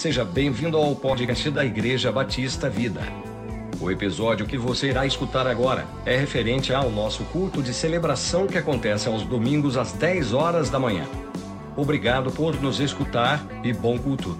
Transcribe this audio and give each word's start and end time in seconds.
Seja 0.00 0.24
bem-vindo 0.24 0.78
ao 0.78 0.96
podcast 0.96 1.50
da 1.50 1.62
Igreja 1.62 2.10
Batista 2.10 2.70
Vida. 2.70 3.02
O 3.78 3.90
episódio 3.90 4.46
que 4.46 4.56
você 4.56 4.88
irá 4.88 5.04
escutar 5.04 5.46
agora 5.46 5.86
é 6.06 6.16
referente 6.16 6.72
ao 6.72 6.88
nosso 6.88 7.22
culto 7.24 7.62
de 7.62 7.74
celebração 7.74 8.46
que 8.46 8.56
acontece 8.56 9.08
aos 9.08 9.24
domingos 9.24 9.76
às 9.76 9.92
10 9.92 10.32
horas 10.32 10.70
da 10.70 10.78
manhã. 10.78 11.04
Obrigado 11.76 12.32
por 12.32 12.58
nos 12.62 12.80
escutar 12.80 13.46
e 13.62 13.74
bom 13.74 13.98
culto. 13.98 14.38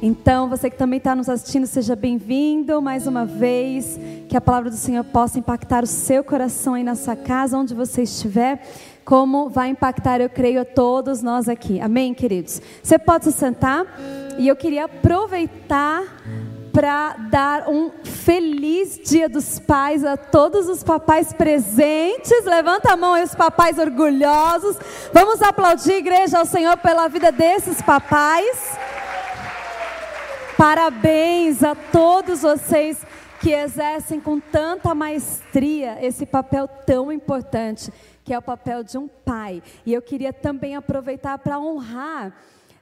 Então, 0.00 0.48
você 0.48 0.70
que 0.70 0.78
também 0.78 0.96
está 0.96 1.14
nos 1.14 1.28
assistindo, 1.28 1.66
seja 1.66 1.94
bem-vindo 1.94 2.80
mais 2.80 3.06
uma 3.06 3.26
vez. 3.26 4.00
Que 4.30 4.36
a 4.36 4.40
palavra 4.40 4.70
do 4.70 4.76
Senhor 4.76 5.04
possa 5.04 5.38
impactar 5.38 5.84
o 5.84 5.86
seu 5.86 6.24
coração 6.24 6.72
aí 6.72 6.82
na 6.82 6.94
sua 6.94 7.16
casa, 7.16 7.58
onde 7.58 7.74
você 7.74 8.04
estiver 8.04 8.62
como 9.04 9.48
vai 9.48 9.70
impactar, 9.70 10.20
eu 10.20 10.28
creio, 10.28 10.60
a 10.60 10.64
todos 10.66 11.22
nós 11.22 11.48
aqui. 11.48 11.80
Amém, 11.80 12.12
queridos? 12.12 12.60
Você 12.82 12.98
pode 12.98 13.24
se 13.24 13.32
sentar 13.32 13.86
e 14.38 14.46
eu 14.46 14.56
queria 14.56 14.84
aproveitar 14.84 16.04
para 16.72 17.14
dar 17.28 17.68
um 17.68 17.90
feliz 18.04 19.00
Dia 19.04 19.28
dos 19.28 19.58
Pais 19.58 20.04
a 20.04 20.16
todos 20.16 20.68
os 20.68 20.84
papais 20.84 21.32
presentes. 21.32 22.44
Levanta 22.44 22.92
a 22.92 22.96
mão 22.96 23.14
aí 23.14 23.24
os 23.24 23.34
papais 23.34 23.78
orgulhosos. 23.78 24.76
Vamos 25.12 25.42
aplaudir, 25.42 25.94
igreja, 25.94 26.38
ao 26.38 26.46
Senhor 26.46 26.76
pela 26.76 27.08
vida 27.08 27.32
desses 27.32 27.82
papais. 27.82 28.78
Parabéns 30.56 31.64
a 31.64 31.74
todos 31.74 32.42
vocês 32.42 33.04
que 33.40 33.50
exercem 33.50 34.20
com 34.20 34.38
tanta 34.38 34.94
maestria 34.94 35.98
esse 36.00 36.26
papel 36.26 36.68
tão 36.68 37.10
importante 37.10 37.92
que 38.24 38.34
é 38.34 38.38
o 38.38 38.42
papel 38.42 38.84
de 38.84 38.98
um 38.98 39.08
pai. 39.08 39.62
E 39.86 39.92
eu 39.92 40.02
queria 40.02 40.32
também 40.32 40.76
aproveitar 40.76 41.38
para 41.38 41.58
honrar 41.58 42.32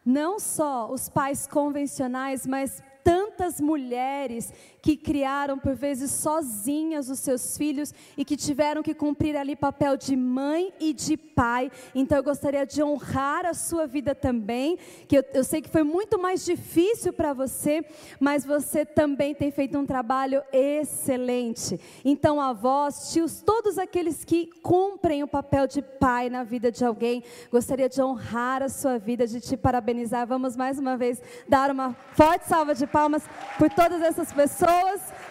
não 0.06 0.38
só 0.38 0.88
os 0.88 1.08
pais 1.08 1.48
convencionais, 1.48 2.46
mas 2.46 2.80
tantas 3.02 3.60
mulheres 3.60 4.52
que 4.86 4.96
criaram 4.96 5.58
por 5.58 5.74
vezes 5.74 6.12
sozinhas 6.12 7.10
os 7.10 7.18
seus 7.18 7.58
filhos 7.58 7.92
e 8.16 8.24
que 8.24 8.36
tiveram 8.36 8.84
que 8.84 8.94
cumprir 8.94 9.36
ali 9.36 9.56
papel 9.56 9.96
de 9.96 10.14
mãe 10.14 10.72
e 10.78 10.92
de 10.92 11.16
pai. 11.16 11.72
Então 11.92 12.16
eu 12.16 12.22
gostaria 12.22 12.64
de 12.64 12.80
honrar 12.84 13.44
a 13.44 13.52
sua 13.52 13.84
vida 13.88 14.14
também, 14.14 14.78
que 15.08 15.18
eu, 15.18 15.24
eu 15.34 15.42
sei 15.42 15.60
que 15.60 15.68
foi 15.68 15.82
muito 15.82 16.20
mais 16.20 16.44
difícil 16.44 17.12
para 17.12 17.32
você, 17.32 17.84
mas 18.20 18.44
você 18.44 18.86
também 18.86 19.34
tem 19.34 19.50
feito 19.50 19.76
um 19.76 19.84
trabalho 19.84 20.40
excelente. 20.52 21.80
Então 22.04 22.40
avós, 22.40 23.10
tios, 23.12 23.42
todos 23.42 23.78
aqueles 23.78 24.24
que 24.24 24.46
cumprem 24.62 25.24
o 25.24 25.26
papel 25.26 25.66
de 25.66 25.82
pai 25.82 26.30
na 26.30 26.44
vida 26.44 26.70
de 26.70 26.84
alguém, 26.84 27.24
gostaria 27.50 27.88
de 27.88 28.00
honrar 28.00 28.62
a 28.62 28.68
sua 28.68 28.98
vida, 28.98 29.26
de 29.26 29.40
te 29.40 29.56
parabenizar. 29.56 30.28
Vamos 30.28 30.54
mais 30.54 30.78
uma 30.78 30.96
vez 30.96 31.20
dar 31.48 31.72
uma 31.72 31.92
forte 32.12 32.46
salva 32.46 32.72
de 32.72 32.86
palmas 32.86 33.24
por 33.58 33.68
todas 33.68 34.00
essas 34.00 34.32
pessoas. 34.32 34.75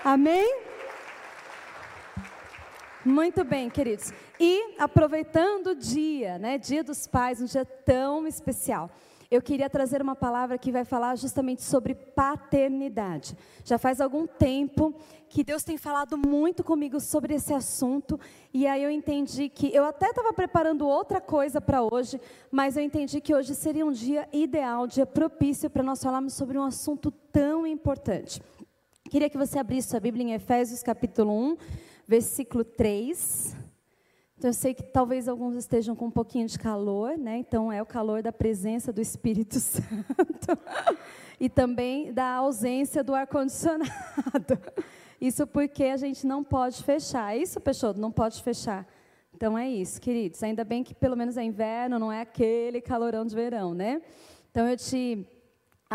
Amém? 0.04 0.62
Muito 3.04 3.44
bem, 3.44 3.70
queridos. 3.70 4.14
E 4.40 4.76
aproveitando 4.80 5.68
o 5.68 5.76
dia, 5.76 6.38
né, 6.38 6.58
Dia 6.58 6.84
dos 6.84 7.08
Pais, 7.08 7.42
um 7.42 7.46
dia 7.46 7.66
tão 7.66 8.28
especial 8.28 8.90
eu 9.30 9.42
queria 9.42 9.70
trazer 9.70 10.02
uma 10.02 10.16
palavra 10.16 10.58
que 10.58 10.72
vai 10.72 10.86
falar 10.86 11.16
justamente 11.16 11.64
sobre 11.64 11.96
paternidade. 11.96 13.36
Já 13.64 13.78
faz 13.78 14.00
algum 14.00 14.28
tempo 14.28 14.94
que 15.28 15.44
Deus 15.44 15.64
tem 15.64 15.78
falado 15.78 16.18
muito 16.18 16.64
comigo 16.64 17.00
sobre 17.00 17.34
esse 17.36 17.54
assunto, 17.54 18.20
e 18.54 18.66
aí 18.68 18.84
eu 18.84 18.90
entendi 18.90 19.50
que 19.50 19.74
eu 19.74 19.84
até 19.84 20.10
estava 20.10 20.32
preparando 20.32 20.88
outra 20.88 21.20
coisa 21.20 21.60
para 21.60 21.82
hoje, 21.82 22.22
mas 22.52 22.78
eu 22.78 22.84
entendi 22.84 23.20
que 23.20 23.34
hoje 23.34 23.54
seria 23.56 23.86
um 23.86 23.92
dia 23.92 24.28
ideal, 24.32 24.84
um 24.84 24.88
dia 24.88 25.06
propício 25.06 25.70
para 25.70 25.84
nós 25.84 26.02
falarmos 26.02 26.34
sobre 26.34 26.58
um 26.58 26.64
assunto 26.64 27.12
tão 27.12 27.66
importante. 27.66 28.42
Queria 29.08 29.30
que 29.30 29.38
você 29.38 29.60
abrisse 29.60 29.90
sua 29.90 30.00
Bíblia 30.00 30.24
em 30.26 30.34
Efésios 30.34 30.82
capítulo 30.82 31.32
1, 31.32 31.58
versículo 32.08 32.64
3. 32.64 33.56
Então, 34.36 34.50
eu 34.50 34.54
sei 34.54 34.74
que 34.74 34.82
talvez 34.82 35.30
alguns 35.30 35.56
estejam 35.56 35.96
com 35.96 36.08
um 36.08 36.12
pouquinho 36.12 36.48
de 36.48 36.58
calor, 36.58 37.16
né? 37.16 37.38
Então, 37.38 37.72
é 37.72 37.80
o 37.80 37.86
calor 37.86 38.24
da 38.24 38.34
presença 38.34 38.92
do 38.92 39.00
Espírito 39.00 39.60
Santo 39.62 40.58
e 41.40 41.48
também 41.48 42.12
da 42.12 42.34
ausência 42.34 43.04
do 43.04 43.14
ar-condicionado. 43.14 43.92
Isso 45.22 45.46
porque 45.46 45.84
a 45.84 45.98
gente 45.98 46.26
não 46.26 46.44
pode 46.44 46.84
fechar. 46.84 47.36
É 47.36 47.38
isso, 47.38 47.62
Peixoto? 47.62 48.02
Não 48.02 48.12
pode 48.12 48.42
fechar. 48.42 48.88
Então, 49.36 49.56
é 49.56 49.70
isso, 49.70 50.02
queridos. 50.02 50.42
Ainda 50.42 50.64
bem 50.64 50.84
que 50.84 50.96
pelo 50.96 51.16
menos 51.16 51.38
é 51.38 51.44
inverno, 51.44 52.00
não 52.00 52.12
é 52.12 52.22
aquele 52.22 52.82
calorão 52.82 53.24
de 53.24 53.36
verão, 53.36 53.76
né? 53.76 54.02
Então, 54.50 54.68
eu 54.68 54.76
te 54.76 55.28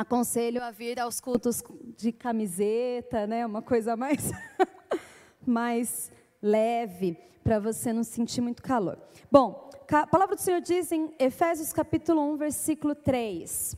aconselho 0.01 0.63
a 0.63 0.71
vir 0.71 0.99
aos 0.99 1.21
cultos 1.21 1.63
de 1.97 2.11
camiseta, 2.11 3.27
né? 3.27 3.45
Uma 3.45 3.61
coisa 3.61 3.97
mais, 3.97 4.31
mais 5.47 6.11
leve 6.43 7.19
para 7.45 7.59
você 7.59 7.93
não 7.93 8.03
sentir 8.03 8.41
muito 8.41 8.63
calor. 8.63 8.99
Bom, 9.31 9.71
a 9.91 10.07
palavra 10.07 10.37
do 10.37 10.41
Senhor 10.41 10.61
diz 10.61 10.91
em 10.91 11.13
Efésios 11.19 11.73
capítulo 11.73 12.23
1, 12.33 12.37
versículo 12.37 12.95
3. 12.95 13.77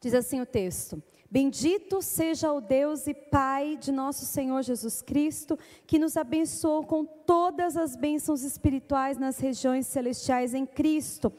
Diz 0.00 0.12
assim 0.12 0.40
o 0.40 0.46
texto: 0.46 1.00
Bendito 1.30 2.02
seja 2.02 2.52
o 2.52 2.60
Deus 2.60 3.06
e 3.06 3.14
Pai 3.14 3.76
de 3.76 3.92
nosso 3.92 4.26
Senhor 4.26 4.60
Jesus 4.62 5.02
Cristo, 5.02 5.56
que 5.86 6.00
nos 6.00 6.16
abençoou 6.16 6.84
com 6.84 7.04
todas 7.04 7.76
as 7.76 7.94
bênçãos 7.94 8.42
espirituais 8.42 9.18
nas 9.18 9.38
regiões 9.38 9.86
celestiais 9.86 10.52
em 10.52 10.66
Cristo 10.66 11.32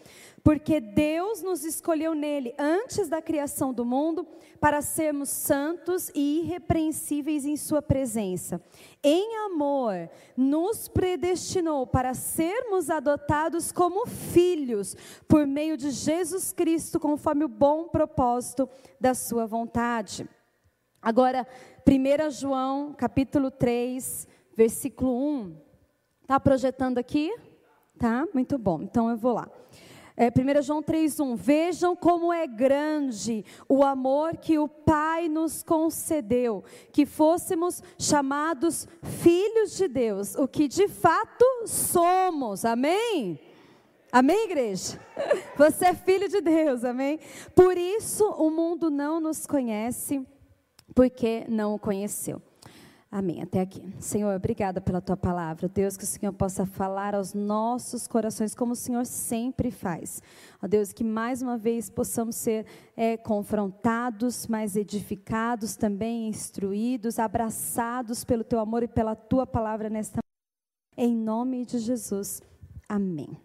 porque 0.47 0.79
Deus 0.79 1.41
nos 1.41 1.65
escolheu 1.65 2.15
nele 2.15 2.55
antes 2.57 3.09
da 3.09 3.21
criação 3.21 3.73
do 3.73 3.83
mundo 3.83 4.25
para 4.61 4.81
sermos 4.81 5.27
santos 5.27 6.09
e 6.15 6.39
irrepreensíveis 6.39 7.45
em 7.45 7.57
Sua 7.57 7.81
presença. 7.81 8.61
Em 9.03 9.39
amor, 9.39 10.09
nos 10.37 10.87
predestinou 10.87 11.85
para 11.85 12.13
sermos 12.13 12.89
adotados 12.89 13.73
como 13.73 14.07
filhos 14.07 14.95
por 15.27 15.45
meio 15.45 15.75
de 15.75 15.91
Jesus 15.91 16.53
Cristo, 16.53 16.97
conforme 16.97 17.43
o 17.43 17.49
bom 17.49 17.89
propósito 17.89 18.69
da 19.01 19.13
Sua 19.13 19.45
vontade. 19.45 20.25
Agora, 21.01 21.45
1 21.85 22.31
João, 22.31 22.93
capítulo 22.93 23.51
3, 23.51 24.25
versículo 24.55 25.11
1. 25.11 25.57
Está 26.21 26.39
projetando 26.39 26.99
aqui? 26.99 27.35
Tá? 27.99 28.25
Muito 28.33 28.57
bom. 28.57 28.81
Então 28.81 29.09
eu 29.09 29.17
vou 29.17 29.33
lá. 29.33 29.51
É, 30.19 30.29
1 30.29 30.63
João 30.63 30.81
3,1: 30.81 31.35
Vejam 31.35 31.95
como 31.95 32.33
é 32.33 32.47
grande 32.47 33.45
o 33.69 33.83
amor 33.83 34.35
que 34.37 34.57
o 34.57 34.67
Pai 34.67 35.29
nos 35.29 35.61
concedeu, 35.61 36.63
que 36.91 37.05
fôssemos 37.05 37.83
chamados 37.99 38.87
filhos 39.03 39.77
de 39.77 39.87
Deus, 39.87 40.33
o 40.33 40.47
que 40.47 40.67
de 40.67 40.87
fato 40.87 41.45
somos. 41.67 42.65
Amém? 42.65 43.39
Amém, 44.11 44.45
igreja? 44.45 44.99
Você 45.55 45.85
é 45.85 45.93
filho 45.93 46.27
de 46.27 46.41
Deus, 46.41 46.83
amém? 46.83 47.19
Por 47.53 47.77
isso 47.77 48.27
o 48.27 48.49
mundo 48.49 48.89
não 48.89 49.19
nos 49.19 49.45
conhece, 49.45 50.25
porque 50.95 51.45
não 51.47 51.75
o 51.75 51.79
conheceu. 51.79 52.41
Amém. 53.09 53.41
Até 53.41 53.61
aqui. 53.61 53.81
Senhor, 53.99 54.35
obrigada 54.35 54.81
pela 54.81 54.99
tua 54.99 55.15
palavra. 55.15 55.69
Deus, 55.69 55.95
que 55.95 56.03
o 56.03 56.07
Senhor 56.07 56.33
possa 56.33 56.65
falar 56.65 57.15
aos 57.15 57.33
nossos 57.33 58.05
corações, 58.05 58.53
como 58.53 58.73
o 58.73 58.75
Senhor 58.75 59.05
sempre 59.05 59.71
faz. 59.71 60.21
Ó 60.61 60.67
Deus, 60.67 60.91
que 60.91 61.05
mais 61.05 61.41
uma 61.41 61.57
vez 61.57 61.89
possamos 61.89 62.35
ser 62.35 62.65
é, 62.97 63.15
confrontados, 63.15 64.45
mais 64.47 64.75
edificados, 64.75 65.77
também 65.77 66.27
instruídos, 66.27 67.17
abraçados 67.17 68.25
pelo 68.25 68.43
teu 68.43 68.59
amor 68.59 68.83
e 68.83 68.87
pela 68.87 69.15
tua 69.15 69.47
palavra 69.47 69.89
nesta 69.89 70.19
Em 70.97 71.15
nome 71.15 71.65
de 71.65 71.79
Jesus. 71.79 72.41
Amém. 72.89 73.37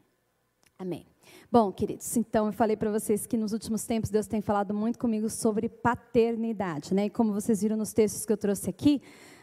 Amém. 0.76 1.06
Bom, 1.52 1.70
queridos, 1.70 2.16
então 2.16 2.46
eu 2.46 2.52
falei 2.52 2.76
para 2.76 2.90
vocês 2.90 3.26
que 3.26 3.36
nos 3.36 3.52
últimos 3.52 3.86
tempos 3.86 4.10
Deus 4.10 4.26
tem 4.26 4.40
falado 4.40 4.74
muito 4.74 4.98
comigo 4.98 5.28
sobre 5.30 5.68
paternidade, 5.68 6.94
né? 6.94 7.04
E 7.04 7.10
como 7.10 7.32
vocês 7.32 7.60
viram 7.62 7.76
nos 7.76 7.92
textos 7.92 8.26
que 8.26 8.32
eu 8.32 8.36
trouxe 8.36 8.68
aqui, 8.68 9.00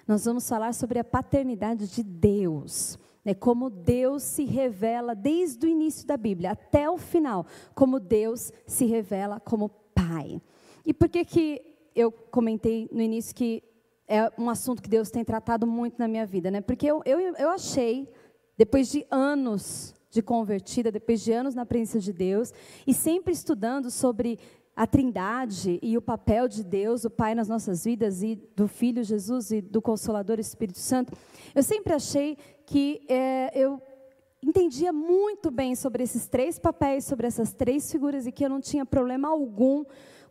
nós 0.10 0.26
vamos 0.26 0.50
falar 0.50 0.74
sobre 0.74 0.98
a 0.98 1.04
paternidade 1.04 1.88
de 1.88 2.02
Deus. 2.02 2.98
Né, 3.24 3.36
como 3.36 3.70
Deus 3.70 4.24
se 4.24 4.44
revela 4.44 5.14
desde 5.14 5.68
o 5.68 5.70
início 5.70 6.08
da 6.08 6.18
Bíblia 6.18 6.52
até 6.52 6.90
o 6.90 6.98
final, 6.98 7.46
como 7.76 8.00
Deus 8.00 8.52
se 8.66 8.86
revela 8.86 9.40
como 9.40 9.70
Pai. 9.94 10.42
E 10.84 10.96
por 10.96 11.10
que, 11.10 11.24
que 11.24 11.62
eu 11.94 12.12
comentei 12.12 12.90
no 12.92 13.04
início 13.04 13.36
que 13.36 13.62
é 14.08 14.32
um 14.36 14.50
assunto 14.50 14.82
que 14.82 14.90
Deus 14.90 15.12
tem 15.12 15.24
tratado 15.24 15.68
muito 15.68 16.00
na 16.00 16.08
minha 16.08 16.26
vida? 16.26 16.50
Né? 16.50 16.60
Porque 16.60 16.88
eu, 16.88 17.04
eu, 17.06 17.20
eu 17.20 17.50
achei, 17.50 18.10
depois 18.58 18.90
de 18.90 19.06
anos 19.12 19.94
de 20.10 20.24
convertida, 20.24 20.92
depois 20.92 21.22
de 21.22 21.32
anos 21.32 21.54
na 21.54 21.68
presença 21.68 22.00
de 22.00 22.12
Deus, 22.12 22.52
e 22.88 22.96
sempre 22.96 23.32
estudando 23.32 23.92
sobre 23.92 24.40
a 24.80 24.88
Trindade 24.88 25.78
e 25.84 25.98
o 25.98 26.02
papel 26.02 26.48
de 26.48 26.64
Deus, 26.64 27.04
o 27.04 27.10
Pai 27.10 27.36
nas 27.36 27.50
nossas 27.50 27.84
vidas 27.84 28.24
e 28.24 28.38
do 28.56 28.66
Filho 28.66 29.04
Jesus 29.04 29.52
e 29.52 29.60
do 29.60 29.82
Consolador 29.82 30.40
Espírito 30.40 30.80
Santo, 30.80 31.12
eu 31.54 31.62
sempre 31.62 31.92
achei 31.92 32.38
que 32.66 33.02
é, 33.10 33.52
eu 33.54 33.82
entendia 34.42 34.94
muito 34.94 35.52
bem 35.52 35.76
sobre 35.76 36.02
esses 36.02 36.30
três 36.30 36.58
papéis, 36.58 37.04
sobre 37.04 37.28
essas 37.28 37.52
três 37.52 37.92
figuras 37.92 38.26
e 38.26 38.32
que 38.32 38.46
eu 38.46 38.50
não 38.50 38.62
tinha 38.62 38.86
problema 38.86 39.28
algum 39.28 39.84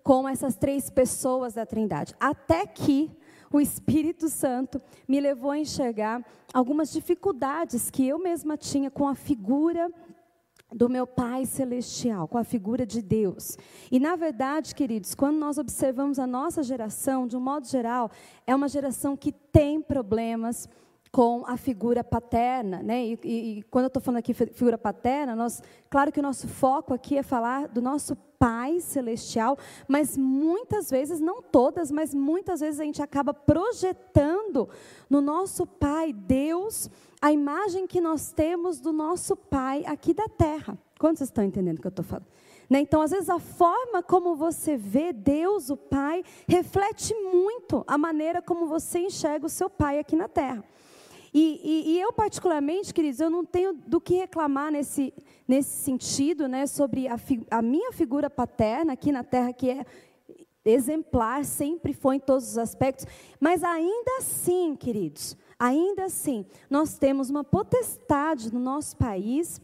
com 0.03 0.27
essas 0.27 0.57
três 0.57 0.89
pessoas 0.89 1.53
da 1.53 1.67
Trindade. 1.67 2.15
Até 2.19 2.67
que 2.67 3.11
o 3.53 3.61
Espírito 3.61 4.31
Santo 4.31 4.81
me 5.07 5.21
levou 5.21 5.51
a 5.51 5.59
enxergar 5.59 6.25
algumas 6.55 6.91
dificuldades 6.91 7.91
que 7.91 8.09
eu 8.09 8.19
mesma 8.19 8.57
tinha 8.57 8.91
com 8.91 9.07
a 9.07 9.15
figura 9.15 9.93
do 10.73 10.89
meu 10.89 11.07
Pai 11.07 11.47
Celestial, 11.47 12.29
com 12.29 12.37
a 12.37 12.45
figura 12.45 12.85
de 12.85 13.01
Deus. 13.01 13.57
E, 13.91 13.99
na 13.99 14.17
verdade, 14.17 14.75
queridos, 14.75 15.15
quando 15.15 15.39
nós 15.39 15.57
observamos 15.59 16.19
a 16.19 16.27
nossa 16.27 16.63
geração, 16.63 17.27
de 17.27 17.37
um 17.37 17.41
modo 17.41 17.67
geral, 17.67 18.11
é 18.47 18.55
uma 18.55 18.69
geração 18.69 19.17
que 19.17 19.33
tem 19.33 19.81
problemas 19.81 20.69
com 21.11 21.45
a 21.47 21.57
figura 21.57 22.05
paterna, 22.05 22.83
né? 22.83 23.05
E, 23.05 23.19
e, 23.25 23.59
e 23.59 23.63
quando 23.65 23.85
eu 23.85 23.89
estou 23.89 24.03
falando 24.03 24.19
aqui 24.19 24.35
figura 24.35 24.77
paterna, 24.77 25.35
nós, 25.35 25.63
claro 25.89 26.13
que 26.13 26.21
o 26.21 26.23
nosso 26.23 26.47
foco 26.47 26.93
aqui 26.93 27.17
é 27.17 27.23
falar 27.23 27.69
do 27.69 27.81
nosso 27.81 28.17
Pai 28.39 28.79
celestial, 28.79 29.59
mas 29.89 30.17
muitas 30.17 30.89
vezes, 30.89 31.19
não 31.19 31.43
todas, 31.43 31.91
mas 31.91 32.15
muitas 32.15 32.61
vezes 32.61 32.79
a 32.79 32.85
gente 32.85 33.03
acaba 33.03 33.35
projetando 33.35 34.69
no 35.11 35.21
nosso 35.21 35.67
Pai 35.67 36.13
Deus 36.13 36.89
a 37.21 37.33
imagem 37.33 37.85
que 37.89 38.01
nós 38.01 38.31
temos 38.31 38.79
do 38.79 38.93
nosso 38.93 39.35
Pai 39.35 39.83
aqui 39.87 40.15
da 40.15 40.29
Terra. 40.29 40.79
Quantos 41.01 41.23
estão 41.23 41.43
entendendo 41.43 41.79
o 41.79 41.81
que 41.81 41.89
eu 41.89 41.91
estou 41.91 42.05
falando? 42.05 42.27
Né? 42.71 42.81
Então, 42.81 43.01
às 43.01 43.11
vezes, 43.11 43.31
a 43.31 43.39
forma 43.39 44.03
como 44.03 44.37
você 44.37 44.77
vê 44.77 45.13
Deus, 45.13 45.71
o 45.71 45.77
Pai, 45.77 46.23
reflete 46.47 47.15
muito 47.15 47.83
a 47.87 47.97
maneira 47.97 48.43
como 48.43 48.67
você 48.67 49.01
enxerga 49.01 49.47
o 49.47 49.51
seu 49.51 49.71
Pai 49.71 49.99
aqui 49.99 50.15
na 50.15 50.29
Terra. 50.29 50.63
E, 51.33 51.61
e, 51.63 51.93
e, 51.93 52.01
eu, 52.01 52.13
particularmente, 52.13 52.93
queridos, 52.93 53.21
eu 53.21 53.31
não 53.31 53.45
tenho 53.45 53.75
do 53.75 54.01
que 54.01 54.15
reclamar 54.15 54.73
nesse, 54.73 55.13
nesse 55.47 55.83
sentido, 55.83 56.49
né, 56.49 56.67
sobre 56.67 57.07
a, 57.09 57.17
a 57.51 57.63
minha 57.63 57.93
figura 57.93 58.31
paterna 58.31 58.95
aqui 58.95 59.13
na 59.13 59.23
terra, 59.23 59.53
que 59.53 59.71
é 59.71 59.85
exemplar, 60.65 61.45
sempre 61.45 61.93
foi 61.93 62.17
em 62.17 62.21
todos 62.21 62.49
os 62.49 62.59
aspectos, 62.59 63.07
mas 63.41 63.63
ainda 63.63 64.19
assim, 64.19 64.77
queridos, 64.77 65.37
ainda 65.59 66.05
assim, 66.05 66.45
nós 66.69 66.99
temos 66.99 67.31
uma 67.31 67.45
potestade 67.45 68.53
no 68.53 68.61
nosso 68.61 68.97
país, 68.97 69.61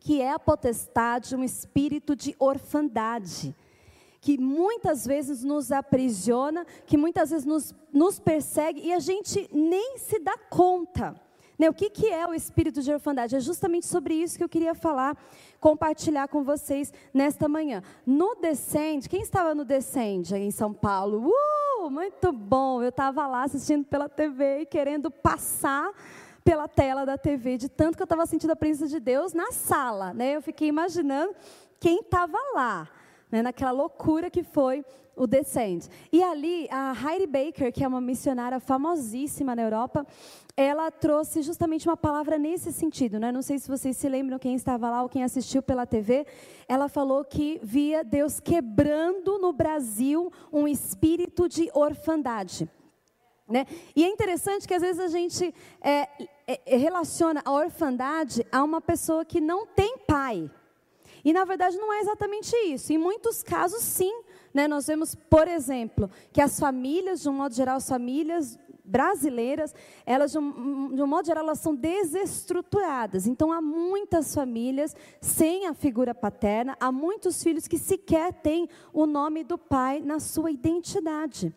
que 0.00 0.20
é 0.20 0.32
a 0.32 0.38
potestade, 0.38 1.34
um 1.34 1.42
espírito 1.42 2.14
de 2.14 2.34
orfandade 2.38 3.54
que 4.26 4.36
muitas 4.36 5.06
vezes 5.06 5.44
nos 5.44 5.70
aprisiona, 5.70 6.66
que 6.84 6.96
muitas 6.96 7.30
vezes 7.30 7.46
nos, 7.46 7.72
nos 7.92 8.18
persegue 8.18 8.80
e 8.80 8.92
a 8.92 8.98
gente 8.98 9.48
nem 9.52 9.98
se 9.98 10.18
dá 10.18 10.36
conta. 10.50 11.14
Né? 11.56 11.70
O 11.70 11.72
que, 11.72 11.88
que 11.88 12.08
é 12.08 12.26
o 12.26 12.34
espírito 12.34 12.82
de 12.82 12.92
orfandade? 12.92 13.36
É 13.36 13.38
justamente 13.38 13.86
sobre 13.86 14.14
isso 14.14 14.36
que 14.36 14.42
eu 14.42 14.48
queria 14.48 14.74
falar, 14.74 15.16
compartilhar 15.60 16.26
com 16.26 16.42
vocês 16.42 16.92
nesta 17.14 17.48
manhã. 17.48 17.84
No 18.04 18.34
Descende, 18.34 19.08
quem 19.08 19.22
estava 19.22 19.54
no 19.54 19.64
Descende 19.64 20.34
em 20.34 20.50
São 20.50 20.74
Paulo? 20.74 21.30
Uh, 21.30 21.88
muito 21.88 22.32
bom! 22.32 22.82
Eu 22.82 22.88
estava 22.88 23.28
lá 23.28 23.44
assistindo 23.44 23.84
pela 23.84 24.08
TV 24.08 24.62
e 24.62 24.66
querendo 24.66 25.08
passar 25.08 25.92
pela 26.42 26.66
tela 26.66 27.06
da 27.06 27.16
TV, 27.16 27.58
de 27.58 27.68
tanto 27.68 27.94
que 27.94 28.02
eu 28.02 28.06
estava 28.06 28.26
sentindo 28.26 28.50
a 28.50 28.56
presença 28.56 28.88
de 28.88 28.98
Deus 28.98 29.32
na 29.32 29.52
sala. 29.52 30.12
Né? 30.12 30.34
Eu 30.34 30.42
fiquei 30.42 30.66
imaginando 30.66 31.32
quem 31.78 32.00
estava 32.00 32.38
lá 32.56 32.90
né, 33.30 33.42
naquela 33.42 33.72
loucura 33.72 34.30
que 34.30 34.42
foi 34.42 34.84
o 35.16 35.26
Descend. 35.26 35.88
E 36.12 36.22
ali, 36.22 36.68
a 36.70 36.92
Heidi 36.92 37.26
Baker, 37.26 37.72
que 37.72 37.82
é 37.82 37.88
uma 37.88 38.00
missionária 38.00 38.60
famosíssima 38.60 39.56
na 39.56 39.62
Europa, 39.62 40.06
ela 40.56 40.90
trouxe 40.90 41.42
justamente 41.42 41.88
uma 41.88 41.96
palavra 41.96 42.38
nesse 42.38 42.72
sentido. 42.72 43.18
Né? 43.18 43.32
Não 43.32 43.42
sei 43.42 43.58
se 43.58 43.68
vocês 43.68 43.96
se 43.96 44.08
lembram, 44.08 44.38
quem 44.38 44.54
estava 44.54 44.90
lá 44.90 45.02
ou 45.02 45.08
quem 45.08 45.24
assistiu 45.24 45.62
pela 45.62 45.86
TV. 45.86 46.26
Ela 46.68 46.88
falou 46.88 47.24
que 47.24 47.58
via 47.62 48.04
Deus 48.04 48.40
quebrando 48.40 49.38
no 49.38 49.52
Brasil 49.52 50.30
um 50.52 50.68
espírito 50.68 51.48
de 51.48 51.70
orfandade. 51.74 52.68
Né? 53.48 53.64
E 53.94 54.04
é 54.04 54.08
interessante 54.08 54.66
que 54.66 54.74
às 54.74 54.82
vezes 54.82 55.00
a 55.00 55.08
gente 55.08 55.54
é, 55.80 56.08
é, 56.46 56.76
relaciona 56.76 57.42
a 57.44 57.52
orfandade 57.52 58.44
a 58.50 58.62
uma 58.62 58.80
pessoa 58.80 59.24
que 59.24 59.40
não 59.40 59.66
tem 59.66 59.98
pai. 59.98 60.50
E 61.26 61.32
na 61.32 61.44
verdade 61.44 61.76
não 61.76 61.92
é 61.92 61.98
exatamente 62.02 62.54
isso. 62.68 62.92
Em 62.92 62.98
muitos 62.98 63.42
casos, 63.42 63.82
sim. 63.82 64.22
Né? 64.54 64.68
Nós 64.68 64.86
vemos, 64.86 65.16
por 65.16 65.48
exemplo, 65.48 66.08
que 66.32 66.40
as 66.40 66.60
famílias, 66.60 67.20
de 67.20 67.28
um 67.28 67.32
modo 67.32 67.52
geral, 67.52 67.78
as 67.78 67.88
famílias 67.88 68.56
brasileiras, 68.84 69.74
elas 70.06 70.30
de 70.30 70.38
um, 70.38 70.94
de 70.94 71.02
um, 71.02 71.06
modo 71.08 71.26
geral 71.26 71.42
elas 71.42 71.58
são 71.58 71.74
desestruturadas. 71.74 73.26
Então 73.26 73.50
há 73.50 73.60
muitas 73.60 74.32
famílias 74.32 74.94
sem 75.20 75.66
a 75.66 75.74
figura 75.74 76.14
paterna, 76.14 76.76
há 76.78 76.92
muitos 76.92 77.42
filhos 77.42 77.66
que 77.66 77.76
sequer 77.76 78.32
têm 78.32 78.68
o 78.92 79.04
nome 79.04 79.42
do 79.42 79.58
pai 79.58 79.98
na 79.98 80.20
sua 80.20 80.52
identidade. 80.52 81.52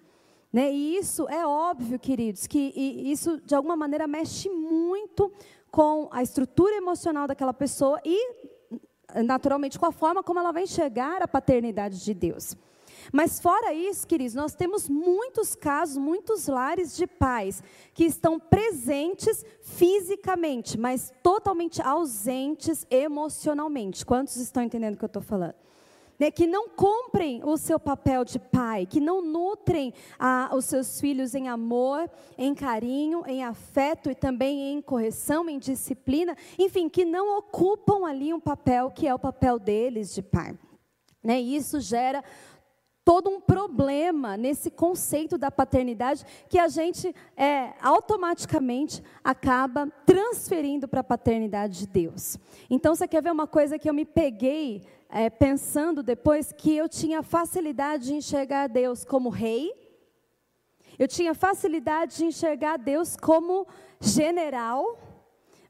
Né? 0.51 0.73
E 0.73 0.97
isso 0.97 1.29
é 1.29 1.45
óbvio, 1.45 1.99
queridos, 1.99 2.47
que 2.47 2.57
isso 2.57 3.39
de 3.41 3.53
alguma 3.53 3.75
maneira 3.75 4.07
mexe 4.07 4.49
muito 4.49 5.31
com 5.69 6.09
a 6.11 6.23
estrutura 6.23 6.75
emocional 6.75 7.27
daquela 7.27 7.53
pessoa 7.53 8.01
e 8.03 8.49
naturalmente 9.23 9.79
com 9.79 9.85
a 9.85 9.91
forma 9.91 10.23
como 10.23 10.39
ela 10.39 10.51
vai 10.51 10.63
enxergar 10.63 11.21
a 11.21 11.27
paternidade 11.27 12.03
de 12.03 12.13
Deus. 12.13 12.55
Mas 13.11 13.39
fora 13.39 13.73
isso, 13.73 14.05
queridos, 14.05 14.35
nós 14.35 14.53
temos 14.53 14.89
muitos 14.89 15.55
casos, 15.55 15.97
muitos 15.97 16.47
lares 16.47 16.95
de 16.95 17.07
pais 17.07 17.63
que 17.93 18.03
estão 18.03 18.39
presentes 18.39 19.45
fisicamente, 19.61 20.77
mas 20.77 21.11
totalmente 21.23 21.81
ausentes 21.81 22.85
emocionalmente. 22.89 24.05
Quantos 24.05 24.35
estão 24.37 24.61
entendendo 24.61 24.95
o 24.95 24.97
que 24.97 25.05
eu 25.05 25.07
estou 25.07 25.21
falando? 25.21 25.55
Né, 26.19 26.29
que 26.29 26.45
não 26.45 26.67
cumprem 26.67 27.41
o 27.43 27.55
seu 27.55 27.79
papel 27.79 28.25
de 28.25 28.37
pai, 28.37 28.85
que 28.85 28.99
não 28.99 29.21
nutrem 29.21 29.93
ah, 30.19 30.51
os 30.53 30.65
seus 30.65 30.99
filhos 30.99 31.33
em 31.33 31.47
amor, 31.47 32.09
em 32.37 32.53
carinho, 32.53 33.23
em 33.25 33.43
afeto 33.43 34.11
e 34.11 34.15
também 34.15 34.73
em 34.73 34.81
correção, 34.81 35.49
em 35.49 35.57
disciplina, 35.57 36.35
enfim, 36.57 36.89
que 36.89 37.05
não 37.05 37.37
ocupam 37.37 38.05
ali 38.05 38.33
um 38.33 38.39
papel 38.39 38.91
que 38.91 39.07
é 39.07 39.15
o 39.15 39.19
papel 39.19 39.57
deles 39.57 40.13
de 40.13 40.21
pai. 40.21 40.57
Né, 41.23 41.39
e 41.41 41.55
isso 41.55 41.79
gera 41.79 42.23
todo 43.03 43.29
um 43.29 43.41
problema 43.41 44.37
nesse 44.37 44.69
conceito 44.69 45.35
da 45.35 45.49
paternidade 45.49 46.23
que 46.47 46.59
a 46.59 46.67
gente 46.67 47.13
é, 47.35 47.73
automaticamente 47.81 49.01
acaba 49.23 49.91
transferindo 50.05 50.87
para 50.87 50.99
a 50.99 51.03
paternidade 51.03 51.79
de 51.79 51.87
Deus. 51.87 52.37
Então, 52.69 52.93
você 52.93 53.07
quer 53.07 53.23
ver 53.23 53.31
uma 53.31 53.47
coisa 53.47 53.79
que 53.79 53.89
eu 53.89 53.95
me 53.95 54.05
peguei 54.05 54.83
é, 55.09 55.29
pensando 55.29 56.03
depois 56.03 56.51
que 56.51 56.75
eu 56.75 56.87
tinha 56.87 57.23
facilidade 57.23 58.05
de 58.05 58.13
enxergar 58.13 58.67
Deus 58.67 59.03
como 59.03 59.29
rei, 59.29 59.71
eu 60.97 61.07
tinha 61.07 61.33
facilidade 61.33 62.17
de 62.17 62.25
enxergar 62.25 62.77
Deus 62.77 63.15
como 63.15 63.65
general, 63.99 64.97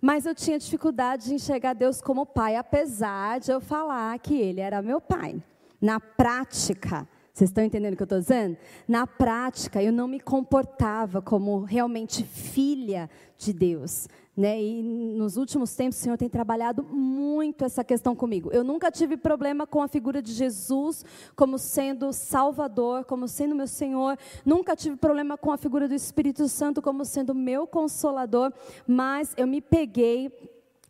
mas 0.02 0.26
eu 0.26 0.36
tinha 0.36 0.60
dificuldade 0.60 1.26
de 1.26 1.36
enxergar 1.36 1.74
Deus 1.74 2.02
como 2.02 2.26
pai, 2.26 2.56
apesar 2.56 3.40
de 3.40 3.52
eu 3.52 3.62
falar 3.62 4.18
que 4.20 4.36
Ele 4.36 4.60
era 4.60 4.82
meu 4.82 5.00
pai. 5.00 5.42
Na 5.80 6.00
prática, 6.00 7.08
vocês 7.32 7.50
estão 7.50 7.64
entendendo 7.64 7.94
o 7.94 7.96
que 7.96 8.04
eu 8.04 8.06
estou 8.06 8.20
dizendo? 8.20 8.58
Na 8.86 9.08
prática, 9.08 9.82
eu 9.82 9.94
não 9.94 10.08
me 10.08 10.20
comportava 10.20 11.22
como 11.22 11.62
realmente 11.62 12.24
filha 12.24 13.10
de 13.38 13.54
Deus. 13.54 14.10
Né? 14.40 14.64
E 14.64 14.82
nos 14.82 15.36
últimos 15.36 15.76
tempos 15.76 16.00
o 16.00 16.02
Senhor 16.02 16.18
tem 16.18 16.30
trabalhado 16.30 16.82
muito 16.82 17.66
essa 17.66 17.84
questão 17.84 18.16
comigo. 18.16 18.50
Eu 18.54 18.64
nunca 18.64 18.90
tive 18.90 19.18
problema 19.18 19.68
com 19.68 19.82
a 19.82 19.88
figura 19.90 20.22
de 20.22 20.32
Jesus 20.32 21.04
como 21.36 21.58
sendo 21.58 22.14
Salvador, 22.14 23.04
como 23.04 23.28
sendo 23.28 23.54
meu 23.54 23.68
Senhor. 23.68 24.18
Nunca 24.46 24.78
tive 24.78 24.96
problema 24.96 25.38
com 25.38 25.52
a 25.52 25.58
figura 25.58 25.90
do 25.90 25.94
Espírito 25.94 26.48
Santo 26.48 26.82
como 26.82 27.04
sendo 27.04 27.36
meu 27.36 27.68
consolador. 27.68 28.54
Mas 28.88 29.34
eu 29.36 29.46
me 29.46 29.60
peguei 29.60 30.32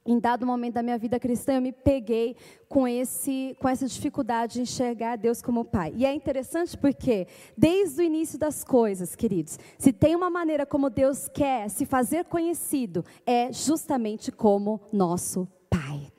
em 0.10 0.20
dado 0.20 0.46
momento 0.46 0.74
da 0.74 0.84
minha 0.84 0.98
vida 0.98 1.20
cristã, 1.20 1.54
eu 1.54 1.62
me 1.62 1.72
peguei 1.72 2.36
com, 2.68 2.88
esse, 2.88 3.56
com 3.60 3.70
essa 3.70 3.86
dificuldade 3.86 4.54
de 4.54 4.62
enxergar 4.62 5.18
Deus 5.18 5.40
como 5.40 5.64
Pai. 5.64 5.94
E 5.96 6.04
é 6.04 6.12
interessante 6.12 6.76
porque, 6.76 7.28
desde 7.56 8.02
o 8.02 8.04
início 8.04 8.40
das 8.40 8.64
coisas, 8.64 9.16
queridos, 9.16 9.60
se 9.78 9.94
tem 9.94 10.16
uma 10.16 10.30
maneira 10.30 10.66
como 10.66 10.90
Deus 10.90 11.28
quer 11.28 11.70
se 11.70 11.86
fazer 11.86 12.26
conhecido, 12.26 13.06
é 13.24 13.54
justamente 13.54 14.32
como 14.32 14.82
nosso 14.92 15.48
Pai. 15.70 16.12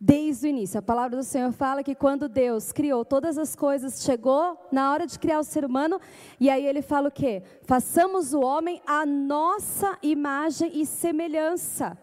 Desde 0.00 0.48
o 0.48 0.50
início, 0.50 0.78
a 0.78 0.82
palavra 0.82 1.16
do 1.16 1.22
Senhor 1.22 1.52
fala 1.52 1.84
que 1.84 1.94
quando 1.94 2.28
Deus 2.28 2.72
criou 2.72 3.04
todas 3.04 3.38
as 3.38 3.54
coisas, 3.54 4.02
chegou 4.02 4.58
na 4.72 4.92
hora 4.92 5.06
de 5.06 5.16
criar 5.16 5.38
o 5.38 5.44
ser 5.44 5.64
humano, 5.64 6.00
e 6.40 6.50
aí 6.50 6.66
ele 6.66 6.82
fala 6.82 7.08
o 7.08 7.12
quê? 7.12 7.42
Façamos 7.62 8.34
o 8.34 8.40
homem 8.40 8.82
a 8.84 9.06
nossa 9.06 9.96
imagem 10.02 10.72
e 10.74 10.84
semelhança. 10.84 11.96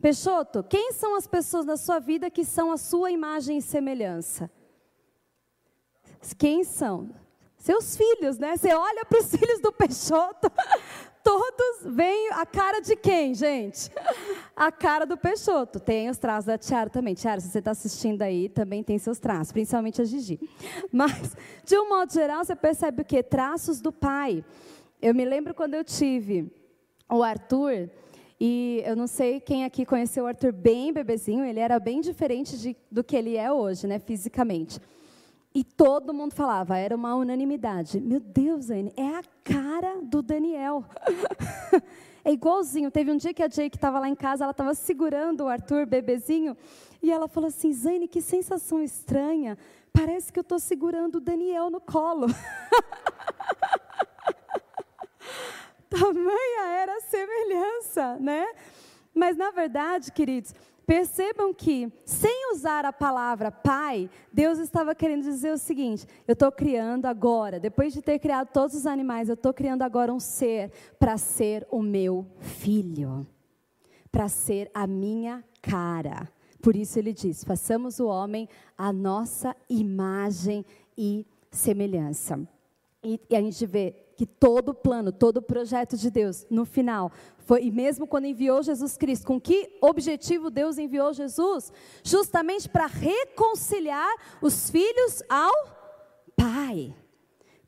Peixoto, 0.00 0.62
quem 0.62 0.92
são 0.92 1.14
as 1.14 1.26
pessoas 1.26 1.66
na 1.66 1.76
sua 1.76 1.98
vida 1.98 2.30
que 2.30 2.44
são 2.44 2.72
a 2.72 2.76
sua 2.76 3.10
imagem 3.10 3.58
e 3.58 3.62
semelhança? 3.62 4.50
Quem 6.38 6.64
são? 6.64 7.10
Seus 7.56 7.96
filhos, 7.96 8.38
né? 8.38 8.56
Você 8.56 8.72
olha 8.72 9.04
para 9.04 9.20
os 9.20 9.28
filhos 9.34 9.60
do 9.60 9.70
Peixoto, 9.70 10.50
todos 11.22 11.94
veem 11.94 12.30
a 12.32 12.46
cara 12.46 12.80
de 12.80 12.96
quem, 12.96 13.34
gente? 13.34 13.90
a 14.56 14.72
cara 14.72 15.04
do 15.04 15.16
Peixoto. 15.16 15.78
Tem 15.78 16.08
os 16.08 16.16
traços 16.16 16.46
da 16.46 16.56
Tiara 16.56 16.88
também. 16.88 17.14
Tiara, 17.14 17.40
se 17.40 17.50
você 17.50 17.58
está 17.58 17.70
assistindo 17.70 18.22
aí, 18.22 18.48
também 18.48 18.82
tem 18.82 18.98
seus 18.98 19.18
traços, 19.18 19.52
principalmente 19.52 20.00
a 20.00 20.04
Gigi. 20.04 20.40
Mas, 20.90 21.36
de 21.64 21.78
um 21.78 21.88
modo 21.88 22.12
geral, 22.12 22.44
você 22.44 22.56
percebe 22.56 23.02
o 23.02 23.04
quê? 23.04 23.22
Traços 23.22 23.80
do 23.80 23.92
pai. 23.92 24.42
Eu 25.00 25.14
me 25.14 25.24
lembro 25.24 25.54
quando 25.54 25.74
eu 25.74 25.84
tive 25.84 26.50
o 27.08 27.22
Arthur, 27.22 27.90
e 28.40 28.82
eu 28.86 28.96
não 28.96 29.06
sei 29.06 29.38
quem 29.38 29.64
aqui 29.64 29.84
conheceu 29.84 30.24
o 30.24 30.26
Arthur 30.26 30.50
bem 30.50 30.94
bebezinho, 30.94 31.44
ele 31.44 31.60
era 31.60 31.78
bem 31.78 32.00
diferente 32.00 32.58
de, 32.58 32.74
do 32.90 33.04
que 33.04 33.14
ele 33.14 33.36
é 33.36 33.52
hoje, 33.52 33.86
né, 33.86 33.98
fisicamente. 33.98 34.80
E 35.54 35.62
todo 35.62 36.14
mundo 36.14 36.32
falava, 36.32 36.78
era 36.78 36.96
uma 36.96 37.14
unanimidade. 37.16 38.00
Meu 38.00 38.20
Deus, 38.20 38.70
Anne, 38.70 38.94
é 38.96 39.08
a 39.08 39.22
cara 39.44 40.00
do 40.00 40.22
Daniel. 40.22 40.84
é 42.24 42.32
igualzinho. 42.32 42.90
Teve 42.90 43.10
um 43.10 43.16
dia 43.16 43.34
que 43.34 43.42
a 43.42 43.48
Jake 43.48 43.76
estava 43.76 43.98
lá 43.98 44.08
em 44.08 44.14
casa, 44.14 44.44
ela 44.44 44.52
estava 44.52 44.74
segurando 44.74 45.44
o 45.44 45.48
Arthur, 45.48 45.84
bebezinho, 45.86 46.56
e 47.02 47.10
ela 47.10 47.28
falou 47.28 47.48
assim: 47.48 47.72
Zane, 47.72 48.08
que 48.08 48.22
sensação 48.22 48.80
estranha. 48.82 49.58
Parece 49.92 50.32
que 50.32 50.38
eu 50.38 50.42
estou 50.42 50.60
segurando 50.60 51.16
o 51.16 51.20
Daniel 51.20 51.68
no 51.68 51.80
colo. 51.80 52.28
Tamanha 55.98 56.66
era 56.68 56.96
a 56.96 57.00
semelhança, 57.00 58.16
né? 58.20 58.46
Mas 59.12 59.36
na 59.36 59.50
verdade, 59.50 60.12
queridos, 60.12 60.54
percebam 60.86 61.52
que, 61.52 61.92
sem 62.04 62.52
usar 62.52 62.84
a 62.84 62.92
palavra 62.92 63.50
pai, 63.50 64.08
Deus 64.32 64.58
estava 64.58 64.94
querendo 64.94 65.22
dizer 65.22 65.52
o 65.52 65.58
seguinte: 65.58 66.06
eu 66.26 66.32
estou 66.32 66.50
criando 66.52 67.06
agora, 67.06 67.58
depois 67.58 67.92
de 67.92 68.00
ter 68.00 68.18
criado 68.18 68.48
todos 68.52 68.76
os 68.76 68.86
animais, 68.86 69.28
eu 69.28 69.34
estou 69.34 69.52
criando 69.52 69.82
agora 69.82 70.12
um 70.12 70.20
ser 70.20 70.70
para 70.98 71.16
ser 71.16 71.66
o 71.70 71.82
meu 71.82 72.26
filho, 72.38 73.26
para 74.12 74.28
ser 74.28 74.70
a 74.72 74.86
minha 74.86 75.44
cara. 75.60 76.28
Por 76.62 76.76
isso 76.76 76.98
ele 76.98 77.12
diz: 77.12 77.42
façamos 77.44 77.98
o 77.98 78.06
homem 78.06 78.48
a 78.76 78.92
nossa 78.92 79.56
imagem 79.68 80.64
e 80.96 81.26
semelhança. 81.50 82.40
E, 83.02 83.20
e 83.30 83.36
a 83.36 83.40
gente 83.40 83.64
vê 83.64 83.94
que 84.20 84.26
todo 84.26 84.74
plano, 84.74 85.10
todo 85.10 85.40
projeto 85.40 85.96
de 85.96 86.10
Deus, 86.10 86.46
no 86.50 86.66
final, 86.66 87.10
foi, 87.38 87.62
e 87.62 87.70
mesmo 87.70 88.06
quando 88.06 88.26
enviou 88.26 88.62
Jesus 88.62 88.94
Cristo, 88.94 89.26
com 89.26 89.40
que 89.40 89.78
objetivo 89.80 90.50
Deus 90.50 90.76
enviou 90.76 91.10
Jesus? 91.14 91.72
Justamente 92.04 92.68
para 92.68 92.84
reconciliar 92.84 94.14
os 94.42 94.68
filhos 94.68 95.22
ao 95.26 95.50
Pai. 96.36 96.94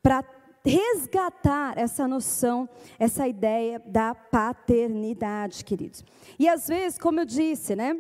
Para 0.02 0.22
resgatar 0.62 1.78
essa 1.78 2.06
noção, 2.06 2.68
essa 2.98 3.26
ideia 3.26 3.78
da 3.86 4.14
paternidade, 4.14 5.64
queridos. 5.64 6.04
E 6.38 6.50
às 6.50 6.68
vezes, 6.68 6.98
como 6.98 7.20
eu 7.20 7.24
disse, 7.24 7.74
né? 7.74 7.98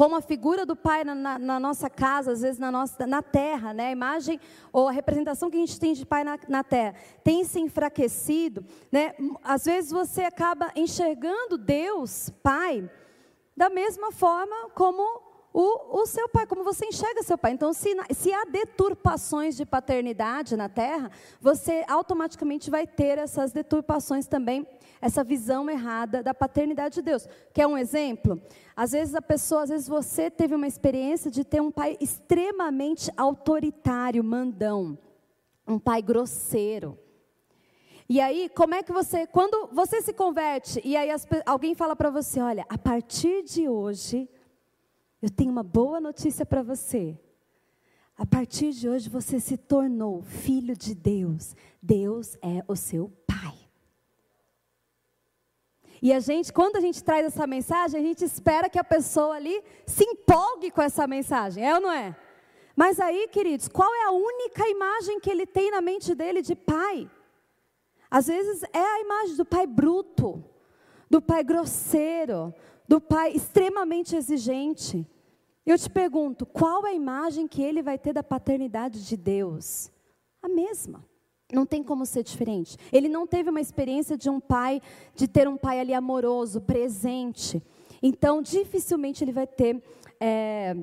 Como 0.00 0.16
a 0.16 0.22
figura 0.22 0.64
do 0.64 0.74
Pai 0.74 1.04
na, 1.04 1.14
na, 1.14 1.38
na, 1.38 1.60
nossa 1.60 1.90
casa, 1.90 2.32
às 2.32 2.40
vezes 2.40 2.58
na, 2.58 2.72
nossa, 2.72 3.06
na 3.06 3.20
terra, 3.20 3.74
né? 3.74 3.88
a 3.88 3.92
imagem 3.92 4.40
ou 4.72 4.88
a 4.88 4.90
representação 4.90 5.50
que 5.50 5.58
a 5.58 5.60
gente 5.60 5.78
tem 5.78 5.92
de 5.92 6.06
Pai 6.06 6.24
na, 6.24 6.38
na 6.48 6.64
terra 6.64 6.94
tem 7.22 7.44
se 7.44 7.60
enfraquecido, 7.60 8.64
né? 8.90 9.14
às 9.44 9.66
vezes 9.66 9.90
você 9.90 10.22
acaba 10.22 10.72
enxergando 10.74 11.58
Deus, 11.58 12.30
Pai, 12.42 12.90
da 13.54 13.68
mesma 13.68 14.10
forma 14.10 14.70
como 14.70 15.02
o, 15.52 16.00
o 16.00 16.06
seu 16.06 16.30
pai, 16.30 16.46
como 16.46 16.64
você 16.64 16.86
enxerga 16.86 17.22
seu 17.22 17.36
pai. 17.36 17.52
Então, 17.52 17.72
se, 17.74 17.94
se 18.14 18.32
há 18.32 18.44
deturpações 18.44 19.54
de 19.54 19.66
paternidade 19.66 20.56
na 20.56 20.68
terra, 20.70 21.10
você 21.42 21.84
automaticamente 21.86 22.70
vai 22.70 22.86
ter 22.86 23.18
essas 23.18 23.52
deturpações 23.52 24.26
também 24.26 24.66
essa 25.00 25.24
visão 25.24 25.68
errada 25.70 26.22
da 26.22 26.34
paternidade 26.34 26.96
de 26.96 27.02
Deus. 27.02 27.26
Quer 27.52 27.66
um 27.66 27.78
exemplo? 27.78 28.40
Às 28.76 28.92
vezes 28.92 29.14
a 29.14 29.22
pessoa, 29.22 29.62
às 29.62 29.70
vezes 29.70 29.88
você 29.88 30.30
teve 30.30 30.54
uma 30.54 30.66
experiência 30.66 31.30
de 31.30 31.44
ter 31.44 31.60
um 31.60 31.70
pai 31.70 31.96
extremamente 32.00 33.10
autoritário, 33.16 34.22
mandão, 34.22 34.98
um 35.66 35.78
pai 35.78 36.02
grosseiro. 36.02 36.98
E 38.08 38.20
aí, 38.20 38.50
como 38.56 38.74
é 38.74 38.82
que 38.82 38.92
você, 38.92 39.26
quando 39.26 39.68
você 39.72 40.02
se 40.02 40.12
converte 40.12 40.80
e 40.84 40.96
aí 40.96 41.10
as, 41.10 41.26
alguém 41.46 41.74
fala 41.74 41.94
para 41.94 42.10
você, 42.10 42.40
olha, 42.40 42.66
a 42.68 42.76
partir 42.76 43.44
de 43.44 43.68
hoje, 43.68 44.28
eu 45.22 45.30
tenho 45.30 45.50
uma 45.50 45.62
boa 45.62 46.00
notícia 46.00 46.44
para 46.44 46.62
você. 46.62 47.18
A 48.18 48.26
partir 48.26 48.72
de 48.72 48.88
hoje 48.88 49.08
você 49.08 49.38
se 49.38 49.56
tornou 49.56 50.22
filho 50.22 50.76
de 50.76 50.94
Deus. 50.94 51.54
Deus 51.80 52.36
é 52.42 52.62
o 52.68 52.76
seu 52.76 53.10
e 56.02 56.12
a 56.12 56.20
gente, 56.20 56.52
quando 56.52 56.76
a 56.76 56.80
gente 56.80 57.04
traz 57.04 57.26
essa 57.26 57.46
mensagem, 57.46 58.00
a 58.00 58.04
gente 58.04 58.24
espera 58.24 58.70
que 58.70 58.78
a 58.78 58.84
pessoa 58.84 59.36
ali 59.36 59.62
se 59.86 60.04
empolgue 60.04 60.70
com 60.70 60.80
essa 60.80 61.06
mensagem, 61.06 61.66
é 61.66 61.74
ou 61.74 61.80
não 61.80 61.92
é? 61.92 62.16
Mas 62.74 62.98
aí, 62.98 63.28
queridos, 63.28 63.68
qual 63.68 63.92
é 63.94 64.04
a 64.04 64.10
única 64.10 64.66
imagem 64.68 65.20
que 65.20 65.30
ele 65.30 65.46
tem 65.46 65.70
na 65.70 65.82
mente 65.82 66.14
dele 66.14 66.40
de 66.40 66.54
pai? 66.54 67.10
Às 68.10 68.26
vezes 68.28 68.62
é 68.72 68.78
a 68.78 69.00
imagem 69.00 69.36
do 69.36 69.44
pai 69.44 69.66
bruto, 69.66 70.42
do 71.10 71.20
pai 71.20 71.44
grosseiro, 71.44 72.54
do 72.88 73.00
pai 73.00 73.32
extremamente 73.32 74.16
exigente. 74.16 75.06
Eu 75.66 75.76
te 75.76 75.90
pergunto, 75.90 76.46
qual 76.46 76.86
é 76.86 76.90
a 76.90 76.94
imagem 76.94 77.46
que 77.46 77.62
ele 77.62 77.82
vai 77.82 77.98
ter 77.98 78.14
da 78.14 78.22
paternidade 78.22 79.06
de 79.06 79.16
Deus? 79.16 79.90
A 80.42 80.48
mesma. 80.48 81.04
Não 81.52 81.66
tem 81.66 81.82
como 81.82 82.06
ser 82.06 82.22
diferente. 82.22 82.76
Ele 82.92 83.08
não 83.08 83.26
teve 83.26 83.50
uma 83.50 83.60
experiência 83.60 84.16
de 84.16 84.30
um 84.30 84.40
pai, 84.40 84.80
de 85.14 85.26
ter 85.26 85.48
um 85.48 85.56
pai 85.56 85.80
ali 85.80 85.94
amoroso, 85.94 86.60
presente. 86.60 87.62
Então, 88.02 88.40
dificilmente 88.40 89.22
ele 89.24 89.32
vai 89.32 89.46
ter, 89.46 89.82
é, 90.18 90.76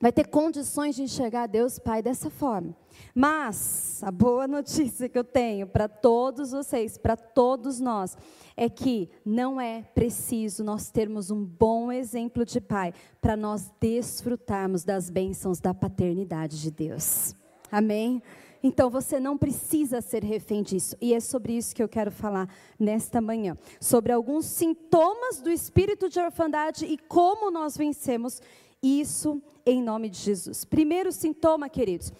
vai 0.00 0.10
ter 0.10 0.26
condições 0.28 0.96
de 0.96 1.02
enxergar 1.02 1.46
Deus 1.46 1.78
Pai 1.78 2.02
dessa 2.02 2.30
forma. 2.30 2.74
Mas 3.14 4.02
a 4.02 4.10
boa 4.10 4.48
notícia 4.48 5.08
que 5.08 5.18
eu 5.18 5.24
tenho 5.24 5.66
para 5.66 5.88
todos 5.88 6.50
vocês, 6.50 6.98
para 6.98 7.16
todos 7.16 7.78
nós, 7.78 8.16
é 8.56 8.68
que 8.68 9.08
não 9.24 9.60
é 9.60 9.82
preciso 9.82 10.64
nós 10.64 10.90
termos 10.90 11.30
um 11.30 11.44
bom 11.44 11.92
exemplo 11.92 12.44
de 12.44 12.60
pai 12.60 12.92
para 13.20 13.36
nós 13.36 13.70
desfrutarmos 13.80 14.84
das 14.84 15.10
bênçãos 15.10 15.60
da 15.60 15.72
paternidade 15.72 16.60
de 16.60 16.70
Deus. 16.70 17.36
Amém? 17.70 18.22
Então 18.62 18.90
você 18.90 19.20
não 19.20 19.36
precisa 19.36 20.00
ser 20.00 20.24
refém 20.24 20.62
disso. 20.62 20.96
E 21.00 21.14
é 21.14 21.20
sobre 21.20 21.56
isso 21.56 21.74
que 21.74 21.82
eu 21.82 21.88
quero 21.88 22.10
falar 22.10 22.48
nesta 22.78 23.20
manhã. 23.20 23.56
Sobre 23.80 24.12
alguns 24.12 24.46
sintomas 24.46 25.40
do 25.40 25.50
espírito 25.50 26.08
de 26.08 26.18
orfandade 26.18 26.84
e 26.84 26.98
como 26.98 27.50
nós 27.50 27.76
vencemos 27.76 28.40
isso 28.82 29.42
em 29.64 29.82
nome 29.82 30.08
de 30.08 30.18
Jesus. 30.18 30.64
Primeiro 30.64 31.12
sintoma, 31.12 31.68
queridos. 31.68 32.12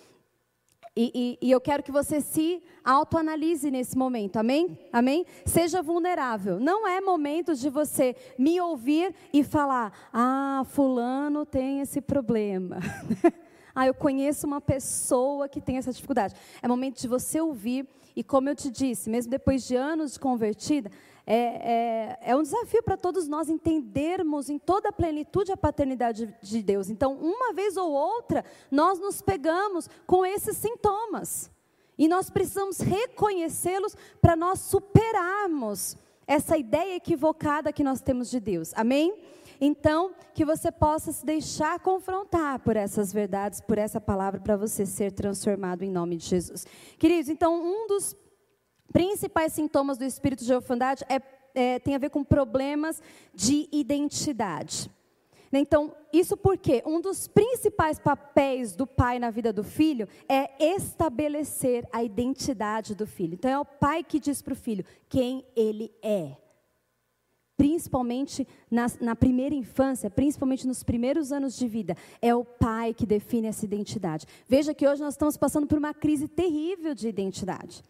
E, 1.00 1.38
e, 1.40 1.46
e 1.46 1.50
eu 1.52 1.60
quero 1.60 1.80
que 1.80 1.92
você 1.92 2.20
se 2.20 2.60
autoanalise 2.84 3.70
nesse 3.70 3.96
momento, 3.96 4.36
amém? 4.36 4.76
Amém? 4.92 5.24
Seja 5.46 5.80
vulnerável. 5.80 6.58
Não 6.58 6.88
é 6.88 7.00
momento 7.00 7.54
de 7.54 7.70
você 7.70 8.16
me 8.36 8.60
ouvir 8.60 9.14
e 9.32 9.44
falar: 9.44 9.92
ah, 10.12 10.64
Fulano 10.70 11.46
tem 11.46 11.80
esse 11.80 12.00
problema. 12.00 12.78
Ah, 13.78 13.86
eu 13.86 13.94
conheço 13.94 14.44
uma 14.44 14.60
pessoa 14.60 15.48
que 15.48 15.60
tem 15.60 15.76
essa 15.76 15.92
dificuldade. 15.92 16.34
É 16.60 16.66
momento 16.66 17.00
de 17.00 17.06
você 17.06 17.40
ouvir, 17.40 17.88
e 18.16 18.24
como 18.24 18.48
eu 18.48 18.56
te 18.56 18.72
disse, 18.72 19.08
mesmo 19.08 19.30
depois 19.30 19.64
de 19.64 19.76
anos 19.76 20.14
de 20.14 20.18
convertida, 20.18 20.90
é, 21.24 21.36
é, 21.36 22.18
é 22.32 22.36
um 22.36 22.42
desafio 22.42 22.82
para 22.82 22.96
todos 22.96 23.28
nós 23.28 23.48
entendermos 23.48 24.50
em 24.50 24.58
toda 24.58 24.88
a 24.88 24.92
plenitude 24.92 25.52
a 25.52 25.56
paternidade 25.56 26.34
de 26.42 26.60
Deus. 26.60 26.90
Então, 26.90 27.12
uma 27.12 27.52
vez 27.52 27.76
ou 27.76 27.92
outra, 27.92 28.44
nós 28.68 28.98
nos 28.98 29.22
pegamos 29.22 29.88
com 30.08 30.26
esses 30.26 30.56
sintomas. 30.56 31.48
E 31.96 32.08
nós 32.08 32.30
precisamos 32.30 32.80
reconhecê-los 32.80 33.96
para 34.20 34.34
nós 34.34 34.58
superarmos 34.58 35.96
essa 36.26 36.58
ideia 36.58 36.96
equivocada 36.96 37.72
que 37.72 37.84
nós 37.84 38.00
temos 38.00 38.28
de 38.28 38.40
Deus. 38.40 38.72
Amém? 38.74 39.14
Então, 39.60 40.14
que 40.34 40.44
você 40.44 40.70
possa 40.70 41.10
se 41.10 41.26
deixar 41.26 41.80
confrontar 41.80 42.60
por 42.60 42.76
essas 42.76 43.12
verdades, 43.12 43.60
por 43.60 43.76
essa 43.76 44.00
palavra, 44.00 44.40
para 44.40 44.56
você 44.56 44.86
ser 44.86 45.12
transformado 45.12 45.82
em 45.82 45.90
nome 45.90 46.16
de 46.16 46.26
Jesus. 46.26 46.64
Queridos, 46.98 47.28
então, 47.28 47.60
um 47.60 47.86
dos 47.88 48.16
principais 48.92 49.52
sintomas 49.52 49.98
do 49.98 50.04
espírito 50.04 50.44
de 50.44 50.54
orfandade 50.54 51.04
é, 51.08 51.20
é, 51.54 51.78
tem 51.78 51.94
a 51.94 51.98
ver 51.98 52.10
com 52.10 52.22
problemas 52.22 53.02
de 53.34 53.68
identidade. 53.72 54.90
Então, 55.52 55.94
isso 56.12 56.36
porque 56.36 56.82
um 56.86 57.00
dos 57.00 57.26
principais 57.26 57.98
papéis 57.98 58.76
do 58.76 58.86
pai 58.86 59.18
na 59.18 59.30
vida 59.30 59.52
do 59.52 59.64
filho 59.64 60.06
é 60.28 60.50
estabelecer 60.74 61.88
a 61.90 62.04
identidade 62.04 62.94
do 62.94 63.06
filho. 63.06 63.34
Então, 63.34 63.50
é 63.50 63.58
o 63.58 63.64
pai 63.64 64.04
que 64.04 64.20
diz 64.20 64.42
para 64.42 64.52
o 64.52 64.56
filho 64.56 64.84
quem 65.08 65.44
ele 65.56 65.90
é 66.02 66.36
principalmente 67.58 68.46
na, 68.70 68.86
na, 69.00 69.16
primeira 69.16 69.54
infância, 69.54 70.08
principalmente 70.08 70.64
nos 70.64 70.84
primeiros 70.84 71.32
anos 71.32 71.58
de 71.58 71.66
vida, 71.66 71.96
é 72.22 72.32
o 72.32 72.44
pai 72.44 72.94
que 72.94 73.04
define 73.04 73.48
essa 73.48 73.64
identidade. 73.64 74.26
Veja 74.48 74.72
que 74.72 74.86
hoje 74.86 75.02
nós 75.02 75.14
estamos 75.14 75.36
passando 75.36 75.66
por 75.66 75.76
uma 75.76 75.92
crise 75.92 76.28
terrível 76.28 76.94
de 76.94 77.08
identidade. 77.08 77.82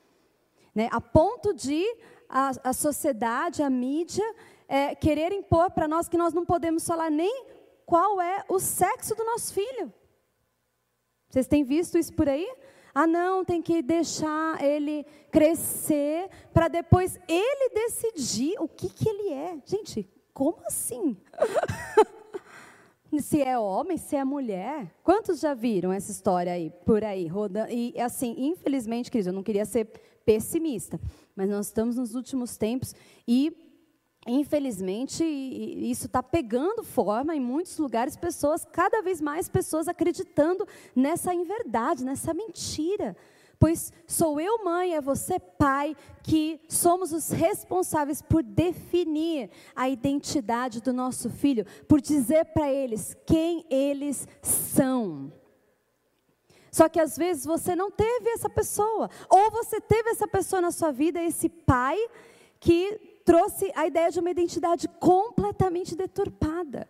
Né? 0.74 0.88
A 0.90 1.02
ponto 1.02 1.52
de 1.52 1.84
a, 2.30 2.52
a 2.64 2.72
sociedade, 2.72 3.62
a 3.62 3.68
mídia, 3.68 4.24
é, 4.66 4.94
querer 4.94 5.32
impor 5.32 5.70
para 5.70 5.86
nós 5.86 6.08
que 6.08 6.16
nós 6.16 6.32
não 6.32 6.46
podemos 6.46 6.86
falar 6.86 7.10
nem 7.10 7.44
qual 7.84 8.22
é 8.22 8.44
o 8.48 8.58
sexo 8.58 9.14
do 9.14 9.24
nosso 9.24 9.52
filho. 9.52 9.92
Vocês 11.28 11.46
têm 11.46 11.62
visto 11.62 11.98
isso 11.98 12.14
por 12.14 12.26
aí? 12.26 12.50
Ah, 12.94 13.06
não, 13.06 13.44
tem 13.44 13.62
que 13.62 13.82
deixar 13.82 14.62
ele 14.62 15.04
crescer 15.30 16.28
para 16.52 16.68
depois 16.68 17.18
ele 17.28 17.70
decidir 17.70 18.54
o 18.58 18.68
que, 18.68 18.88
que 18.88 19.08
ele 19.08 19.32
é. 19.32 19.58
Gente, 19.64 20.08
como 20.32 20.58
assim? 20.66 21.16
se 23.20 23.42
é 23.42 23.58
homem, 23.58 23.96
se 23.96 24.16
é 24.16 24.24
mulher. 24.24 24.92
Quantos 25.02 25.40
já 25.40 25.54
viram 25.54 25.92
essa 25.92 26.10
história 26.10 26.52
aí, 26.52 26.70
por 26.84 27.02
aí, 27.04 27.26
rodando? 27.26 27.72
E 27.72 27.98
assim, 28.00 28.34
infelizmente, 28.38 29.10
queridos, 29.10 29.28
eu 29.28 29.32
não 29.32 29.42
queria 29.42 29.64
ser 29.64 29.86
pessimista, 30.24 31.00
mas 31.34 31.48
nós 31.48 31.66
estamos 31.66 31.96
nos 31.96 32.14
últimos 32.14 32.56
tempos 32.56 32.94
e 33.26 33.67
infelizmente, 34.28 35.24
isso 35.24 36.06
está 36.06 36.22
pegando 36.22 36.84
forma 36.84 37.34
em 37.34 37.40
muitos 37.40 37.78
lugares, 37.78 38.16
pessoas, 38.16 38.64
cada 38.70 39.00
vez 39.00 39.20
mais 39.20 39.48
pessoas 39.48 39.88
acreditando 39.88 40.66
nessa 40.94 41.34
inverdade, 41.34 42.04
nessa 42.04 42.34
mentira. 42.34 43.16
Pois 43.58 43.92
sou 44.06 44.40
eu, 44.40 44.64
mãe, 44.64 44.94
é 44.94 45.00
você, 45.00 45.40
pai, 45.40 45.96
que 46.22 46.60
somos 46.68 47.12
os 47.12 47.30
responsáveis 47.30 48.22
por 48.22 48.42
definir 48.42 49.50
a 49.74 49.88
identidade 49.88 50.80
do 50.80 50.92
nosso 50.92 51.28
filho, 51.28 51.66
por 51.88 52.00
dizer 52.00 52.44
para 52.46 52.70
eles 52.70 53.16
quem 53.26 53.66
eles 53.68 54.28
são. 54.40 55.32
Só 56.70 56.88
que 56.88 57.00
às 57.00 57.16
vezes 57.16 57.44
você 57.44 57.74
não 57.74 57.90
teve 57.90 58.30
essa 58.30 58.48
pessoa, 58.48 59.10
ou 59.28 59.50
você 59.50 59.80
teve 59.80 60.10
essa 60.10 60.28
pessoa 60.28 60.62
na 60.62 60.70
sua 60.70 60.92
vida, 60.92 61.20
esse 61.20 61.48
pai 61.48 61.98
que 62.60 63.07
trouxe 63.28 63.70
a 63.74 63.86
ideia 63.86 64.10
de 64.10 64.20
uma 64.20 64.30
identidade 64.30 64.88
completamente 64.88 65.94
deturpada. 65.94 66.88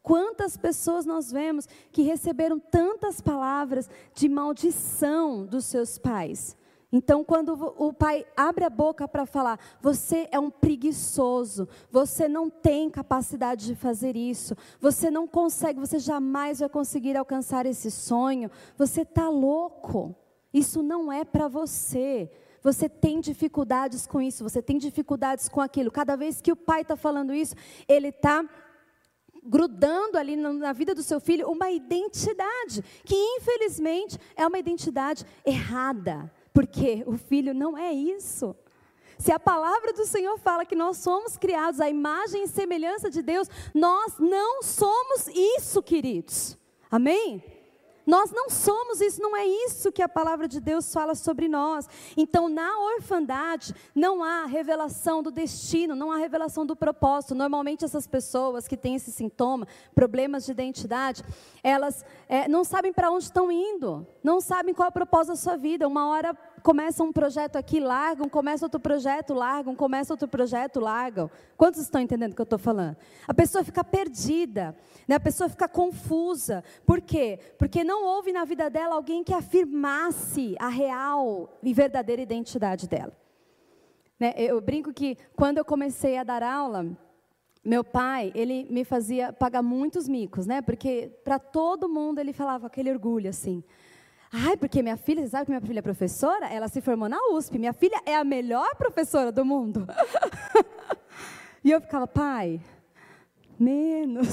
Quantas 0.00 0.56
pessoas 0.56 1.04
nós 1.04 1.32
vemos 1.32 1.66
que 1.90 2.02
receberam 2.02 2.60
tantas 2.60 3.20
palavras 3.20 3.90
de 4.14 4.28
maldição 4.28 5.44
dos 5.44 5.64
seus 5.64 5.98
pais? 5.98 6.56
Então, 6.92 7.24
quando 7.24 7.74
o 7.76 7.92
pai 7.92 8.24
abre 8.36 8.64
a 8.64 8.70
boca 8.70 9.08
para 9.08 9.26
falar, 9.26 9.58
você 9.80 10.28
é 10.30 10.38
um 10.38 10.52
preguiçoso, 10.52 11.68
você 11.90 12.28
não 12.28 12.48
tem 12.48 12.88
capacidade 12.88 13.66
de 13.66 13.74
fazer 13.74 14.14
isso, 14.14 14.56
você 14.80 15.10
não 15.10 15.26
consegue, 15.26 15.80
você 15.80 15.98
jamais 15.98 16.60
vai 16.60 16.68
conseguir 16.68 17.16
alcançar 17.16 17.66
esse 17.66 17.90
sonho, 17.90 18.48
você 18.78 19.00
está 19.00 19.28
louco, 19.28 20.14
isso 20.54 20.80
não 20.80 21.10
é 21.12 21.24
para 21.24 21.48
você. 21.48 22.30
Você 22.66 22.88
tem 22.88 23.20
dificuldades 23.20 24.08
com 24.08 24.20
isso, 24.20 24.42
você 24.42 24.60
tem 24.60 24.76
dificuldades 24.76 25.48
com 25.48 25.60
aquilo. 25.60 25.88
Cada 25.88 26.16
vez 26.16 26.40
que 26.40 26.50
o 26.50 26.56
pai 26.56 26.82
está 26.82 26.96
falando 26.96 27.32
isso, 27.32 27.54
ele 27.86 28.08
está 28.08 28.44
grudando 29.44 30.18
ali 30.18 30.34
na 30.34 30.72
vida 30.72 30.92
do 30.92 31.00
seu 31.00 31.20
filho 31.20 31.48
uma 31.48 31.70
identidade, 31.70 32.82
que 33.04 33.14
infelizmente 33.14 34.18
é 34.34 34.44
uma 34.44 34.58
identidade 34.58 35.24
errada, 35.44 36.28
porque 36.52 37.04
o 37.06 37.16
filho 37.16 37.54
não 37.54 37.78
é 37.78 37.92
isso. 37.92 38.56
Se 39.16 39.30
a 39.30 39.38
palavra 39.38 39.92
do 39.92 40.04
Senhor 40.04 40.36
fala 40.36 40.66
que 40.66 40.74
nós 40.74 40.96
somos 40.96 41.36
criados 41.36 41.80
à 41.80 41.88
imagem 41.88 42.42
e 42.42 42.48
semelhança 42.48 43.08
de 43.08 43.22
Deus, 43.22 43.48
nós 43.72 44.18
não 44.18 44.60
somos 44.60 45.28
isso, 45.28 45.80
queridos. 45.80 46.58
Amém? 46.90 47.44
Nós 48.06 48.30
não 48.30 48.48
somos 48.48 49.00
isso, 49.00 49.20
não 49.20 49.36
é 49.36 49.44
isso 49.44 49.90
que 49.90 50.00
a 50.00 50.08
palavra 50.08 50.46
de 50.46 50.60
Deus 50.60 50.92
fala 50.92 51.16
sobre 51.16 51.48
nós. 51.48 51.88
Então, 52.16 52.48
na 52.48 52.78
orfandade, 52.78 53.74
não 53.94 54.22
há 54.22 54.44
revelação 54.46 55.22
do 55.22 55.30
destino, 55.32 55.96
não 55.96 56.12
há 56.12 56.16
revelação 56.16 56.64
do 56.64 56.76
propósito. 56.76 57.34
Normalmente, 57.34 57.84
essas 57.84 58.06
pessoas 58.06 58.68
que 58.68 58.76
têm 58.76 58.94
esse 58.94 59.10
sintoma, 59.10 59.66
problemas 59.94 60.44
de 60.44 60.52
identidade, 60.52 61.24
elas 61.64 62.04
é, 62.28 62.46
não 62.46 62.62
sabem 62.62 62.92
para 62.92 63.10
onde 63.10 63.24
estão 63.24 63.50
indo, 63.50 64.06
não 64.22 64.40
sabem 64.40 64.72
qual 64.72 64.86
é 64.86 64.90
o 64.90 64.92
propósito 64.92 65.30
da 65.32 65.36
sua 65.36 65.56
vida. 65.56 65.88
Uma 65.88 66.08
hora 66.08 66.36
começam 66.66 67.06
um 67.06 67.12
projeto 67.12 67.54
aqui, 67.54 67.78
largam, 67.78 68.28
começa 68.28 68.64
outro 68.64 68.80
projeto, 68.80 69.32
largam, 69.32 69.76
começa 69.76 70.12
outro 70.12 70.26
projeto, 70.26 70.80
largam. 70.80 71.30
Quantos 71.56 71.80
estão 71.80 72.00
entendendo 72.00 72.32
o 72.32 72.34
que 72.34 72.40
eu 72.40 72.50
estou 72.50 72.58
falando? 72.58 72.96
A 73.24 73.32
pessoa 73.32 73.62
fica 73.62 73.84
perdida, 73.84 74.76
né? 75.06 75.14
a 75.14 75.20
pessoa 75.20 75.48
fica 75.48 75.68
confusa. 75.68 76.64
Por 76.84 77.00
quê? 77.00 77.38
Porque 77.56 77.84
não 77.84 78.04
houve 78.04 78.32
na 78.32 78.44
vida 78.44 78.68
dela 78.68 78.96
alguém 78.96 79.22
que 79.22 79.32
afirmasse 79.32 80.56
a 80.58 80.66
real 80.66 81.56
e 81.62 81.72
verdadeira 81.72 82.20
identidade 82.20 82.88
dela. 82.88 83.16
Né? 84.18 84.34
Eu 84.36 84.60
brinco 84.60 84.92
que 84.92 85.16
quando 85.36 85.58
eu 85.58 85.64
comecei 85.64 86.18
a 86.18 86.24
dar 86.24 86.42
aula, 86.42 86.84
meu 87.64 87.84
pai, 87.84 88.32
ele 88.34 88.66
me 88.68 88.82
fazia 88.82 89.32
pagar 89.32 89.62
muitos 89.62 90.08
micos, 90.08 90.48
né? 90.48 90.60
Porque 90.62 91.12
para 91.22 91.38
todo 91.38 91.88
mundo 91.88 92.18
ele 92.18 92.32
falava 92.32 92.66
aquele 92.66 92.90
orgulho 92.90 93.30
assim. 93.30 93.62
Ai, 94.32 94.56
porque 94.56 94.82
minha 94.82 94.96
filha, 94.96 95.22
você 95.22 95.28
sabe 95.28 95.46
que 95.46 95.50
minha 95.50 95.60
filha 95.60 95.78
é 95.78 95.82
professora? 95.82 96.46
Ela 96.46 96.68
se 96.68 96.80
formou 96.80 97.08
na 97.08 97.18
USP. 97.32 97.58
Minha 97.58 97.72
filha 97.72 98.00
é 98.04 98.16
a 98.16 98.24
melhor 98.24 98.74
professora 98.76 99.30
do 99.30 99.44
mundo. 99.44 99.86
e 101.62 101.70
eu 101.70 101.80
ficava, 101.80 102.06
pai, 102.06 102.60
menos. 103.58 104.28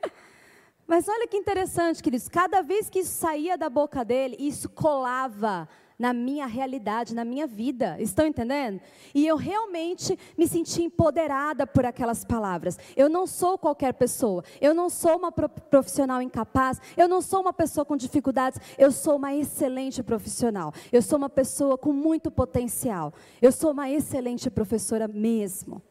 Mas 0.86 1.06
olha 1.08 1.28
que 1.28 1.36
interessante, 1.36 2.02
queridos. 2.02 2.28
Cada 2.28 2.62
vez 2.62 2.88
que 2.88 3.00
isso 3.00 3.12
saía 3.12 3.58
da 3.58 3.68
boca 3.68 4.04
dele, 4.04 4.36
isso 4.38 4.68
colava 4.68 5.68
na 5.98 6.12
minha 6.12 6.46
realidade, 6.46 7.14
na 7.14 7.24
minha 7.24 7.46
vida. 7.46 7.96
Estão 7.98 8.26
entendendo? 8.26 8.80
E 9.14 9.26
eu 9.26 9.36
realmente 9.36 10.18
me 10.36 10.46
senti 10.46 10.82
empoderada 10.82 11.66
por 11.66 11.84
aquelas 11.84 12.24
palavras. 12.24 12.78
Eu 12.96 13.08
não 13.08 13.26
sou 13.26 13.58
qualquer 13.58 13.94
pessoa. 13.94 14.44
Eu 14.60 14.72
não 14.74 14.88
sou 14.88 15.16
uma 15.16 15.32
profissional 15.32 16.22
incapaz. 16.22 16.80
Eu 16.96 17.08
não 17.08 17.20
sou 17.20 17.40
uma 17.40 17.52
pessoa 17.52 17.84
com 17.84 17.96
dificuldades. 17.96 18.60
Eu 18.78 18.92
sou 18.92 19.16
uma 19.16 19.34
excelente 19.34 20.02
profissional. 20.02 20.72
Eu 20.92 21.02
sou 21.02 21.18
uma 21.18 21.28
pessoa 21.28 21.76
com 21.76 21.92
muito 21.92 22.30
potencial. 22.30 23.12
Eu 23.42 23.50
sou 23.50 23.72
uma 23.72 23.90
excelente 23.90 24.48
professora 24.50 25.08
mesmo. 25.08 25.82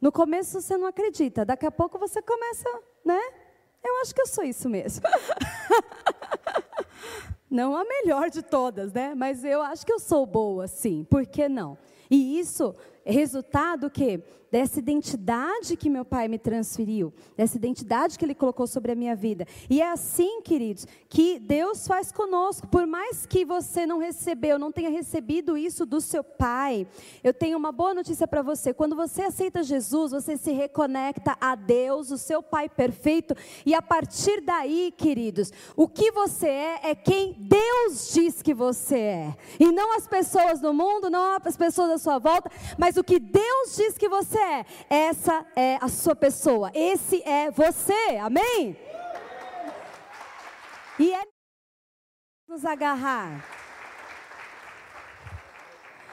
No 0.00 0.10
começo 0.10 0.60
você 0.60 0.78
não 0.78 0.86
acredita, 0.86 1.44
daqui 1.44 1.66
a 1.66 1.70
pouco 1.70 1.98
você 1.98 2.22
começa, 2.22 2.68
né? 3.04 3.20
Eu 3.84 4.00
acho 4.00 4.14
que 4.14 4.22
eu 4.22 4.26
sou 4.26 4.44
isso 4.44 4.68
mesmo. 4.68 5.02
Não 7.50 7.76
a 7.76 7.84
melhor 7.84 8.30
de 8.30 8.42
todas, 8.42 8.92
né? 8.92 9.12
Mas 9.14 9.44
eu 9.44 9.60
acho 9.60 9.84
que 9.84 9.92
eu 9.92 9.98
sou 9.98 10.24
boa, 10.24 10.68
sim. 10.68 11.04
Por 11.10 11.26
que 11.26 11.48
não? 11.48 11.76
E 12.10 12.38
isso 12.38 12.74
resultado 13.04 13.90
que 13.90 14.22
dessa 14.50 14.78
identidade 14.78 15.76
que 15.76 15.88
meu 15.88 16.04
pai 16.04 16.28
me 16.28 16.38
transferiu, 16.38 17.12
dessa 17.36 17.56
identidade 17.56 18.18
que 18.18 18.24
ele 18.24 18.34
colocou 18.34 18.66
sobre 18.66 18.92
a 18.92 18.94
minha 18.94 19.14
vida. 19.14 19.46
E 19.68 19.80
é 19.80 19.90
assim, 19.90 20.42
queridos, 20.42 20.86
que 21.08 21.38
Deus 21.38 21.86
faz 21.86 22.10
conosco, 22.10 22.66
por 22.66 22.86
mais 22.86 23.26
que 23.26 23.44
você 23.44 23.86
não 23.86 23.98
recebeu, 23.98 24.58
não 24.58 24.72
tenha 24.72 24.90
recebido 24.90 25.56
isso 25.56 25.86
do 25.86 26.00
seu 26.00 26.24
pai. 26.24 26.86
Eu 27.22 27.32
tenho 27.32 27.56
uma 27.56 27.70
boa 27.70 27.94
notícia 27.94 28.26
para 28.26 28.42
você. 28.42 28.74
Quando 28.74 28.96
você 28.96 29.22
aceita 29.22 29.62
Jesus, 29.62 30.12
você 30.12 30.36
se 30.36 30.50
reconecta 30.52 31.36
a 31.40 31.54
Deus, 31.54 32.10
o 32.10 32.18
seu 32.18 32.42
pai 32.42 32.68
perfeito, 32.68 33.34
e 33.64 33.74
a 33.74 33.82
partir 33.82 34.40
daí, 34.40 34.92
queridos, 34.96 35.52
o 35.76 35.86
que 35.86 36.10
você 36.10 36.48
é 36.48 36.80
é 36.82 36.94
quem 36.94 37.36
Deus 37.38 38.12
diz 38.12 38.42
que 38.42 38.54
você 38.54 38.98
é. 38.98 39.36
E 39.58 39.70
não 39.70 39.96
as 39.96 40.06
pessoas 40.06 40.60
do 40.60 40.72
mundo, 40.72 41.08
não 41.08 41.36
as 41.42 41.56
pessoas 41.56 41.90
à 41.90 41.98
sua 41.98 42.18
volta, 42.18 42.50
mas 42.76 42.96
o 42.96 43.04
que 43.04 43.18
Deus 43.18 43.76
diz 43.76 43.96
que 43.96 44.08
você 44.08 44.39
é, 44.40 44.64
essa 44.88 45.46
é 45.54 45.78
a 45.80 45.88
sua 45.88 46.16
pessoa, 46.16 46.70
esse 46.74 47.22
é 47.22 47.50
você, 47.50 48.16
amém? 48.20 48.76
E 50.98 51.12
é 51.12 51.22
nos 52.48 52.64
agarrar. 52.64 53.59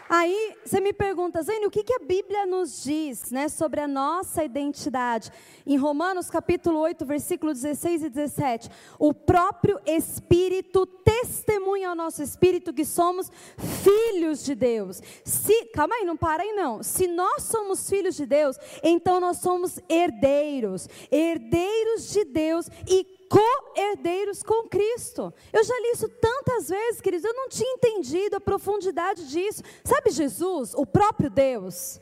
Aí 0.09 0.55
você 0.63 0.79
me 0.79 0.93
pergunta, 0.93 1.41
Zene, 1.41 1.65
o 1.65 1.71
que, 1.71 1.83
que 1.83 1.93
a 1.93 1.99
Bíblia 1.99 2.45
nos 2.45 2.81
diz 2.83 3.29
né, 3.29 3.49
sobre 3.49 3.81
a 3.81 3.87
nossa 3.87 4.41
identidade? 4.41 5.29
Em 5.65 5.75
Romanos 5.75 6.29
capítulo 6.29 6.79
8, 6.79 7.05
versículo 7.05 7.53
16 7.53 8.03
e 8.03 8.09
17, 8.09 8.69
o 8.97 9.13
próprio 9.13 9.77
Espírito 9.85 10.85
testemunha 10.85 11.89
ao 11.89 11.95
nosso 11.95 12.23
Espírito 12.23 12.73
que 12.73 12.85
somos 12.85 13.29
filhos 13.57 14.45
de 14.45 14.55
Deus. 14.55 15.01
Se, 15.25 15.65
calma 15.73 15.95
aí, 15.95 16.05
não 16.05 16.15
para 16.15 16.43
aí 16.43 16.53
não. 16.53 16.81
Se 16.81 17.05
nós 17.07 17.43
somos 17.43 17.89
filhos 17.89 18.15
de 18.15 18.25
Deus, 18.25 18.57
então 18.81 19.19
nós 19.19 19.37
somos 19.37 19.77
herdeiros, 19.89 20.87
herdeiros 21.11 22.13
de 22.13 22.23
Deus 22.23 22.69
e 22.87 23.16
co-herdeiros 23.29 24.43
com 24.43 24.67
Cristo. 24.67 25.33
Eu 25.51 25.63
já 25.63 25.73
li 25.75 25.91
isso 25.91 26.09
tantas 26.09 26.69
vezes, 26.69 27.01
queridos, 27.01 27.25
eu 27.25 27.33
não 27.33 27.49
tinha 27.49 27.73
entendido 27.73 28.35
a 28.35 28.41
profundidade 28.41 29.27
disso. 29.27 29.63
Sabe 29.83 30.11
Jesus, 30.11 30.73
o 30.75 30.85
próprio 30.85 31.29
Deus? 31.29 31.99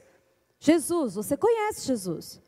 Jesus, 0.60 1.16
você 1.16 1.38
conhece 1.38 1.86
Jesus. 1.86 2.42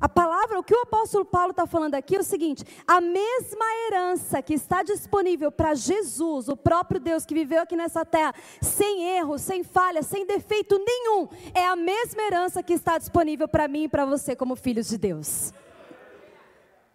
A 0.00 0.08
palavra, 0.08 0.58
o 0.58 0.62
que 0.62 0.74
o 0.74 0.82
apóstolo 0.82 1.24
Paulo 1.24 1.50
está 1.50 1.66
falando 1.66 1.94
aqui 1.94 2.16
é 2.16 2.20
o 2.20 2.24
seguinte: 2.24 2.64
a 2.86 3.00
mesma 3.00 3.64
herança 3.86 4.40
que 4.40 4.54
está 4.54 4.82
disponível 4.82 5.50
para 5.50 5.74
Jesus, 5.74 6.48
o 6.48 6.56
próprio 6.56 7.00
Deus 7.00 7.26
que 7.26 7.34
viveu 7.34 7.62
aqui 7.62 7.74
nessa 7.74 8.04
terra, 8.04 8.34
sem 8.60 9.16
erro, 9.16 9.38
sem 9.38 9.64
falha, 9.64 10.02
sem 10.02 10.24
defeito 10.24 10.78
nenhum, 10.78 11.28
é 11.52 11.66
a 11.66 11.74
mesma 11.74 12.22
herança 12.22 12.62
que 12.62 12.72
está 12.72 12.96
disponível 12.96 13.48
para 13.48 13.66
mim 13.66 13.84
e 13.84 13.88
para 13.88 14.04
você, 14.04 14.36
como 14.36 14.54
filhos 14.54 14.88
de 14.88 14.98
Deus. 14.98 15.52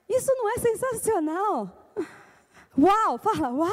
Isso 0.09 0.31
não 0.35 0.49
é 0.49 0.57
sensacional? 0.57 1.93
Uau, 2.77 3.17
fala, 3.17 3.49
uau! 3.51 3.69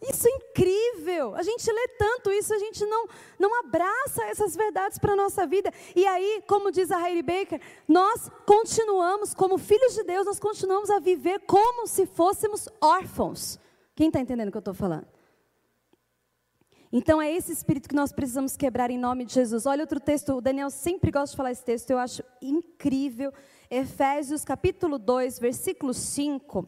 Isso 0.00 0.28
é 0.28 0.30
incrível. 0.30 1.34
A 1.34 1.42
gente 1.42 1.70
lê 1.70 1.88
tanto 1.98 2.30
isso, 2.30 2.54
a 2.54 2.58
gente 2.58 2.84
não, 2.86 3.08
não 3.38 3.60
abraça 3.60 4.24
essas 4.24 4.54
verdades 4.54 4.96
para 4.98 5.12
a 5.12 5.16
nossa 5.16 5.44
vida. 5.46 5.72
E 5.94 6.06
aí, 6.06 6.42
como 6.46 6.70
diz 6.70 6.90
a 6.90 7.08
Heidi 7.08 7.22
Baker, 7.22 7.60
nós 7.86 8.30
continuamos, 8.46 9.34
como 9.34 9.58
filhos 9.58 9.94
de 9.94 10.04
Deus, 10.04 10.24
nós 10.24 10.38
continuamos 10.38 10.88
a 10.88 11.00
viver 11.00 11.40
como 11.40 11.86
se 11.86 12.06
fôssemos 12.06 12.68
órfãos. 12.80 13.58
Quem 13.94 14.06
está 14.06 14.20
entendendo 14.20 14.48
o 14.48 14.52
que 14.52 14.56
eu 14.56 14.60
estou 14.60 14.74
falando? 14.74 15.06
Então 16.92 17.20
é 17.20 17.30
esse 17.30 17.52
espírito 17.52 17.88
que 17.88 17.94
nós 17.94 18.12
precisamos 18.12 18.56
quebrar 18.56 18.90
em 18.90 18.98
nome 18.98 19.24
de 19.24 19.34
Jesus. 19.34 19.66
Olha 19.66 19.82
outro 19.82 20.00
texto, 20.00 20.32
o 20.32 20.40
Daniel 20.40 20.70
sempre 20.70 21.10
gosta 21.10 21.32
de 21.32 21.36
falar 21.36 21.52
esse 21.52 21.64
texto, 21.64 21.90
eu 21.90 21.98
acho 21.98 22.22
incrível. 22.40 23.32
Efésios 23.70 24.44
capítulo 24.44 24.98
2, 24.98 25.38
versículo 25.38 25.92
5. 25.92 26.66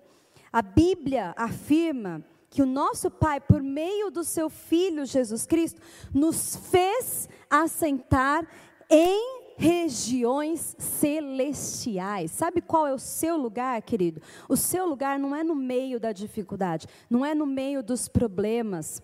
A 0.53 0.61
Bíblia 0.61 1.33
afirma 1.37 2.23
que 2.51 2.61
o 2.61 2.67
nosso 2.67 3.11
Pai, 3.11 3.41
por 3.41 3.63
meio 3.63 4.11
do 4.11 4.23
seu 4.23 4.51
Filho 4.51 5.07
Jesus 5.07 5.47
Cristo, 5.47 5.81
nos 6.13 6.57
fez 6.57 7.29
assentar 7.49 8.47
em 8.91 9.41
regiões 9.57 10.75
celestiais. 10.79 12.31
Sabe 12.33 12.61
qual 12.61 12.87
é 12.87 12.93
o 12.93 12.99
seu 12.99 13.37
lugar, 13.37 13.81
querido? 13.83 14.21
O 14.49 14.57
seu 14.57 14.87
lugar 14.87 15.19
não 15.19 15.35
é 15.35 15.45
no 15.45 15.55
meio 15.55 16.01
da 16.01 16.13
dificuldade, 16.13 16.87
não 17.09 17.25
é 17.25 17.35
no 17.35 17.47
meio 17.47 17.83
dos 17.83 18.09
problemas. 18.09 19.01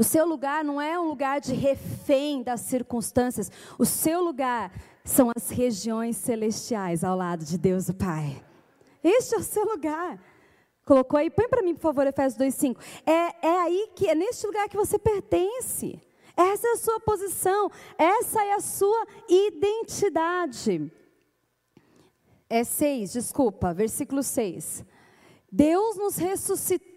O 0.00 0.02
seu 0.02 0.24
lugar 0.24 0.64
não 0.64 0.80
é 0.80 0.98
um 0.98 1.06
lugar 1.08 1.42
de 1.42 1.52
refém 1.52 2.42
das 2.42 2.62
circunstâncias. 2.62 3.52
O 3.78 3.84
seu 3.84 4.22
lugar 4.22 4.72
são 5.04 5.30
as 5.36 5.50
regiões 5.50 6.16
celestiais 6.16 7.04
ao 7.04 7.14
lado 7.14 7.44
de 7.44 7.58
Deus 7.58 7.90
o 7.90 7.92
Pai. 7.92 8.42
Este 9.04 9.34
é 9.34 9.38
o 9.38 9.42
seu 9.42 9.62
lugar. 9.62 10.18
Colocou 10.86 11.18
aí, 11.18 11.28
põe 11.28 11.46
para 11.50 11.60
mim, 11.60 11.74
por 11.74 11.82
favor, 11.82 12.06
Efésios 12.06 12.40
2,5. 12.40 12.78
É, 13.04 13.46
é 13.46 13.60
aí 13.60 13.90
que, 13.94 14.08
é 14.08 14.14
neste 14.14 14.46
lugar 14.46 14.70
que 14.70 14.76
você 14.76 14.98
pertence. 14.98 16.00
Essa 16.34 16.66
é 16.68 16.72
a 16.72 16.76
sua 16.78 16.98
posição, 17.00 17.70
essa 17.98 18.42
é 18.42 18.54
a 18.54 18.60
sua 18.60 19.06
identidade. 19.28 20.90
É 22.48 22.64
6, 22.64 23.12
desculpa, 23.12 23.74
versículo 23.74 24.22
6. 24.22 24.82
Deus 25.52 25.98
nos 25.98 26.16
ressuscitou 26.16 26.89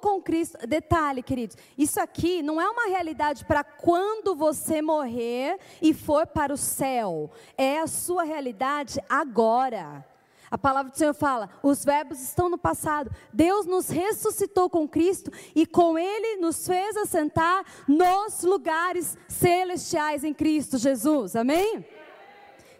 com 0.00 0.22
Cristo. 0.22 0.58
Detalhe, 0.66 1.22
queridos, 1.22 1.56
isso 1.76 2.00
aqui 2.00 2.42
não 2.42 2.60
é 2.60 2.68
uma 2.68 2.86
realidade 2.88 3.44
para 3.44 3.62
quando 3.62 4.34
você 4.34 4.80
morrer 4.80 5.58
e 5.82 5.92
for 5.92 6.26
para 6.26 6.52
o 6.52 6.56
céu. 6.56 7.30
É 7.56 7.80
a 7.80 7.86
sua 7.86 8.24
realidade 8.24 9.00
agora. 9.08 10.04
A 10.50 10.56
palavra 10.56 10.90
do 10.90 10.96
Senhor 10.96 11.14
fala: 11.14 11.50
os 11.62 11.84
verbos 11.84 12.20
estão 12.20 12.48
no 12.48 12.56
passado. 12.56 13.10
Deus 13.32 13.66
nos 13.66 13.88
ressuscitou 13.88 14.70
com 14.70 14.88
Cristo 14.88 15.30
e 15.54 15.66
com 15.66 15.98
Ele 15.98 16.36
nos 16.36 16.66
fez 16.66 16.96
assentar 16.96 17.64
nos 17.86 18.42
lugares 18.42 19.16
celestiais 19.28 20.24
em 20.24 20.32
Cristo 20.32 20.78
Jesus. 20.78 21.36
Amém? 21.36 21.84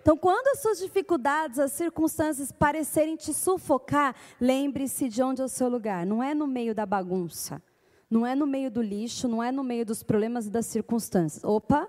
Então, 0.08 0.16
quando 0.16 0.48
as 0.48 0.60
suas 0.60 0.78
dificuldades, 0.78 1.58
as 1.58 1.72
circunstâncias 1.72 2.50
parecerem 2.50 3.14
te 3.14 3.34
sufocar, 3.34 4.16
lembre-se 4.40 5.06
de 5.06 5.22
onde 5.22 5.42
é 5.42 5.44
o 5.44 5.50
seu 5.50 5.68
lugar. 5.68 6.06
Não 6.06 6.22
é 6.22 6.32
no 6.32 6.46
meio 6.46 6.74
da 6.74 6.86
bagunça, 6.86 7.60
não 8.08 8.26
é 8.26 8.34
no 8.34 8.46
meio 8.46 8.70
do 8.70 8.80
lixo, 8.80 9.28
não 9.28 9.42
é 9.42 9.52
no 9.52 9.62
meio 9.62 9.84
dos 9.84 10.02
problemas 10.02 10.46
e 10.46 10.50
das 10.50 10.64
circunstâncias. 10.64 11.44
Opa, 11.44 11.86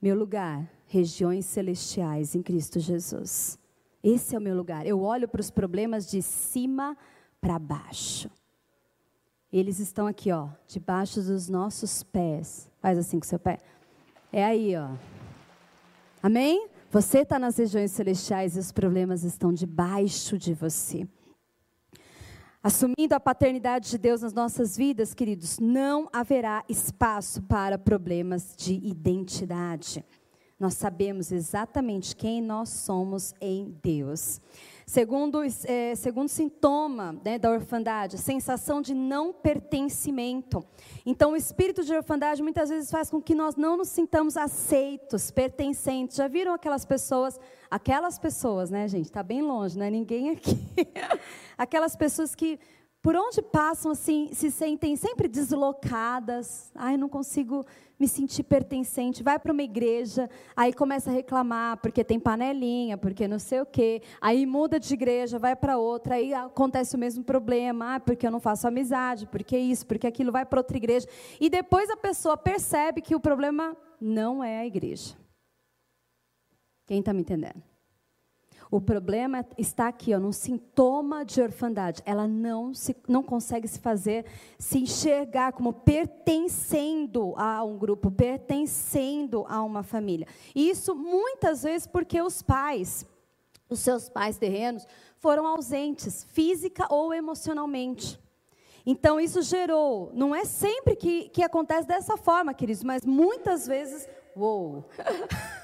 meu 0.00 0.16
lugar, 0.16 0.66
regiões 0.86 1.44
celestiais 1.44 2.34
em 2.34 2.42
Cristo 2.42 2.80
Jesus. 2.80 3.58
Esse 4.02 4.34
é 4.34 4.38
o 4.38 4.40
meu 4.40 4.56
lugar. 4.56 4.86
Eu 4.86 5.02
olho 5.02 5.28
para 5.28 5.42
os 5.42 5.50
problemas 5.50 6.10
de 6.10 6.22
cima 6.22 6.96
para 7.38 7.58
baixo. 7.58 8.30
Eles 9.52 9.78
estão 9.78 10.06
aqui, 10.06 10.32
ó, 10.32 10.48
debaixo 10.66 11.20
dos 11.20 11.50
nossos 11.50 12.02
pés. 12.02 12.70
Faz 12.80 12.96
assim 12.96 13.20
com 13.20 13.26
seu 13.26 13.38
pé. 13.38 13.58
É 14.32 14.42
aí, 14.42 14.74
ó. 14.74 14.88
Amém? 16.22 16.79
Você 16.90 17.20
está 17.20 17.38
nas 17.38 17.56
regiões 17.56 17.92
celestiais 17.92 18.56
e 18.56 18.58
os 18.58 18.72
problemas 18.72 19.22
estão 19.22 19.52
debaixo 19.52 20.36
de 20.36 20.52
você. 20.52 21.06
Assumindo 22.62 23.14
a 23.14 23.20
paternidade 23.20 23.90
de 23.90 23.96
Deus 23.96 24.20
nas 24.20 24.34
nossas 24.34 24.76
vidas, 24.76 25.14
queridos, 25.14 25.58
não 25.58 26.08
haverá 26.12 26.64
espaço 26.68 27.40
para 27.42 27.78
problemas 27.78 28.54
de 28.56 28.74
identidade 28.74 30.04
nós 30.60 30.74
sabemos 30.74 31.32
exatamente 31.32 32.14
quem 32.14 32.42
nós 32.42 32.68
somos 32.68 33.34
em 33.40 33.74
Deus. 33.82 34.38
Segundo, 34.90 35.40
é, 35.66 35.94
segundo 35.94 36.28
sintoma 36.28 37.16
né, 37.24 37.38
da 37.38 37.48
orfandade, 37.48 38.18
sensação 38.18 38.82
de 38.82 38.92
não 38.92 39.32
pertencimento. 39.32 40.66
Então, 41.06 41.30
o 41.30 41.36
espírito 41.36 41.84
de 41.84 41.94
orfandade 41.94 42.42
muitas 42.42 42.70
vezes 42.70 42.90
faz 42.90 43.08
com 43.08 43.22
que 43.22 43.32
nós 43.32 43.54
não 43.54 43.76
nos 43.76 43.88
sintamos 43.88 44.36
aceitos, 44.36 45.30
pertencentes. 45.30 46.16
Já 46.16 46.26
viram 46.26 46.52
aquelas 46.52 46.84
pessoas, 46.84 47.38
aquelas 47.70 48.18
pessoas, 48.18 48.68
né, 48.68 48.88
gente? 48.88 49.04
Está 49.04 49.22
bem 49.22 49.42
longe, 49.42 49.78
não 49.78 49.86
é 49.86 49.90
ninguém 49.92 50.30
aqui. 50.30 50.58
aquelas 51.56 51.94
pessoas 51.94 52.34
que 52.34 52.58
por 53.02 53.16
onde 53.16 53.40
passam 53.40 53.92
assim, 53.92 54.28
se 54.32 54.50
sentem 54.50 54.94
sempre 54.94 55.26
deslocadas. 55.26 56.70
Ai, 56.74 56.98
não 56.98 57.08
consigo 57.08 57.64
me 57.98 58.06
sentir 58.06 58.42
pertencente. 58.42 59.22
Vai 59.22 59.38
para 59.38 59.52
uma 59.52 59.62
igreja, 59.62 60.28
aí 60.54 60.72
começa 60.72 61.10
a 61.10 61.12
reclamar 61.12 61.78
porque 61.78 62.04
tem 62.04 62.20
panelinha, 62.20 62.98
porque 62.98 63.26
não 63.26 63.38
sei 63.38 63.60
o 63.60 63.66
quê. 63.66 64.02
Aí 64.20 64.44
muda 64.44 64.78
de 64.78 64.92
igreja, 64.92 65.38
vai 65.38 65.56
para 65.56 65.78
outra, 65.78 66.16
aí 66.16 66.34
acontece 66.34 66.94
o 66.94 66.98
mesmo 66.98 67.24
problema. 67.24 67.94
Ah, 67.94 68.00
porque 68.00 68.26
eu 68.26 68.30
não 68.30 68.40
faço 68.40 68.68
amizade, 68.68 69.26
porque 69.26 69.56
isso, 69.56 69.86
porque 69.86 70.06
aquilo, 70.06 70.30
vai 70.30 70.44
para 70.44 70.60
outra 70.60 70.76
igreja. 70.76 71.08
E 71.40 71.48
depois 71.48 71.88
a 71.88 71.96
pessoa 71.96 72.36
percebe 72.36 73.00
que 73.00 73.14
o 73.14 73.20
problema 73.20 73.74
não 73.98 74.44
é 74.44 74.60
a 74.60 74.66
igreja. 74.66 75.16
Quem 76.86 77.00
está 77.00 77.14
me 77.14 77.20
entendendo? 77.20 77.69
O 78.70 78.80
problema 78.80 79.44
está 79.58 79.88
aqui, 79.88 80.14
ó, 80.14 80.20
num 80.20 80.30
sintoma 80.30 81.24
de 81.24 81.42
orfandade. 81.42 82.02
Ela 82.06 82.28
não, 82.28 82.72
se, 82.72 82.96
não 83.08 83.20
consegue 83.20 83.66
se 83.66 83.80
fazer, 83.80 84.24
se 84.58 84.78
enxergar 84.78 85.52
como 85.52 85.72
pertencendo 85.72 87.34
a 87.36 87.64
um 87.64 87.76
grupo, 87.76 88.12
pertencendo 88.12 89.44
a 89.48 89.60
uma 89.64 89.82
família. 89.82 90.28
Isso 90.54 90.94
muitas 90.94 91.64
vezes 91.64 91.88
porque 91.88 92.22
os 92.22 92.42
pais, 92.42 93.04
os 93.68 93.80
seus 93.80 94.08
pais 94.08 94.38
terrenos, 94.38 94.86
foram 95.18 95.46
ausentes, 95.48 96.22
física 96.22 96.86
ou 96.90 97.12
emocionalmente. 97.12 98.20
Então, 98.86 99.20
isso 99.20 99.42
gerou, 99.42 100.10
não 100.14 100.34
é 100.34 100.44
sempre 100.44 100.94
que, 100.94 101.28
que 101.30 101.42
acontece 101.42 101.88
dessa 101.88 102.16
forma, 102.16 102.54
queridos, 102.54 102.84
mas 102.84 103.04
muitas 103.04 103.66
vezes, 103.66 104.08
uou! 104.36 104.88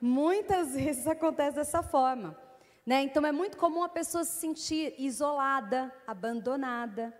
Muitas 0.00 0.74
vezes 0.74 1.06
acontece 1.06 1.56
dessa 1.56 1.82
forma. 1.82 2.38
Né? 2.86 3.02
Então 3.02 3.24
é 3.26 3.32
muito 3.32 3.56
comum 3.56 3.82
a 3.82 3.88
pessoa 3.88 4.24
se 4.24 4.40
sentir 4.40 4.94
isolada, 4.98 5.92
abandonada. 6.06 7.12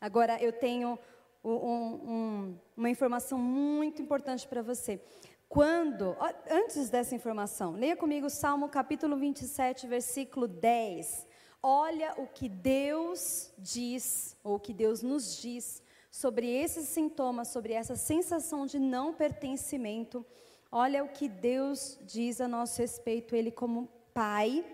Agora 0.00 0.40
eu 0.42 0.52
tenho 0.52 0.98
um, 1.44 1.52
um, 1.52 2.58
uma 2.76 2.88
informação 2.88 3.38
muito 3.38 4.00
importante 4.00 4.46
para 4.46 4.62
você. 4.62 5.00
Quando, 5.48 6.16
antes 6.48 6.88
dessa 6.88 7.14
informação, 7.14 7.72
leia 7.72 7.96
comigo 7.96 8.28
o 8.28 8.30
Salmo 8.30 8.68
capítulo 8.68 9.16
27, 9.16 9.86
versículo 9.86 10.46
10. 10.46 11.26
Olha 11.62 12.14
o 12.16 12.26
que 12.26 12.48
Deus 12.48 13.52
diz, 13.58 14.36
ou 14.44 14.54
o 14.54 14.60
que 14.60 14.72
Deus 14.72 15.02
nos 15.02 15.36
diz, 15.42 15.82
sobre 16.10 16.48
esses 16.48 16.88
sintomas, 16.88 17.48
sobre 17.48 17.72
essa 17.72 17.96
sensação 17.96 18.64
de 18.64 18.78
não 18.78 19.12
pertencimento 19.12 20.24
Olha 20.72 21.02
o 21.02 21.08
que 21.08 21.28
Deus 21.28 21.98
diz 22.02 22.40
a 22.40 22.46
nosso 22.46 22.80
respeito, 22.80 23.34
Ele 23.34 23.50
como 23.50 23.88
Pai 24.14 24.64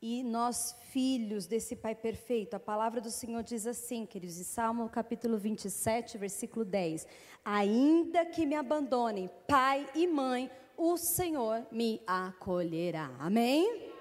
e 0.00 0.22
nós 0.22 0.76
filhos 0.92 1.46
desse 1.46 1.74
Pai 1.74 1.94
perfeito. 1.94 2.54
A 2.54 2.60
palavra 2.60 3.00
do 3.00 3.10
Senhor 3.10 3.42
diz 3.42 3.66
assim, 3.66 4.06
queridos, 4.06 4.38
em 4.38 4.44
Salmo 4.44 4.88
capítulo 4.88 5.36
27, 5.38 6.16
versículo 6.18 6.64
10: 6.64 7.04
Ainda 7.44 8.24
que 8.24 8.46
me 8.46 8.54
abandonem 8.54 9.28
pai 9.48 9.88
e 9.94 10.06
mãe, 10.06 10.48
o 10.76 10.96
Senhor 10.96 11.66
me 11.72 12.00
acolherá. 12.06 13.10
Amém? 13.18 13.92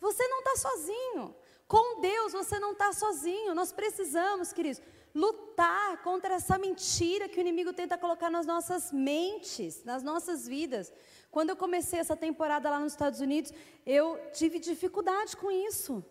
Você 0.00 0.26
não 0.28 0.38
está 0.38 0.56
sozinho. 0.56 1.34
Com 1.66 2.00
Deus 2.00 2.32
você 2.32 2.58
não 2.58 2.72
está 2.72 2.92
sozinho. 2.94 3.54
Nós 3.54 3.70
precisamos, 3.70 4.52
queridos, 4.52 4.80
lutar 5.18 6.00
contra 6.02 6.34
essa 6.34 6.56
mentira 6.56 7.28
que 7.28 7.38
o 7.38 7.44
inimigo 7.46 7.72
tenta 7.72 7.98
colocar 7.98 8.30
nas 8.30 8.46
nossas 8.46 8.92
mentes, 8.92 9.82
nas 9.84 10.02
nossas 10.02 10.46
vidas. 10.46 10.92
Quando 11.30 11.50
eu 11.50 11.56
comecei 11.56 11.98
essa 11.98 12.16
temporada 12.16 12.70
lá 12.70 12.78
nos 12.78 12.92
Estados 12.92 13.20
Unidos, 13.20 13.52
eu 13.84 14.18
tive 14.32 14.60
dificuldade 14.60 15.36
com 15.36 15.50
isso. 15.50 16.04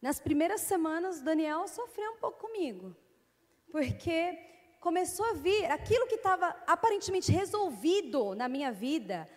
Nas 0.00 0.20
primeiras 0.20 0.60
semanas, 0.60 1.20
Daniel 1.20 1.66
sofreu 1.66 2.12
um 2.12 2.18
pouco 2.18 2.38
comigo, 2.38 2.94
porque 3.72 4.38
começou 4.80 5.26
a 5.26 5.32
vir 5.32 5.64
aquilo 5.66 6.06
que 6.06 6.14
estava 6.14 6.54
aparentemente 6.66 7.32
resolvido 7.32 8.34
na 8.36 8.48
minha 8.48 8.70
vida. 8.70 9.28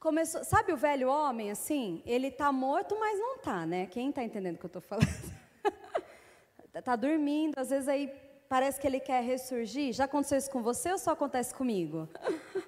Começou, 0.00 0.42
sabe 0.42 0.72
o 0.72 0.76
velho 0.76 1.08
homem 1.10 1.50
assim? 1.50 2.02
Ele 2.06 2.28
está 2.28 2.50
morto, 2.50 2.96
mas 2.98 3.18
não 3.18 3.36
está, 3.36 3.66
né? 3.66 3.86
Quem 3.86 4.08
está 4.08 4.24
entendendo 4.24 4.56
o 4.56 4.58
que 4.58 4.64
eu 4.64 4.68
estou 4.68 4.82
falando? 4.82 5.06
Está 6.74 6.96
dormindo, 6.96 7.58
às 7.58 7.68
vezes 7.68 7.88
aí 7.88 8.21
parece 8.52 8.78
que 8.78 8.86
ele 8.86 9.00
quer 9.00 9.22
ressurgir. 9.22 9.94
Já 9.94 10.04
aconteceu 10.04 10.36
isso 10.36 10.50
com 10.50 10.62
você 10.62 10.92
ou 10.92 10.98
só 10.98 11.12
acontece 11.12 11.54
comigo? 11.54 12.06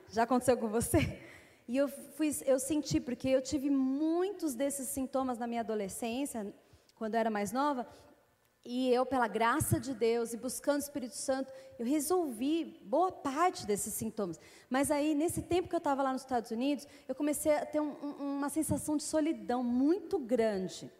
Já 0.09 0.23
aconteceu 0.23 0.57
com 0.57 0.67
você? 0.67 1.21
E 1.69 1.77
eu, 1.77 1.89
fui, 1.89 2.31
eu 2.47 2.59
senti, 2.59 2.99
porque 2.99 3.29
eu 3.29 3.43
tive 3.43 3.69
muitos 3.69 4.55
desses 4.55 4.89
sintomas 4.89 5.37
na 5.37 5.47
minha 5.47 5.61
adolescência, 5.61 6.55
quando 6.95 7.17
eu 7.17 7.21
era 7.21 7.31
mais 7.31 7.53
nova, 7.53 7.87
e 8.65 8.91
eu, 8.95 9.05
pela 9.05 9.29
graça 9.29 9.79
de 9.79 9.93
Deus 9.93 10.33
e 10.33 10.39
buscando 10.39 10.77
o 10.77 10.85
Espírito 10.85 11.17
Santo, 11.17 11.53
eu 11.79 11.85
resolvi 11.85 12.81
boa 12.87 13.13
parte 13.13 13.67
desses 13.67 13.93
sintomas. 13.93 14.41
Mas 14.71 14.91
aí, 14.91 15.15
nesse 15.15 15.43
tempo 15.43 15.69
que 15.69 15.75
eu 15.75 15.85
estava 15.85 16.03
lá 16.03 16.15
nos 16.15 16.23
Estados 16.23 16.51
Unidos, 16.51 16.89
eu 17.07 17.15
comecei 17.15 17.53
a 17.53 17.67
ter 17.67 17.81
um, 17.81 17.95
um, 18.03 18.39
uma 18.39 18.49
sensação 18.49 18.97
de 18.97 19.03
solidão 19.03 19.63
muito 19.63 20.19
grande 20.19 20.91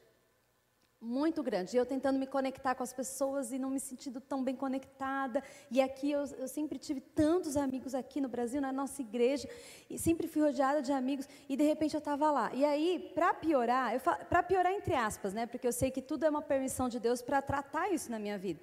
muito 1.05 1.43
grande. 1.43 1.77
Eu 1.77 1.85
tentando 1.85 2.19
me 2.19 2.27
conectar 2.27 2.75
com 2.75 2.83
as 2.83 2.93
pessoas 2.93 3.53
e 3.53 3.59
não 3.59 3.71
me 3.71 3.79
sentindo 3.79 4.21
tão 4.21 4.43
bem 4.43 4.57
conectada. 4.57 5.43
E 5.71 5.81
aqui 5.81 6.11
eu, 6.11 6.25
eu, 6.39 6.49
sempre 6.49 6.79
tive 6.79 7.01
tantos 7.01 7.57
amigos 7.57 7.95
aqui 7.95 8.21
no 8.21 8.29
Brasil, 8.29 8.61
na 8.61 8.73
nossa 8.73 9.03
igreja, 9.03 9.49
e 9.91 9.99
sempre 9.99 10.27
fui 10.27 10.43
rodeada 10.43 10.81
de 10.81 10.93
amigos. 10.93 11.29
E 11.49 11.57
de 11.57 11.65
repente 11.65 11.95
eu 11.95 11.99
estava 11.99 12.31
lá. 12.31 12.51
E 12.55 12.65
aí, 12.65 13.11
para 13.15 13.35
piorar, 13.35 14.01
para 14.01 14.43
piorar 14.43 14.73
entre 14.73 14.95
aspas, 14.95 15.35
né? 15.35 15.47
Porque 15.47 15.67
eu 15.67 15.73
sei 15.73 15.91
que 15.91 16.01
tudo 16.01 16.25
é 16.25 16.31
uma 16.31 16.43
permissão 16.43 16.89
de 16.89 16.99
Deus 16.99 17.21
para 17.21 17.43
tratar 17.43 17.93
isso 17.93 18.11
na 18.11 18.19
minha 18.19 18.39
vida 18.39 18.61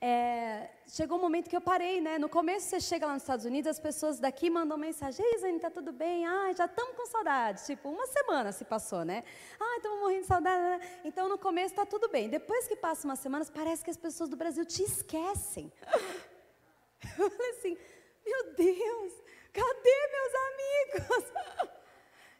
é, 0.00 0.68
chegou 0.86 1.18
um 1.18 1.20
momento 1.20 1.48
que 1.48 1.56
eu 1.56 1.60
parei, 1.60 2.00
né? 2.00 2.18
No 2.18 2.28
começo 2.28 2.66
você 2.66 2.80
chega 2.80 3.06
lá 3.06 3.14
nos 3.14 3.22
Estados 3.22 3.44
Unidos, 3.44 3.70
as 3.70 3.78
pessoas 3.78 4.18
daqui 4.18 4.50
mandam 4.50 4.76
mensagem, 4.76 5.24
ei 5.24 5.38
Zane, 5.38 5.58
tá 5.58 5.70
tudo 5.70 5.92
bem? 5.92 6.26
Ah, 6.26 6.52
já 6.52 6.66
estamos 6.66 6.94
com 6.96 7.06
saudade. 7.06 7.64
Tipo, 7.64 7.88
uma 7.88 8.06
semana 8.06 8.52
se 8.52 8.64
passou, 8.64 9.04
né? 9.04 9.24
Ah, 9.58 9.76
estamos 9.76 10.00
morrendo 10.00 10.20
de 10.22 10.26
saudade. 10.26 10.62
Né? 10.62 11.00
Então 11.04 11.28
no 11.28 11.38
começo 11.38 11.72
está 11.72 11.86
tudo 11.86 12.08
bem. 12.08 12.28
Depois 12.28 12.68
que 12.68 12.76
passa 12.76 13.06
umas 13.06 13.18
semanas, 13.18 13.50
parece 13.50 13.82
que 13.82 13.90
as 13.90 13.96
pessoas 13.96 14.28
do 14.28 14.36
Brasil 14.36 14.64
te 14.64 14.82
esquecem. 14.82 15.72
Eu 17.18 17.30
falei 17.30 17.50
assim, 17.50 17.76
meu 18.24 18.54
Deus, 18.54 19.12
cadê 19.52 20.08
meus 20.12 20.34
amigos? 20.48 21.32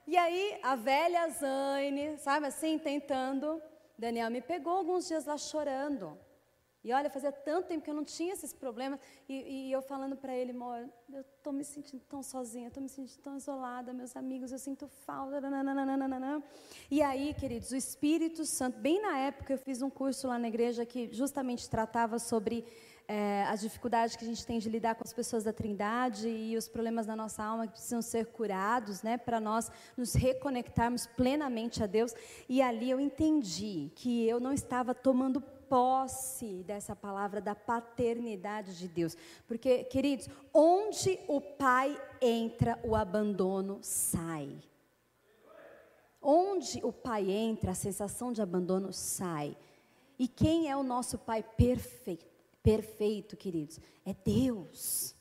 E 0.06 0.18
aí 0.18 0.60
a 0.62 0.76
velha 0.76 1.30
Zane, 1.30 2.18
sabe 2.18 2.46
assim, 2.46 2.78
tentando. 2.78 3.62
Daniel 3.96 4.30
me 4.30 4.42
pegou 4.42 4.76
alguns 4.76 5.08
dias 5.08 5.24
lá 5.24 5.38
chorando. 5.38 6.18
E 6.84 6.92
olha, 6.92 7.08
fazia 7.08 7.32
tanto 7.32 7.66
tempo 7.66 7.82
que 7.82 7.90
eu 7.90 7.94
não 7.94 8.04
tinha 8.04 8.34
esses 8.34 8.52
problemas. 8.52 9.00
E, 9.26 9.68
e 9.68 9.72
eu 9.72 9.80
falando 9.80 10.16
para 10.16 10.36
ele, 10.36 10.50
amor, 10.50 10.86
eu 11.10 11.22
estou 11.22 11.52
me 11.52 11.64
sentindo 11.64 12.02
tão 12.06 12.22
sozinha, 12.22 12.68
estou 12.68 12.82
me 12.82 12.90
sentindo 12.90 13.22
tão 13.22 13.36
isolada, 13.36 13.92
meus 13.94 14.14
amigos, 14.14 14.52
eu 14.52 14.58
sinto 14.58 14.86
falta. 15.06 15.40
Nananana. 15.40 16.42
E 16.90 17.00
aí, 17.00 17.32
queridos, 17.34 17.70
o 17.70 17.76
Espírito 17.76 18.44
Santo, 18.44 18.78
bem 18.78 19.00
na 19.00 19.18
época 19.18 19.54
eu 19.54 19.58
fiz 19.58 19.80
um 19.80 19.88
curso 19.88 20.28
lá 20.28 20.38
na 20.38 20.48
igreja 20.48 20.84
que 20.84 21.08
justamente 21.10 21.68
tratava 21.70 22.18
sobre 22.18 22.66
é, 23.06 23.44
as 23.44 23.60
dificuldades 23.60 24.16
que 24.16 24.24
a 24.24 24.28
gente 24.28 24.46
tem 24.46 24.58
de 24.58 24.68
lidar 24.68 24.94
com 24.94 25.04
as 25.04 25.12
pessoas 25.12 25.44
da 25.44 25.52
Trindade 25.52 26.28
e 26.28 26.56
os 26.56 26.68
problemas 26.68 27.06
da 27.06 27.14
nossa 27.14 27.42
alma 27.42 27.66
que 27.66 27.74
precisam 27.74 28.00
ser 28.00 28.26
curados, 28.26 29.02
né, 29.02 29.16
para 29.16 29.40
nós 29.40 29.70
nos 29.96 30.14
reconectarmos 30.14 31.06
plenamente 31.06 31.82
a 31.82 31.86
Deus. 31.86 32.14
E 32.48 32.62
ali 32.62 32.90
eu 32.90 32.98
entendi 32.98 33.90
que 33.94 34.26
eu 34.26 34.40
não 34.40 34.52
estava 34.52 34.94
tomando 34.94 35.42
posse 35.74 36.62
dessa 36.62 36.94
palavra 36.94 37.40
da 37.40 37.52
paternidade 37.52 38.78
de 38.78 38.86
Deus. 38.86 39.16
Porque, 39.44 39.82
queridos, 39.82 40.28
onde 40.52 41.18
o 41.26 41.40
pai 41.40 42.00
entra, 42.22 42.78
o 42.84 42.94
abandono 42.94 43.80
sai. 43.82 44.56
Onde 46.22 46.78
o 46.84 46.92
pai 46.92 47.28
entra, 47.28 47.72
a 47.72 47.74
sensação 47.74 48.32
de 48.32 48.40
abandono 48.40 48.92
sai. 48.92 49.56
E 50.16 50.28
quem 50.28 50.70
é 50.70 50.76
o 50.76 50.84
nosso 50.84 51.18
pai 51.18 51.42
perfeito? 51.42 52.24
Perfeito, 52.62 53.36
queridos, 53.36 53.80
é 54.06 54.14
Deus. 54.14 55.13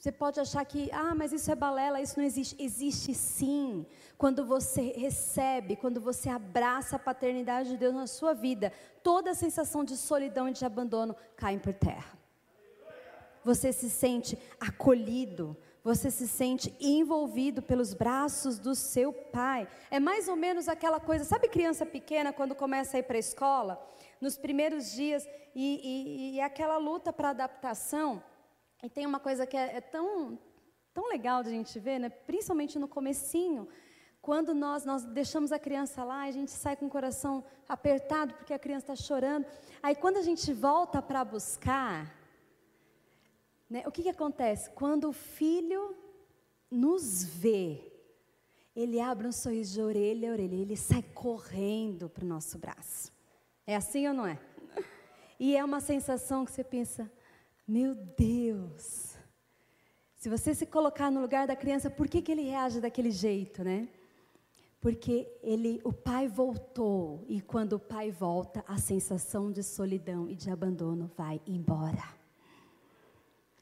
Você 0.00 0.10
pode 0.10 0.40
achar 0.40 0.64
que, 0.64 0.90
ah, 0.92 1.14
mas 1.14 1.30
isso 1.30 1.52
é 1.52 1.54
balela, 1.54 2.00
isso 2.00 2.18
não 2.18 2.24
existe. 2.24 2.56
Existe 2.58 3.12
sim. 3.12 3.84
Quando 4.16 4.46
você 4.46 4.94
recebe, 4.96 5.76
quando 5.76 6.00
você 6.00 6.30
abraça 6.30 6.96
a 6.96 6.98
paternidade 6.98 7.68
de 7.68 7.76
Deus 7.76 7.94
na 7.94 8.06
sua 8.06 8.32
vida, 8.32 8.72
toda 9.02 9.32
a 9.32 9.34
sensação 9.34 9.84
de 9.84 9.98
solidão 9.98 10.48
e 10.48 10.54
de 10.54 10.64
abandono 10.64 11.14
cai 11.36 11.58
por 11.58 11.74
terra. 11.74 12.18
Você 13.44 13.74
se 13.74 13.90
sente 13.90 14.38
acolhido, 14.58 15.54
você 15.84 16.10
se 16.10 16.26
sente 16.26 16.74
envolvido 16.80 17.60
pelos 17.60 17.92
braços 17.92 18.58
do 18.58 18.74
seu 18.74 19.12
pai. 19.12 19.68
É 19.90 20.00
mais 20.00 20.28
ou 20.28 20.36
menos 20.36 20.66
aquela 20.66 20.98
coisa, 20.98 21.26
sabe 21.26 21.46
criança 21.46 21.84
pequena 21.84 22.32
quando 22.32 22.54
começa 22.54 22.96
a 22.96 23.00
ir 23.00 23.02
para 23.02 23.16
a 23.16 23.20
escola? 23.20 23.86
Nos 24.18 24.38
primeiros 24.38 24.92
dias, 24.92 25.28
e, 25.54 26.32
e, 26.32 26.36
e 26.36 26.40
aquela 26.40 26.78
luta 26.78 27.12
para 27.12 27.30
adaptação 27.30 28.22
e 28.82 28.88
tem 28.88 29.06
uma 29.06 29.20
coisa 29.20 29.46
que 29.46 29.56
é, 29.56 29.76
é 29.76 29.80
tão, 29.80 30.38
tão 30.92 31.08
legal 31.08 31.42
de 31.42 31.48
a 31.48 31.52
gente 31.52 31.78
ver, 31.78 31.98
né? 31.98 32.08
principalmente 32.08 32.78
no 32.78 32.88
comecinho, 32.88 33.68
quando 34.22 34.54
nós, 34.54 34.84
nós 34.84 35.04
deixamos 35.04 35.50
a 35.50 35.58
criança 35.58 36.04
lá, 36.04 36.22
a 36.22 36.30
gente 36.30 36.50
sai 36.50 36.76
com 36.76 36.86
o 36.86 36.90
coração 36.90 37.44
apertado 37.68 38.34
porque 38.34 38.52
a 38.52 38.58
criança 38.58 38.92
está 38.92 38.96
chorando. 38.96 39.46
Aí 39.82 39.94
quando 39.94 40.18
a 40.18 40.22
gente 40.22 40.52
volta 40.52 41.00
para 41.00 41.24
buscar, 41.24 42.14
né, 43.68 43.82
o 43.86 43.90
que, 43.90 44.02
que 44.02 44.08
acontece? 44.10 44.70
Quando 44.70 45.08
o 45.08 45.12
filho 45.12 45.96
nos 46.70 47.24
vê, 47.24 47.90
ele 48.76 49.00
abre 49.00 49.26
um 49.26 49.32
sorriso 49.32 49.74
de 49.74 49.82
orelha 49.82 50.30
a 50.30 50.32
orelha, 50.32 50.54
ele 50.54 50.76
sai 50.76 51.02
correndo 51.02 52.08
para 52.08 52.24
o 52.24 52.28
nosso 52.28 52.58
braço. 52.58 53.12
É 53.66 53.74
assim 53.74 54.06
ou 54.06 54.14
não 54.14 54.26
é? 54.26 54.38
E 55.38 55.56
é 55.56 55.64
uma 55.64 55.80
sensação 55.80 56.44
que 56.44 56.52
você 56.52 56.62
pensa, 56.62 57.10
meu 57.70 57.94
Deus! 57.94 59.14
Se 60.16 60.28
você 60.28 60.54
se 60.54 60.66
colocar 60.66 61.08
no 61.10 61.20
lugar 61.20 61.46
da 61.46 61.54
criança, 61.54 61.88
por 61.88 62.08
que, 62.08 62.20
que 62.20 62.32
ele 62.32 62.42
reage 62.42 62.80
daquele 62.80 63.12
jeito, 63.12 63.62
né? 63.62 63.88
Porque 64.80 65.30
ele, 65.42 65.80
o 65.84 65.92
pai 65.92 66.26
voltou, 66.26 67.24
e 67.28 67.40
quando 67.40 67.74
o 67.74 67.78
pai 67.78 68.10
volta, 68.10 68.64
a 68.66 68.76
sensação 68.76 69.52
de 69.52 69.62
solidão 69.62 70.28
e 70.28 70.34
de 70.34 70.50
abandono 70.50 71.10
vai 71.16 71.40
embora. 71.46 72.02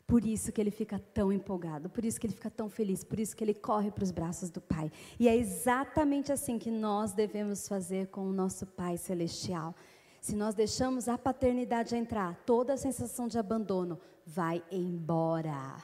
Por 0.07 0.25
isso 0.25 0.51
que 0.51 0.61
ele 0.61 0.71
fica 0.71 0.99
tão 0.99 1.31
empolgado, 1.31 1.91
por 1.91 2.03
isso 2.03 2.19
que 2.19 2.27
ele 2.27 2.35
fica 2.35 2.51
tão 2.51 2.71
feliz, 2.71 3.05
por 3.05 3.21
isso 3.21 3.37
que 3.37 3.45
ele 3.45 3.53
corre 3.53 3.91
para 3.91 4.05
os 4.05 4.11
braços 4.11 4.49
do 4.49 4.61
Pai. 4.61 4.91
E 5.21 5.29
é 5.29 5.37
exatamente 5.37 6.33
assim 6.33 6.59
que 6.59 6.71
nós 6.71 7.13
devemos 7.13 7.69
fazer 7.69 8.07
com 8.07 8.23
o 8.23 8.33
nosso 8.33 8.65
Pai 8.65 8.97
Celestial. 8.97 9.75
Se 10.21 10.35
nós 10.35 10.55
deixamos 10.55 11.09
a 11.09 11.17
paternidade 11.17 11.95
entrar, 11.95 12.37
toda 12.45 12.73
a 12.73 12.77
sensação 12.77 13.29
de 13.29 13.39
abandono 13.39 13.99
vai 14.27 14.63
embora. 14.71 15.77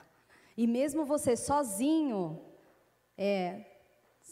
E 0.57 0.66
mesmo 0.66 1.05
você 1.05 1.37
sozinho, 1.37 2.40
é, 3.16 3.64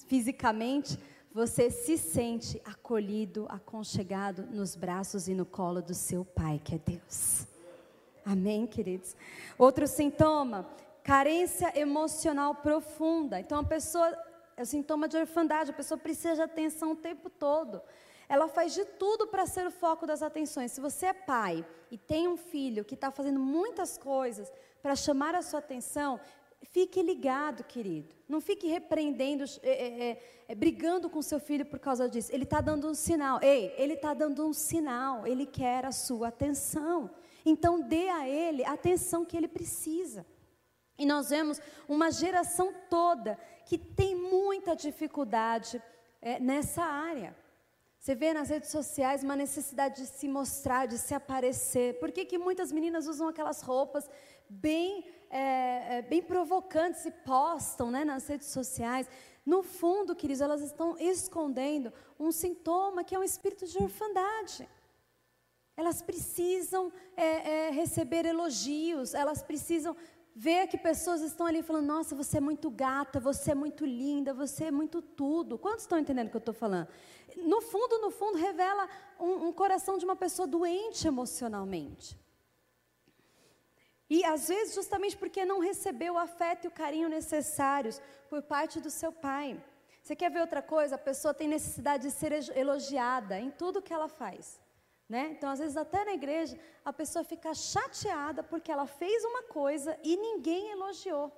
fisicamente, 0.07 0.99
você 1.33 1.71
se 1.71 1.97
sente 1.97 2.61
acolhido, 2.65 3.47
aconchegado 3.49 4.43
nos 4.43 4.77
braços 4.77 5.29
e 5.29 5.35
no 5.35 5.47
colo 5.47 5.81
do 5.81 5.95
seu 5.95 6.25
Pai, 6.25 6.61
que 6.63 6.75
é 6.75 6.79
Deus. 6.79 7.47
Amém, 8.25 8.67
queridos? 8.67 9.17
Outro 9.57 9.87
sintoma, 9.87 10.69
carência 11.03 11.73
emocional 11.79 12.55
profunda. 12.57 13.41
Então, 13.41 13.61
a 13.61 13.65
pessoa, 13.65 14.17
é 14.57 14.63
o 14.63 14.67
sintoma 14.67 15.09
de 15.09 15.17
orfandade, 15.17 15.71
a 15.71 15.75
pessoa 15.75 15.99
precisa 15.99 16.35
de 16.35 16.43
atenção 16.43 16.93
o 16.93 16.97
tempo 16.97 17.31
todo 17.31 17.81
ela 18.33 18.49
faz 18.49 18.73
de 18.73 18.87
tudo 18.87 19.27
para 19.27 19.45
ser 19.45 19.67
o 19.67 19.71
foco 19.71 20.07
das 20.07 20.23
atenções. 20.23 20.73
Se 20.73 20.81
você 20.81 21.05
é 21.05 21.13
pai 21.13 21.63
e 21.91 21.99
tem 21.99 22.27
um 22.27 22.39
filho 22.39 22.83
que 22.83 22.95
está 22.95 23.11
fazendo 23.11 23.39
muitas 23.39 23.99
coisas 23.99 24.51
para 24.83 24.97
chamar 24.97 25.35
a 25.35 25.43
sua 25.43 25.59
atenção, 25.59 26.19
fique 26.63 27.03
ligado, 27.03 27.63
querido. 27.63 28.15
Não 28.27 28.41
fique 28.41 28.67
repreendendo, 28.67 29.45
é, 29.63 29.69
é, 29.69 30.09
é, 30.09 30.23
é 30.49 30.55
brigando 30.55 31.11
com 31.11 31.21
seu 31.21 31.39
filho 31.39 31.67
por 31.67 31.79
causa 31.79 32.09
disso. 32.09 32.33
Ele 32.33 32.45
está 32.45 32.63
dando 32.63 32.89
um 32.89 32.95
sinal. 32.95 33.39
Ei, 33.43 33.75
ele 33.77 33.93
está 33.93 34.15
dando 34.15 34.47
um 34.47 34.55
sinal. 34.55 35.27
Ele 35.27 35.45
quer 35.45 35.85
a 35.85 35.93
sua 35.93 36.29
atenção. 36.29 37.11
Então 37.45 37.83
dê 37.83 38.09
a 38.09 38.27
ele 38.27 38.65
a 38.65 38.73
atenção 38.73 39.27
que 39.27 39.37
ele 39.37 39.47
precisa. 39.47 40.25
E 40.99 41.05
nós 41.05 41.29
vemos 41.29 41.61
uma 41.87 42.11
geração 42.11 42.73
toda 42.89 43.39
que 43.67 43.77
tem 43.77 44.15
muita 44.17 44.75
dificuldade 44.75 45.83
é, 46.23 46.41
nessa 46.41 46.83
área. 46.83 47.42
Você 48.03 48.17
vê 48.17 48.35
nas 48.35 48.49
redes 48.49 48.69
sociais 48.69 49.23
uma 49.23 49.37
necessidade 49.37 50.03
de 50.03 50.09
se 50.09 50.27
mostrar, 50.27 50.87
de 50.87 50.99
se 50.99 51.15
aparecer. 51.15 52.01
Por 52.01 52.11
que, 52.11 52.25
que 52.25 52.37
muitas 52.37 52.73
meninas 52.73 53.07
usam 53.07 53.29
aquelas 53.29 53.63
roupas 53.63 54.11
bem, 54.49 55.07
é, 55.31 55.99
é, 55.99 56.03
bem 56.03 56.21
provocantes 56.21 57.07
e 57.07 57.13
postam 57.13 57.93
né, 57.93 58.05
nas 58.05 58.27
redes 58.27 58.49
sociais? 58.49 59.09
No 59.47 59.63
fundo, 59.63 60.17
queridos, 60.17 60.41
elas 60.41 60.63
estão 60.63 60.99
escondendo 60.99 61.93
um 62.19 62.33
sintoma 62.33 63.05
que 63.05 63.15
é 63.15 63.19
um 63.21 63.23
espírito 63.23 63.69
de 63.69 63.79
orfandade. 63.79 64.69
Elas 65.77 66.03
precisam 66.03 66.93
é, 67.17 67.69
é 67.69 67.71
receber 67.71 68.27
elogios, 68.27 69.15
elas 69.15 69.45
precisam 69.45 69.97
ver 70.35 70.67
que 70.67 70.79
pessoas 70.79 71.21
estão 71.21 71.47
ali 71.47 71.63
falando: 71.63 71.87
Nossa, 71.87 72.15
você 72.15 72.39
é 72.39 72.41
muito 72.41 72.71
gata, 72.71 73.21
você 73.21 73.53
é 73.53 73.55
muito 73.55 73.85
linda, 73.85 74.33
você 74.33 74.65
é 74.65 74.71
muito 74.71 75.01
tudo. 75.03 75.59
Quantos 75.59 75.83
estão 75.83 75.99
entendendo 75.99 76.29
o 76.29 76.31
que 76.31 76.37
eu 76.37 76.41
estou 76.41 76.55
falando? 76.55 76.89
no 77.37 77.61
fundo, 77.61 77.99
no 77.99 78.11
fundo, 78.11 78.37
revela 78.37 78.89
um, 79.19 79.49
um 79.49 79.53
coração 79.53 79.99
de 79.99 80.05
uma 80.05 80.17
pessoa 80.17 80.47
doente 80.47 81.07
emocionalmente. 81.07 82.19
E 84.09 84.25
às 84.25 84.49
vezes, 84.49 84.75
justamente 84.75 85.17
porque 85.17 85.45
não 85.45 85.59
recebeu 85.59 86.15
o 86.15 86.19
afeto 86.19 86.65
e 86.65 86.69
o 86.69 86.71
carinho 86.71 87.09
necessários 87.09 88.01
por 88.29 88.43
parte 88.43 88.81
do 88.81 88.91
seu 88.91 89.11
pai. 89.11 89.63
Você 90.03 90.15
quer 90.15 90.31
ver 90.31 90.41
outra 90.41 90.61
coisa? 90.61 90.97
A 90.97 90.99
pessoa 90.99 91.33
tem 91.33 91.49
necessidade 91.49 92.03
de 92.03 92.11
ser 92.11 92.33
elogiada 92.57 93.39
em 93.39 93.51
tudo 93.51 93.81
que 93.81 93.93
ela 93.93 94.09
faz. 94.09 94.61
Né? 95.13 95.29
Então, 95.33 95.51
às 95.51 95.59
vezes, 95.59 95.77
até 95.77 96.07
na 96.07 96.15
igreja, 96.15 96.59
a 96.83 96.91
pessoa 96.91 97.23
fica 97.23 97.53
chateada 97.53 98.43
porque 98.43 98.73
ela 98.73 98.87
fez 98.87 99.23
uma 99.31 99.43
coisa 99.43 99.91
e 100.03 100.17
ninguém 100.17 100.71
elogiou. 100.71 101.31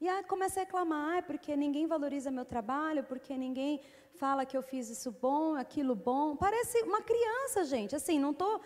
E 0.00 0.08
aí 0.08 0.22
começa 0.22 0.60
a 0.60 0.62
reclamar, 0.62 1.18
ah, 1.18 1.22
porque 1.22 1.56
ninguém 1.56 1.88
valoriza 1.88 2.30
meu 2.30 2.44
trabalho, 2.44 3.02
porque 3.02 3.36
ninguém 3.36 3.80
fala 4.14 4.46
que 4.46 4.56
eu 4.56 4.62
fiz 4.62 4.88
isso 4.88 5.10
bom, 5.10 5.56
aquilo 5.56 5.96
bom. 5.96 6.36
Parece 6.36 6.80
uma 6.84 7.02
criança, 7.02 7.64
gente. 7.64 7.96
Assim, 7.96 8.16
não 8.16 8.32
tô, 8.32 8.60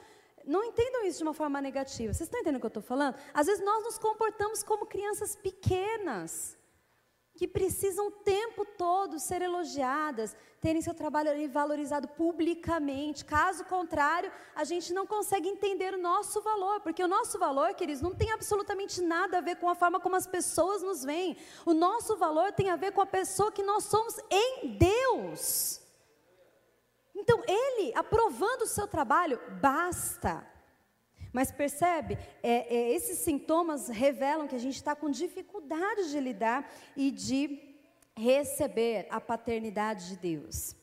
não 0.45 0.63
entendam 0.63 1.03
isso 1.07 1.17
de 1.17 1.25
uma 1.25 1.33
forma 1.33 1.59
negativa. 1.59 2.13
Vocês 2.13 2.27
estão 2.27 2.39
entendendo 2.39 2.59
o 2.59 2.61
que 2.61 2.67
eu 2.67 2.77
estou 2.77 2.83
falando? 2.83 3.17
Às 3.33 3.47
vezes 3.47 3.65
nós 3.65 3.83
nos 3.83 3.97
comportamos 3.97 4.63
como 4.63 4.85
crianças 4.85 5.35
pequenas 5.37 6.55
que 7.35 7.49
precisam 7.49 8.09
o 8.09 8.11
tempo 8.11 8.65
todo 8.65 9.19
ser 9.19 9.41
elogiadas, 9.41 10.37
terem 10.61 10.83
seu 10.83 10.95
trabalho 10.95 11.31
valorizado 11.51 12.07
publicamente. 12.09 13.25
Caso 13.25 13.65
contrário, 13.65 14.31
a 14.55 14.65
gente 14.65 14.93
não 14.93 15.07
consegue 15.07 15.49
entender 15.49 15.95
o 15.95 15.99
nosso 16.01 16.43
valor, 16.43 16.81
porque 16.81 17.03
o 17.03 17.09
nosso 17.09 17.39
valor, 17.39 17.75
queridos, 17.75 18.03
não 18.03 18.15
tem 18.15 18.31
absolutamente 18.31 19.01
nada 19.01 19.39
a 19.39 19.41
ver 19.41 19.57
com 19.57 19.69
a 19.69 19.75
forma 19.75 19.99
como 19.99 20.15
as 20.15 20.27
pessoas 20.27 20.83
nos 20.83 21.03
veem. 21.03 21.37
O 21.65 21.73
nosso 21.73 22.17
valor 22.17 22.53
tem 22.53 22.69
a 22.71 22.77
ver 22.77 22.93
com 22.93 23.01
a 23.01 23.07
pessoa 23.07 23.51
que 23.51 23.63
nós 23.63 23.85
somos 23.85 24.17
em 24.31 24.77
Deus. 24.77 25.81
Então, 27.15 27.43
Ele 27.47 27.93
aprovando 27.95 28.63
o 28.63 28.67
seu 28.67 28.87
trabalho, 28.87 29.41
basta. 29.61 30.52
Mas 31.33 31.51
percebe, 31.51 32.19
é, 32.43 32.75
é, 32.75 32.95
esses 32.95 33.19
sintomas 33.19 33.89
revelam 33.89 34.47
que 34.47 34.55
a 34.55 34.61
gente 34.61 34.77
está 34.77 34.95
com 34.95 35.11
dificuldade 35.11 36.11
de 36.11 36.21
lidar 36.21 36.71
e 36.95 37.11
de 37.11 37.59
receber 38.15 39.07
a 39.11 39.21
paternidade 39.21 40.09
de 40.11 40.17
Deus. 40.17 40.77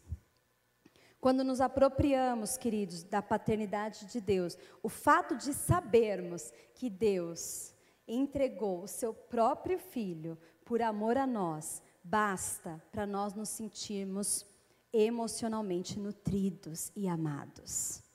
Quando 1.21 1.43
nos 1.43 1.61
apropriamos, 1.61 2.57
queridos, 2.57 3.03
da 3.03 3.21
paternidade 3.21 4.05
de 4.05 4.19
Deus, 4.19 4.57
o 4.81 4.89
fato 4.89 5.35
de 5.35 5.53
sabermos 5.53 6.51
que 6.73 6.89
Deus 6.89 7.73
entregou 8.07 8.83
o 8.83 8.87
seu 8.87 9.13
próprio 9.13 9.77
filho 9.77 10.37
por 10.65 10.81
amor 10.81 11.17
a 11.17 11.27
nós, 11.27 11.81
basta 12.03 12.81
para 12.91 13.05
nós 13.05 13.33
nos 13.33 13.49
sentirmos 13.49 14.45
emocionalmente 14.91 15.99
nutridos 15.99 16.91
e 16.95 17.07
amados. 17.07 18.08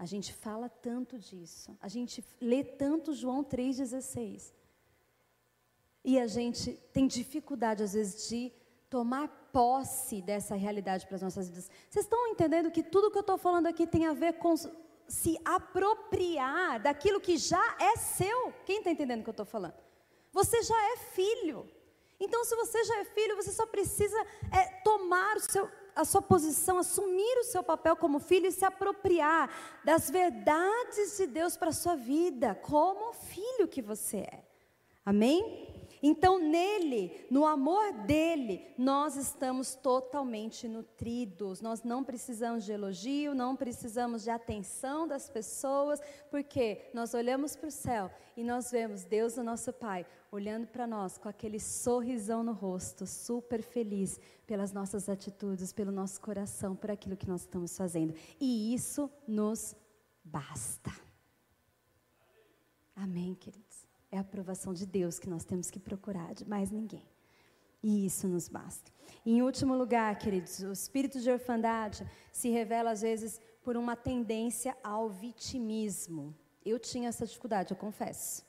A 0.00 0.06
gente 0.06 0.32
fala 0.32 0.66
tanto 0.66 1.18
disso, 1.18 1.76
a 1.78 1.86
gente 1.86 2.24
lê 2.40 2.64
tanto 2.64 3.12
João 3.12 3.44
3,16. 3.44 4.50
E 6.02 6.18
a 6.18 6.26
gente 6.26 6.72
tem 6.94 7.06
dificuldade, 7.06 7.82
às 7.82 7.92
vezes, 7.92 8.26
de 8.26 8.50
tomar 8.88 9.28
posse 9.52 10.22
dessa 10.22 10.54
realidade 10.54 11.06
para 11.06 11.16
as 11.16 11.20
nossas 11.20 11.50
vidas. 11.50 11.70
Vocês 11.90 12.06
estão 12.06 12.28
entendendo 12.28 12.70
que 12.70 12.82
tudo 12.82 13.10
que 13.10 13.18
eu 13.18 13.26
estou 13.28 13.36
falando 13.36 13.66
aqui 13.66 13.86
tem 13.86 14.06
a 14.06 14.14
ver 14.14 14.38
com 14.38 14.54
se 15.06 15.38
apropriar 15.44 16.80
daquilo 16.80 17.20
que 17.20 17.36
já 17.36 17.76
é 17.78 17.94
seu? 17.96 18.54
Quem 18.64 18.78
está 18.78 18.90
entendendo 18.90 19.20
o 19.20 19.24
que 19.24 19.28
eu 19.28 19.32
estou 19.32 19.44
falando? 19.44 19.74
Você 20.32 20.62
já 20.62 20.92
é 20.94 20.96
filho. 20.96 21.68
Então, 22.18 22.42
se 22.42 22.56
você 22.56 22.82
já 22.84 23.00
é 23.00 23.04
filho, 23.04 23.36
você 23.36 23.52
só 23.52 23.66
precisa 23.66 24.18
é, 24.50 24.80
tomar 24.82 25.36
o 25.36 25.40
seu, 25.40 25.68
a 26.00 26.04
sua 26.04 26.22
posição, 26.22 26.78
assumir 26.78 27.38
o 27.38 27.44
seu 27.44 27.62
papel 27.62 27.96
como 27.96 28.18
filho 28.18 28.46
e 28.46 28.52
se 28.52 28.64
apropriar 28.64 29.50
das 29.84 30.10
verdades 30.10 31.16
de 31.16 31.26
Deus 31.26 31.56
para 31.56 31.68
a 31.68 31.72
sua 31.72 31.94
vida, 31.94 32.54
como 32.62 33.12
filho 33.12 33.68
que 33.68 33.82
você 33.82 34.18
é. 34.18 34.44
Amém? 35.04 35.69
Então, 36.02 36.38
nele, 36.38 37.26
no 37.30 37.46
amor 37.46 37.92
dele, 38.06 38.66
nós 38.78 39.16
estamos 39.16 39.74
totalmente 39.74 40.66
nutridos. 40.66 41.60
Nós 41.60 41.82
não 41.82 42.02
precisamos 42.02 42.64
de 42.64 42.72
elogio, 42.72 43.34
não 43.34 43.54
precisamos 43.54 44.22
de 44.22 44.30
atenção 44.30 45.06
das 45.06 45.28
pessoas, 45.28 46.00
porque 46.30 46.90
nós 46.94 47.12
olhamos 47.12 47.54
para 47.54 47.68
o 47.68 47.72
céu 47.72 48.10
e 48.36 48.42
nós 48.42 48.70
vemos 48.70 49.04
Deus, 49.04 49.36
o 49.36 49.42
nosso 49.42 49.72
Pai, 49.72 50.06
olhando 50.32 50.66
para 50.66 50.86
nós 50.86 51.18
com 51.18 51.28
aquele 51.28 51.60
sorrisão 51.60 52.42
no 52.42 52.52
rosto, 52.52 53.06
super 53.06 53.62
feliz 53.62 54.18
pelas 54.46 54.72
nossas 54.72 55.08
atitudes, 55.08 55.72
pelo 55.72 55.92
nosso 55.92 56.20
coração, 56.20 56.74
por 56.74 56.90
aquilo 56.90 57.16
que 57.16 57.28
nós 57.28 57.42
estamos 57.42 57.76
fazendo. 57.76 58.14
E 58.40 58.72
isso 58.74 59.10
nos 59.26 59.76
basta. 60.24 60.90
Amém, 62.96 63.34
querido. 63.34 63.69
É 64.10 64.18
a 64.18 64.22
aprovação 64.22 64.72
de 64.74 64.86
Deus 64.86 65.18
que 65.18 65.28
nós 65.28 65.44
temos 65.44 65.70
que 65.70 65.78
procurar, 65.78 66.34
de 66.34 66.48
mais 66.48 66.70
ninguém. 66.70 67.06
E 67.82 68.04
isso 68.04 68.28
nos 68.28 68.48
basta. 68.48 68.90
Em 69.24 69.42
último 69.42 69.74
lugar, 69.74 70.18
queridos, 70.18 70.60
o 70.60 70.72
espírito 70.72 71.20
de 71.20 71.30
orfandade 71.30 72.06
se 72.32 72.48
revela 72.48 72.90
às 72.90 73.02
vezes 73.02 73.40
por 73.62 73.76
uma 73.76 73.96
tendência 73.96 74.76
ao 74.82 75.08
vitimismo. 75.08 76.34
Eu 76.64 76.78
tinha 76.78 77.08
essa 77.08 77.26
dificuldade, 77.26 77.70
eu 77.70 77.76
confesso. 77.76 78.44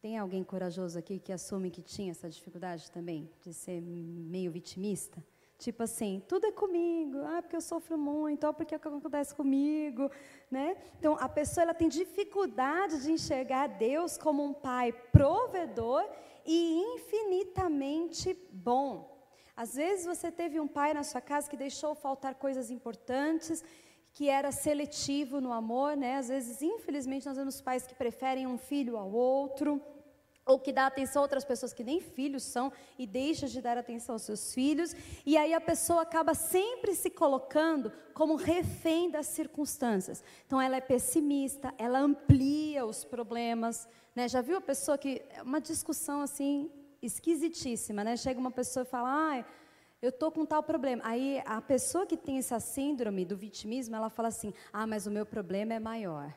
Tem 0.00 0.18
alguém 0.18 0.42
corajoso 0.42 0.98
aqui 0.98 1.18
que 1.18 1.32
assume 1.32 1.70
que 1.70 1.82
tinha 1.82 2.10
essa 2.10 2.28
dificuldade 2.28 2.90
também, 2.90 3.30
de 3.42 3.52
ser 3.52 3.80
meio 3.80 4.50
vitimista? 4.50 5.22
Tipo 5.58 5.84
assim, 5.84 6.22
tudo 6.28 6.46
é 6.46 6.52
comigo, 6.52 7.18
ah, 7.22 7.40
porque 7.40 7.56
eu 7.56 7.62
sofro 7.62 7.96
muito, 7.96 8.46
ah, 8.46 8.52
porque 8.52 8.74
é 8.74 8.76
o 8.76 8.80
que 8.80 8.88
acontece 8.88 9.34
comigo, 9.34 10.10
né? 10.50 10.76
Então, 10.98 11.16
a 11.18 11.28
pessoa 11.28 11.62
ela 11.62 11.74
tem 11.74 11.88
dificuldade 11.88 13.02
de 13.02 13.10
enxergar 13.10 13.66
Deus 13.66 14.18
como 14.18 14.44
um 14.44 14.52
pai 14.52 14.92
provedor 15.10 16.04
e 16.44 16.82
infinitamente 16.94 18.34
bom. 18.52 19.16
Às 19.56 19.74
vezes 19.74 20.04
você 20.04 20.30
teve 20.30 20.60
um 20.60 20.68
pai 20.68 20.92
na 20.92 21.02
sua 21.02 21.22
casa 21.22 21.48
que 21.48 21.56
deixou 21.56 21.94
faltar 21.94 22.34
coisas 22.34 22.70
importantes, 22.70 23.64
que 24.12 24.28
era 24.28 24.52
seletivo 24.52 25.40
no 25.40 25.52
amor, 25.52 25.96
né? 25.96 26.16
Às 26.16 26.28
vezes, 26.28 26.60
infelizmente, 26.60 27.26
nós 27.26 27.38
vemos 27.38 27.62
pais 27.62 27.86
que 27.86 27.94
preferem 27.94 28.46
um 28.46 28.58
filho 28.58 28.98
ao 28.98 29.10
outro 29.10 29.80
ou 30.46 30.60
que 30.60 30.72
dá 30.72 30.86
atenção 30.86 31.20
a 31.20 31.24
outras 31.24 31.44
pessoas 31.44 31.72
que 31.72 31.82
nem 31.82 32.00
filhos 32.00 32.44
são 32.44 32.72
e 32.96 33.04
deixa 33.04 33.48
de 33.48 33.60
dar 33.60 33.76
atenção 33.76 34.14
aos 34.14 34.22
seus 34.22 34.54
filhos, 34.54 34.94
e 35.26 35.36
aí 35.36 35.52
a 35.52 35.60
pessoa 35.60 36.02
acaba 36.02 36.34
sempre 36.34 36.94
se 36.94 37.10
colocando 37.10 37.92
como 38.14 38.36
refém 38.36 39.10
das 39.10 39.26
circunstâncias. 39.26 40.22
Então 40.46 40.60
ela 40.60 40.76
é 40.76 40.80
pessimista, 40.80 41.74
ela 41.76 41.98
amplia 41.98 42.86
os 42.86 43.04
problemas, 43.04 43.88
né? 44.14 44.28
Já 44.28 44.40
viu 44.40 44.56
a 44.56 44.60
pessoa 44.60 44.96
que 44.96 45.20
é 45.30 45.42
uma 45.42 45.60
discussão 45.60 46.20
assim 46.20 46.70
esquisitíssima, 47.02 48.04
né? 48.04 48.16
Chega 48.16 48.38
uma 48.38 48.52
pessoa 48.52 48.84
e 48.84 48.86
fala: 48.86 49.08
"Ai, 49.30 49.44
eu 50.00 50.12
tô 50.12 50.30
com 50.30 50.46
tal 50.46 50.62
problema". 50.62 51.02
Aí 51.04 51.42
a 51.44 51.60
pessoa 51.60 52.06
que 52.06 52.16
tem 52.16 52.38
essa 52.38 52.60
síndrome 52.60 53.24
do 53.24 53.36
vitimismo, 53.36 53.96
ela 53.96 54.08
fala 54.08 54.28
assim: 54.28 54.54
"Ah, 54.72 54.86
mas 54.86 55.08
o 55.08 55.10
meu 55.10 55.26
problema 55.26 55.74
é 55.74 55.80
maior". 55.80 56.32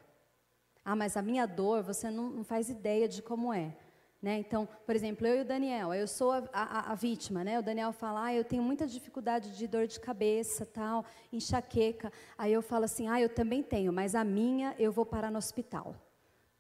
Ah, 0.84 0.96
mas 0.96 1.16
a 1.16 1.22
minha 1.22 1.46
dor, 1.46 1.84
você 1.84 2.10
não, 2.10 2.32
não 2.32 2.44
faz 2.44 2.70
ideia 2.70 3.08
de 3.08 3.22
como 3.22 3.54
é. 3.54 3.76
Né? 4.22 4.38
Então, 4.40 4.68
por 4.86 4.96
exemplo, 4.96 5.26
eu 5.26 5.38
e 5.38 5.42
o 5.42 5.46
Daniel, 5.46 5.94
eu 5.94 6.06
sou 6.06 6.34
a, 6.34 6.44
a, 6.52 6.92
a, 6.92 6.96
vítima, 6.96 7.42
né? 7.42 7.58
O 7.58 7.64
Daniel 7.64 7.94
fala, 7.94 8.26
ah, 8.26 8.34
eu 8.34 8.44
tenho 8.44 8.62
muita 8.62 8.86
dificuldade 8.86 9.56
de 9.56 9.66
dor 9.66 9.88
de 9.88 9.98
cabeça, 9.98 10.66
tal, 10.66 11.06
enxaqueca. 11.32 12.12
Aí 12.38 12.52
eu 12.52 12.62
falo 12.62 12.84
assim, 12.84 13.08
ah, 13.08 13.22
eu 13.22 13.30
também 13.30 13.64
tenho, 13.64 13.94
mas 13.94 14.16
a 14.16 14.24
minha 14.26 14.76
eu 14.78 14.92
vou 14.92 15.06
parar 15.06 15.32
no 15.32 15.38
hospital. 15.38 15.96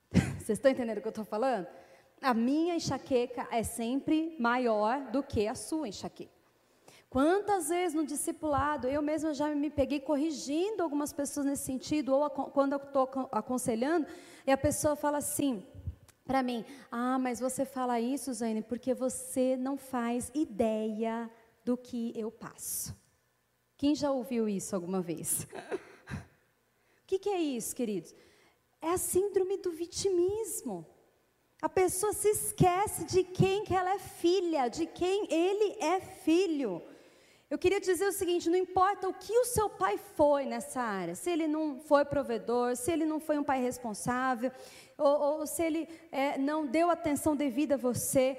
Vocês 0.39 0.57
estão 0.57 0.71
entendendo 0.71 0.99
o 0.99 1.01
que 1.01 1.07
eu 1.07 1.11
estou 1.11 1.25
falando? 1.25 1.67
A 2.21 2.33
minha 2.33 2.75
enxaqueca 2.75 3.45
é 3.51 3.61
sempre 3.61 4.37
maior 4.39 5.11
do 5.11 5.21
que 5.21 5.45
a 5.45 5.53
sua 5.53 5.89
enxaqueca. 5.89 6.39
Quantas 7.09 7.69
vezes 7.69 7.95
no 7.95 8.05
discipulado 8.05 8.87
eu 8.87 9.01
mesma 9.01 9.33
já 9.33 9.49
me 9.53 9.69
peguei 9.69 9.99
corrigindo 9.99 10.83
algumas 10.83 11.11
pessoas 11.11 11.45
nesse 11.45 11.63
sentido, 11.63 12.13
ou 12.13 12.29
quando 12.29 12.73
eu 12.73 12.77
estou 12.77 13.09
aconselhando, 13.31 14.05
e 14.45 14.51
a 14.51 14.57
pessoa 14.57 14.95
fala 14.95 15.17
assim: 15.17 15.65
para 16.29 16.43
mim: 16.43 16.63
Ah, 16.91 17.17
mas 17.17 17.39
você 17.39 17.65
fala 17.65 17.99
isso, 17.99 18.31
Zane, 18.31 18.61
porque 18.61 18.93
você 18.93 19.57
não 19.57 19.75
faz 19.75 20.31
ideia 20.35 21.27
do 21.65 21.75
que 21.75 22.13
eu 22.15 22.29
passo. 22.29 22.95
Quem 23.75 23.95
já 23.95 24.11
ouviu 24.11 24.47
isso 24.47 24.75
alguma 24.75 25.01
vez? 25.01 25.47
o 26.13 27.05
que, 27.07 27.17
que 27.17 27.29
é 27.29 27.41
isso, 27.41 27.75
queridos? 27.75 28.13
É 28.79 28.91
a 28.91 28.97
síndrome 28.99 29.57
do 29.57 29.71
vitimismo. 29.71 30.85
A 31.59 31.67
pessoa 31.67 32.13
se 32.13 32.29
esquece 32.29 33.05
de 33.05 33.23
quem 33.23 33.63
que 33.63 33.73
ela 33.73 33.95
é 33.95 33.99
filha, 33.99 34.69
de 34.69 34.85
quem 34.85 35.27
ele 35.33 35.77
é 35.83 35.99
filho. 35.99 36.79
Eu 37.49 37.57
queria 37.57 37.81
dizer 37.81 38.07
o 38.07 38.11
seguinte: 38.11 38.47
não 38.47 38.57
importa 38.57 39.09
o 39.09 39.13
que 39.13 39.33
o 39.33 39.45
seu 39.45 39.69
pai 39.69 39.99
foi 40.15 40.45
nessa 40.45 40.79
área, 40.79 41.15
se 41.15 41.31
ele 41.31 41.47
não 41.47 41.79
foi 41.79 42.05
provedor, 42.05 42.75
se 42.75 42.91
ele 42.91 43.05
não 43.05 43.19
foi 43.19 43.39
um 43.39 43.43
pai 43.43 43.59
responsável, 43.59 44.51
ou, 44.97 45.39
ou 45.39 45.47
se 45.47 45.63
ele 45.63 45.89
é, 46.11 46.37
não 46.37 46.67
deu 46.67 46.91
atenção 46.91 47.35
devida 47.35 47.73
a 47.73 47.77
você, 47.77 48.37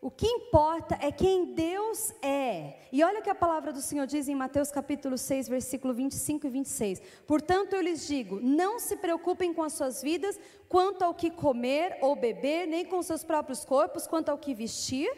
o 0.00 0.10
que 0.10 0.26
importa 0.26 0.98
é 1.00 1.12
quem 1.12 1.54
Deus 1.54 2.12
é. 2.20 2.80
E 2.92 3.02
olha 3.04 3.20
o 3.20 3.22
que 3.22 3.30
a 3.30 3.34
palavra 3.34 3.72
do 3.72 3.80
Senhor 3.80 4.06
diz 4.08 4.28
em 4.28 4.34
Mateus 4.34 4.72
capítulo 4.72 5.16
6, 5.16 5.48
versículo 5.48 5.94
25 5.94 6.46
e 6.46 6.50
26. 6.50 7.02
Portanto, 7.28 7.74
eu 7.74 7.80
lhes 7.80 8.08
digo: 8.08 8.40
não 8.40 8.80
se 8.80 8.96
preocupem 8.96 9.54
com 9.54 9.62
as 9.62 9.72
suas 9.72 10.02
vidas 10.02 10.38
quanto 10.68 11.02
ao 11.02 11.14
que 11.14 11.30
comer 11.30 11.98
ou 12.00 12.16
beber, 12.16 12.66
nem 12.66 12.84
com 12.84 13.00
seus 13.02 13.22
próprios 13.22 13.64
corpos 13.64 14.04
quanto 14.04 14.30
ao 14.30 14.38
que 14.38 14.52
vestir. 14.52 15.08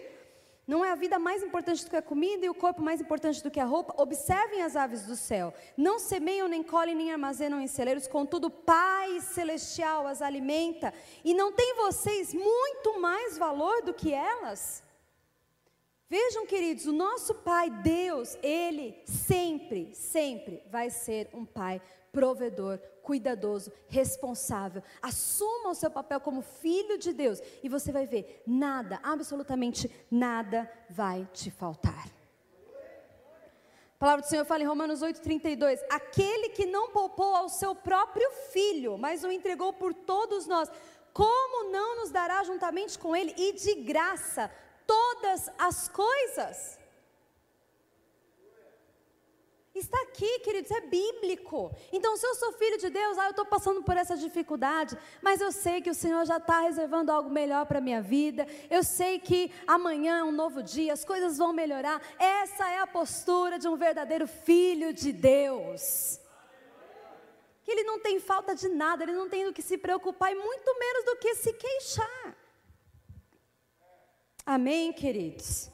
Não 0.71 0.85
é 0.85 0.93
a 0.93 0.95
vida 0.95 1.19
mais 1.19 1.43
importante 1.43 1.85
do 1.85 1.91
que 1.91 1.97
a 1.97 2.01
comida 2.01 2.47
e 2.47 2.49
o 2.49 2.55
corpo 2.55 2.81
mais 2.81 3.01
importante 3.01 3.43
do 3.43 3.51
que 3.51 3.59
a 3.59 3.65
roupa? 3.65 3.93
Observem 4.01 4.63
as 4.63 4.77
aves 4.77 5.05
do 5.05 5.17
céu. 5.17 5.53
Não 5.77 5.99
semeiam, 5.99 6.47
nem 6.47 6.63
colhem, 6.63 6.95
nem 6.95 7.11
armazenam 7.11 7.61
em 7.61 7.67
celeiros, 7.67 8.07
contudo, 8.07 8.49
Pai 8.49 9.19
Celestial 9.21 10.07
as 10.07 10.23
alimenta. 10.23 10.95
E 11.25 11.35
não 11.35 11.51
tem 11.51 11.75
vocês 11.75 12.33
muito 12.33 13.01
mais 13.01 13.37
valor 13.37 13.83
do 13.83 13.93
que 13.93 14.15
elas? 14.15 14.81
Vejam, 16.09 16.47
queridos, 16.47 16.87
o 16.87 16.93
nosso 16.93 17.35
Pai, 17.35 17.69
Deus, 17.69 18.39
Ele 18.41 18.97
sempre, 19.05 19.93
sempre 19.93 20.63
vai 20.71 20.89
ser 20.89 21.29
um 21.35 21.45
Pai 21.45 21.83
provedor, 22.13 22.79
cuidadoso, 23.11 23.73
responsável. 23.89 24.85
Assuma 25.03 25.71
o 25.71 25.75
seu 25.75 25.91
papel 25.91 26.21
como 26.21 26.43
filho 26.43 26.97
de 26.97 27.13
Deus 27.13 27.41
e 27.61 27.69
você 27.69 27.91
vai 27.91 28.07
ver, 28.07 28.41
nada, 28.47 29.01
absolutamente 29.03 29.91
nada 30.09 30.71
vai 30.89 31.29
te 31.33 31.51
faltar. 31.51 32.07
A 32.07 33.99
palavra 33.99 34.23
do 34.23 34.29
Senhor 34.29 34.45
fala 34.45 34.63
em 34.63 34.67
Romanos 34.67 35.03
8,32: 35.03 35.81
Aquele 35.91 36.51
que 36.51 36.67
não 36.67 36.91
poupou 36.91 37.35
ao 37.35 37.49
seu 37.49 37.75
próprio 37.75 38.31
filho, 38.53 38.97
mas 38.97 39.25
o 39.25 39.33
entregou 39.33 39.73
por 39.73 39.93
todos 39.93 40.47
nós, 40.47 40.71
como 41.13 41.73
não 41.73 41.97
nos 41.97 42.13
dará 42.13 42.45
juntamente 42.45 42.97
com 42.97 43.17
ele 43.17 43.35
e 43.37 43.55
de 43.55 43.75
graça 43.75 44.49
todas 44.87 45.51
as 45.59 45.89
coisas? 45.89 46.80
Está 49.75 49.97
aqui, 50.03 50.41
queridos, 50.41 50.71
é 50.73 50.81
bíblico. 50.81 51.73
Então, 51.93 52.17
se 52.17 52.27
eu 52.27 52.35
sou 52.35 52.53
filho 52.55 52.77
de 52.77 52.91
Deus, 52.91 53.17
ah, 53.17 53.27
eu 53.27 53.31
estou 53.31 53.47
passando 53.47 53.83
por 53.83 53.97
essa 53.97 54.17
dificuldade, 54.17 54.99
mas 55.23 55.41
eu 55.41 55.53
sei 55.53 55.81
que 55.81 55.89
o 55.89 55.95
Senhor 55.95 56.25
já 56.27 56.39
está 56.39 56.61
reservando 56.61 57.13
algo 57.13 57.31
melhor 57.31 57.65
para 57.67 57.79
a 57.79 57.81
minha 57.81 58.03
vida. 58.03 58.49
Eu 58.69 58.83
sei 58.83 59.21
que 59.21 59.53
amanhã 59.67 60.19
é 60.19 60.25
um 60.25 60.33
novo 60.33 60.61
dia, 60.61 60.93
as 60.93 61.05
coisas 61.05 61.39
vão 61.39 61.53
melhorar. 61.53 62.03
Essa 62.19 62.69
é 62.69 62.81
a 62.81 62.87
postura 62.87 63.61
de 63.61 63.69
um 63.69 63.77
verdadeiro 63.77 64.27
filho 64.27 64.93
de 64.93 65.13
Deus. 65.13 66.19
Que 67.63 67.71
ele 67.71 67.85
não 67.85 68.01
tem 68.01 68.19
falta 68.19 68.57
de 68.57 68.69
nada, 68.69 69.05
ele 69.05 69.13
não 69.13 69.29
tem 69.29 69.45
do 69.45 69.53
que 69.53 69.63
se 69.63 69.79
preocupar 69.79 70.33
e 70.33 70.35
muito 70.35 70.79
menos 70.79 71.05
do 71.05 71.17
que 71.17 71.37
se 71.37 71.53
queixar. 71.53 72.37
Amém, 74.45 74.93
queridos? 74.93 75.71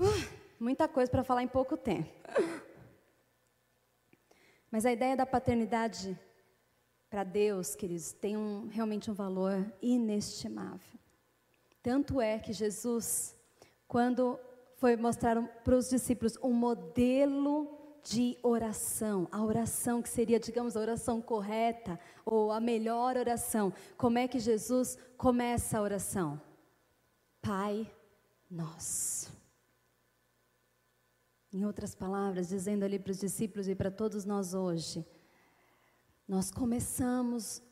Uh, 0.00 0.28
muita 0.58 0.88
coisa 0.88 1.08
para 1.08 1.22
falar 1.22 1.44
em 1.44 1.48
pouco 1.48 1.76
tempo. 1.76 2.10
Mas 4.76 4.84
a 4.84 4.92
ideia 4.92 5.16
da 5.16 5.24
paternidade 5.24 6.20
para 7.08 7.24
Deus, 7.24 7.74
queridos, 7.74 8.12
tem 8.12 8.36
um, 8.36 8.68
realmente 8.68 9.10
um 9.10 9.14
valor 9.14 9.72
inestimável. 9.80 11.00
Tanto 11.82 12.20
é 12.20 12.38
que 12.38 12.52
Jesus, 12.52 13.34
quando 13.88 14.38
foi 14.74 14.94
mostrar 14.94 15.42
para 15.64 15.74
os 15.74 15.88
discípulos 15.88 16.36
um 16.42 16.52
modelo 16.52 17.98
de 18.04 18.36
oração, 18.42 19.26
a 19.32 19.42
oração 19.42 20.02
que 20.02 20.10
seria, 20.10 20.38
digamos, 20.38 20.76
a 20.76 20.80
oração 20.80 21.22
correta, 21.22 21.98
ou 22.22 22.52
a 22.52 22.60
melhor 22.60 23.16
oração, 23.16 23.72
como 23.96 24.18
é 24.18 24.28
que 24.28 24.38
Jesus 24.38 24.98
começa 25.16 25.78
a 25.78 25.80
oração? 25.80 26.38
Pai 27.40 27.90
nosso. 28.50 29.35
Em 31.56 31.64
outras 31.64 31.94
palavras, 31.94 32.50
dizendo 32.50 32.84
ali 32.84 32.98
para 32.98 33.12
os 33.12 33.18
discípulos 33.18 33.66
e 33.66 33.74
para 33.74 33.90
todos 33.90 34.26
nós 34.26 34.52
hoje, 34.52 35.02
nós 36.28 36.50
começamos 36.50 37.62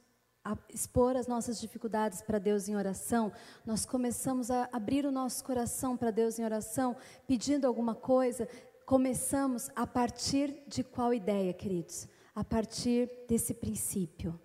a 0.43 0.57
expor 0.71 1.19
as 1.19 1.27
nossas 1.27 1.61
dificuldades 1.61 2.23
para 2.23 2.39
Deus 2.39 2.67
em 2.67 2.77
oração, 2.77 3.31
nós 3.63 3.85
começamos 3.85 4.51
a 4.51 4.71
abrir 4.73 5.05
o 5.05 5.13
nosso 5.13 5.45
coração 5.45 5.99
para 5.99 6.11
Deus 6.11 6.39
em 6.39 6.45
oração, 6.47 6.97
pedindo 7.27 7.67
alguma 7.67 7.95
coisa, 7.95 8.49
começamos 8.87 9.69
a 9.77 9.87
partir 9.87 10.63
de 10.67 10.83
qual 10.83 11.13
ideia, 11.13 11.53
queridos? 11.53 12.09
A 12.35 12.43
partir 12.43 13.11
desse 13.29 13.53
princípio. 13.53 14.41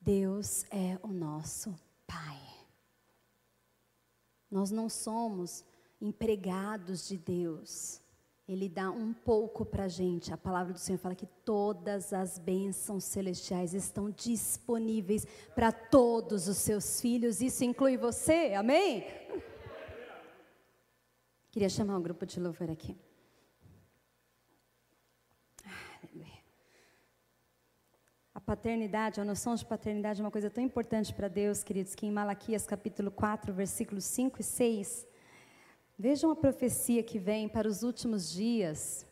Deus 0.00 0.64
é 0.64 0.98
o 1.00 1.12
nosso 1.12 1.78
Pai. 2.08 2.42
Nós 4.50 4.72
não 4.72 4.88
somos 4.88 5.64
empregados 6.00 7.06
de 7.06 7.16
Deus. 7.16 8.02
Ele 8.52 8.68
dá 8.68 8.90
um 8.90 9.12
pouco 9.12 9.64
para 9.64 9.84
a 9.84 9.88
gente. 9.88 10.32
A 10.32 10.36
palavra 10.36 10.72
do 10.72 10.78
Senhor 10.80 10.98
fala 10.98 11.14
que 11.14 11.26
todas 11.44 12.12
as 12.12 12.36
bênçãos 12.36 13.04
celestiais 13.04 13.74
estão 13.74 14.10
disponíveis 14.10 15.24
para 15.54 15.70
todos 15.70 16.48
os 16.48 16.56
seus 16.56 17.00
filhos. 17.00 17.40
Isso 17.40 17.62
inclui 17.62 17.96
você, 17.96 18.52
amém? 18.54 19.06
Queria 21.52 21.68
chamar 21.68 21.96
o 21.96 22.00
grupo 22.00 22.26
de 22.26 22.40
louvor 22.40 22.68
aqui. 22.72 22.98
A 28.34 28.40
paternidade, 28.40 29.20
a 29.20 29.24
noção 29.24 29.54
de 29.54 29.64
paternidade 29.64 30.20
é 30.20 30.24
uma 30.24 30.30
coisa 30.30 30.50
tão 30.50 30.64
importante 30.64 31.14
para 31.14 31.28
Deus, 31.28 31.62
queridos, 31.62 31.94
que 31.94 32.04
em 32.04 32.10
Malaquias 32.10 32.66
capítulo 32.66 33.12
4, 33.12 33.54
versículos 33.54 34.02
5 34.06 34.40
e 34.40 34.42
6, 34.42 35.06
Vejam 36.02 36.30
a 36.30 36.34
profecia 36.34 37.02
que 37.02 37.18
vem 37.18 37.46
para 37.46 37.68
os 37.68 37.82
últimos 37.82 38.32
dias. 38.32 39.06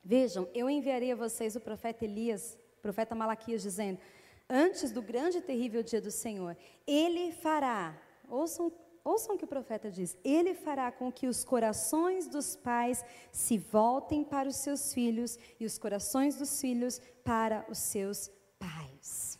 Vejam, 0.00 0.48
eu 0.54 0.70
enviarei 0.70 1.10
a 1.10 1.16
vocês 1.16 1.56
o 1.56 1.60
profeta 1.60 2.04
Elias, 2.04 2.56
o 2.78 2.80
profeta 2.80 3.16
Malaquias, 3.16 3.62
dizendo: 3.62 3.98
Antes 4.48 4.92
do 4.92 5.02
grande 5.02 5.38
e 5.38 5.42
terrível 5.42 5.82
dia 5.82 6.00
do 6.00 6.12
Senhor, 6.12 6.56
ele 6.86 7.32
fará, 7.32 8.00
ouçam, 8.28 8.72
ouçam 9.02 9.34
o 9.34 9.38
que 9.38 9.44
o 9.44 9.48
profeta 9.48 9.90
diz: 9.90 10.16
Ele 10.22 10.54
fará 10.54 10.92
com 10.92 11.10
que 11.10 11.26
os 11.26 11.42
corações 11.42 12.28
dos 12.28 12.54
pais 12.54 13.04
se 13.32 13.58
voltem 13.58 14.22
para 14.22 14.48
os 14.48 14.54
seus 14.54 14.94
filhos 14.94 15.36
e 15.58 15.66
os 15.66 15.78
corações 15.78 16.36
dos 16.36 16.60
filhos 16.60 17.00
para 17.24 17.66
os 17.68 17.78
seus 17.78 18.30
pais. 18.56 19.36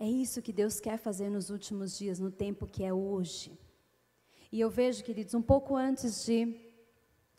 É 0.00 0.08
isso 0.08 0.42
que 0.42 0.52
Deus 0.52 0.80
quer 0.80 0.98
fazer 0.98 1.30
nos 1.30 1.48
últimos 1.48 1.96
dias, 1.96 2.18
no 2.18 2.32
tempo 2.32 2.66
que 2.66 2.82
é 2.82 2.92
hoje. 2.92 3.56
E 4.52 4.58
eu 4.58 4.68
vejo, 4.68 5.04
queridos, 5.04 5.34
um 5.34 5.42
pouco 5.42 5.76
antes 5.76 6.24
de. 6.24 6.56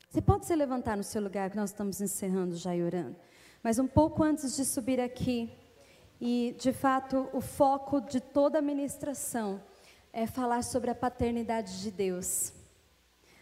Você 0.09 0.21
pode 0.21 0.45
se 0.45 0.55
levantar 0.55 0.95
no 0.95 1.03
seu 1.03 1.21
lugar, 1.21 1.49
que 1.49 1.57
nós 1.57 1.71
estamos 1.71 1.99
encerrando 1.99 2.55
já 2.55 2.75
e 2.75 2.81
orando. 2.81 3.15
Mas 3.61 3.79
um 3.79 3.87
pouco 3.87 4.23
antes 4.23 4.55
de 4.55 4.63
subir 4.63 4.99
aqui, 4.99 5.51
e 6.19 6.55
de 6.57 6.71
fato 6.71 7.29
o 7.33 7.41
foco 7.41 7.99
de 7.99 8.21
toda 8.21 8.59
a 8.59 8.61
ministração 8.61 9.61
é 10.13 10.25
falar 10.25 10.63
sobre 10.63 10.89
a 10.89 10.95
paternidade 10.95 11.81
de 11.81 11.91
Deus. 11.91 12.53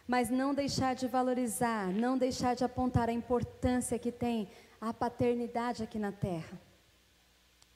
Mas 0.07 0.29
não 0.29 0.53
deixar 0.53 0.95
de 0.95 1.07
valorizar, 1.07 1.91
não 1.93 2.17
deixar 2.17 2.55
de 2.55 2.63
apontar 2.63 3.09
a 3.09 3.13
importância 3.13 3.99
que 3.99 4.11
tem 4.11 4.49
a 4.81 4.91
paternidade 4.91 5.83
aqui 5.83 5.99
na 5.99 6.11
terra. 6.11 6.59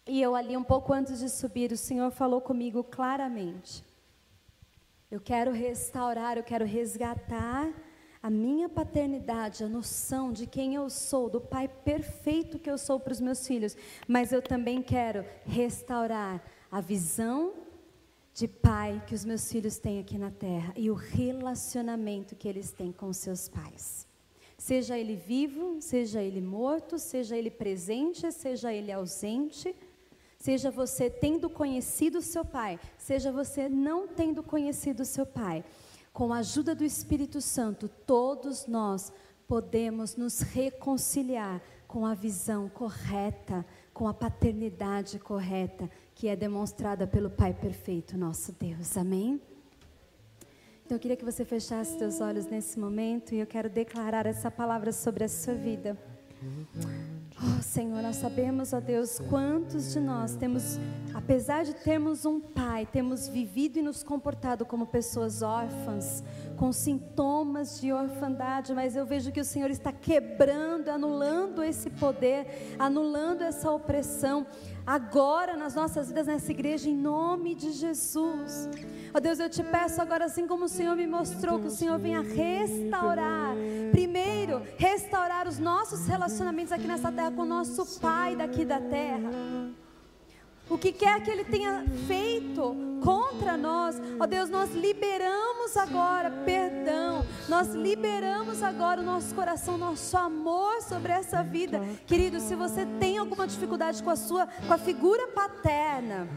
E 0.07 0.21
eu 0.21 0.35
ali, 0.35 0.57
um 0.57 0.63
pouco 0.63 0.91
antes 0.91 1.19
de 1.19 1.29
subir, 1.29 1.71
o 1.71 1.77
Senhor 1.77 2.11
falou 2.11 2.41
comigo 2.41 2.83
claramente. 2.83 3.83
Eu 5.13 5.21
quero 5.21 5.51
restaurar, 5.51 6.37
eu 6.37 6.43
quero 6.43 6.65
resgatar 6.65 7.71
a 8.19 8.31
minha 8.31 8.67
paternidade, 8.67 9.63
a 9.63 9.69
noção 9.69 10.33
de 10.33 10.47
quem 10.47 10.73
eu 10.73 10.89
sou, 10.89 11.29
do 11.29 11.39
pai 11.39 11.67
perfeito 11.67 12.57
que 12.57 12.67
eu 12.67 12.79
sou 12.79 12.99
para 12.99 13.13
os 13.13 13.21
meus 13.21 13.45
filhos, 13.45 13.77
mas 14.07 14.31
eu 14.31 14.41
também 14.41 14.81
quero 14.81 15.23
restaurar 15.45 16.43
a 16.71 16.81
visão 16.81 17.53
de 18.33 18.47
pai 18.47 19.03
que 19.05 19.13
os 19.13 19.23
meus 19.23 19.51
filhos 19.51 19.77
têm 19.77 19.99
aqui 19.99 20.17
na 20.17 20.31
terra 20.31 20.73
e 20.75 20.89
o 20.89 20.95
relacionamento 20.95 22.35
que 22.35 22.47
eles 22.47 22.71
têm 22.71 22.91
com 22.91 23.13
seus 23.13 23.47
pais. 23.47 24.07
Seja 24.57 24.97
ele 24.97 25.15
vivo, 25.15 25.79
seja 25.79 26.23
ele 26.23 26.41
morto, 26.41 26.97
seja 26.97 27.37
ele 27.37 27.51
presente, 27.51 28.31
seja 28.31 28.73
ele 28.73 28.91
ausente, 28.91 29.75
Seja 30.43 30.69
você 30.69 31.09
tendo 31.09 31.49
conhecido 31.49 32.17
o 32.17 32.21
seu 32.21 32.43
pai, 32.43 32.77
seja 32.97 33.31
você 33.31 33.69
não 33.69 34.09
tendo 34.09 34.43
conhecido 34.43 35.03
o 35.03 35.05
seu 35.05 35.25
pai. 35.25 35.63
com 36.11 36.33
a 36.33 36.39
ajuda 36.39 36.75
do 36.75 36.83
Espírito 36.83 37.39
Santo, 37.39 37.87
todos 37.87 38.67
nós 38.67 39.11
podemos 39.47 40.17
nos 40.17 40.41
reconciliar 40.41 41.61
com 41.87 42.05
a 42.05 42.13
visão 42.13 42.67
correta, 42.67 43.65
com 43.93 44.05
a 44.05 44.13
paternidade 44.13 45.17
correta 45.17 45.89
que 46.13 46.27
é 46.27 46.35
demonstrada 46.35 47.07
pelo 47.07 47.29
Pai 47.29 47.53
perfeito, 47.53 48.17
nosso 48.17 48.51
Deus. 48.51 48.97
Amém? 48.97 49.41
Então 50.85 50.97
eu 50.97 50.99
queria 50.99 51.17
que 51.17 51.25
você 51.25 51.45
fechasse 51.45 51.97
seus 51.97 52.19
olhos 52.19 52.47
nesse 52.47 52.77
momento 52.77 53.33
e 53.33 53.39
eu 53.39 53.47
quero 53.47 53.69
declarar 53.69 54.25
essa 54.25 54.51
palavra 54.51 54.91
sobre 54.91 55.23
a 55.23 55.29
sua 55.29 55.53
vida. 55.53 55.97
Oh, 57.45 57.61
Senhor, 57.61 58.01
nós 58.01 58.15
sabemos, 58.15 58.71
ó 58.71 58.79
Deus, 58.79 59.19
quantos 59.29 59.91
de 59.91 59.99
nós 59.99 60.33
temos, 60.33 60.79
apesar 61.13 61.65
de 61.65 61.73
termos 61.73 62.23
um 62.23 62.39
pai, 62.39 62.87
temos 62.89 63.27
vivido 63.27 63.79
e 63.79 63.81
nos 63.81 64.01
comportado 64.01 64.65
como 64.65 64.87
pessoas 64.87 65.41
órfãs, 65.41 66.23
com 66.55 66.71
sintomas 66.71 67.81
de 67.81 67.91
orfandade, 67.91 68.73
mas 68.73 68.95
eu 68.95 69.05
vejo 69.05 69.29
que 69.29 69.41
o 69.41 69.43
Senhor 69.43 69.69
está 69.69 69.91
quebrando, 69.91 70.87
anulando 70.87 71.61
esse 71.61 71.89
poder, 71.89 72.75
anulando 72.79 73.41
essa 73.41 73.69
opressão, 73.69 74.47
agora 74.87 75.57
nas 75.57 75.75
nossas 75.75 76.07
vidas, 76.07 76.27
nessa 76.27 76.49
igreja, 76.49 76.89
em 76.89 76.95
nome 76.95 77.55
de 77.55 77.73
Jesus. 77.73 78.69
Ó 79.15 79.19
Deus, 79.19 79.39
eu 79.39 79.47
te 79.47 79.61
peço 79.61 80.01
agora, 80.01 80.25
assim 80.25 80.47
como 80.47 80.65
o 80.65 80.67
Senhor 80.67 80.95
me 80.95 81.05
mostrou, 81.05 81.59
que 81.59 81.67
o 81.67 81.71
Senhor 81.71 81.99
venha 81.99 82.21
restaurar, 82.21 83.53
primeiro, 83.91 84.63
restaurar 84.75 85.47
os 85.47 85.59
nossos 85.59 86.07
relacionamentos 86.07 86.71
aqui 86.71 86.87
nessa 86.87 87.11
terra 87.11 87.29
com 87.29 87.43
o 87.43 87.45
nosso 87.45 87.99
Pai 87.99 88.35
daqui 88.35 88.65
da 88.65 88.79
terra. 88.79 89.29
O 90.67 90.79
que 90.79 90.91
quer 90.91 91.21
que 91.21 91.29
ele 91.29 91.43
tenha 91.43 91.85
feito 92.07 92.75
contra 93.03 93.55
nós, 93.55 94.01
ó 94.19 94.25
Deus, 94.25 94.49
nós 94.49 94.73
liberamos 94.73 95.77
agora 95.77 96.31
perdão, 96.43 97.23
nós 97.47 97.67
liberamos 97.75 98.63
agora 98.63 99.01
o 99.01 99.03
nosso 99.03 99.35
coração, 99.35 99.77
nosso 99.77 100.17
amor 100.17 100.81
sobre 100.81 101.11
essa 101.11 101.43
vida, 101.43 101.81
querido. 102.07 102.39
Se 102.39 102.55
você 102.55 102.87
tem 102.99 103.19
alguma 103.19 103.45
dificuldade 103.45 104.01
com 104.01 104.09
a 104.09 104.15
sua, 104.15 104.47
com 104.47 104.73
a 104.73 104.77
figura 104.77 105.27
paterna, 105.27 106.27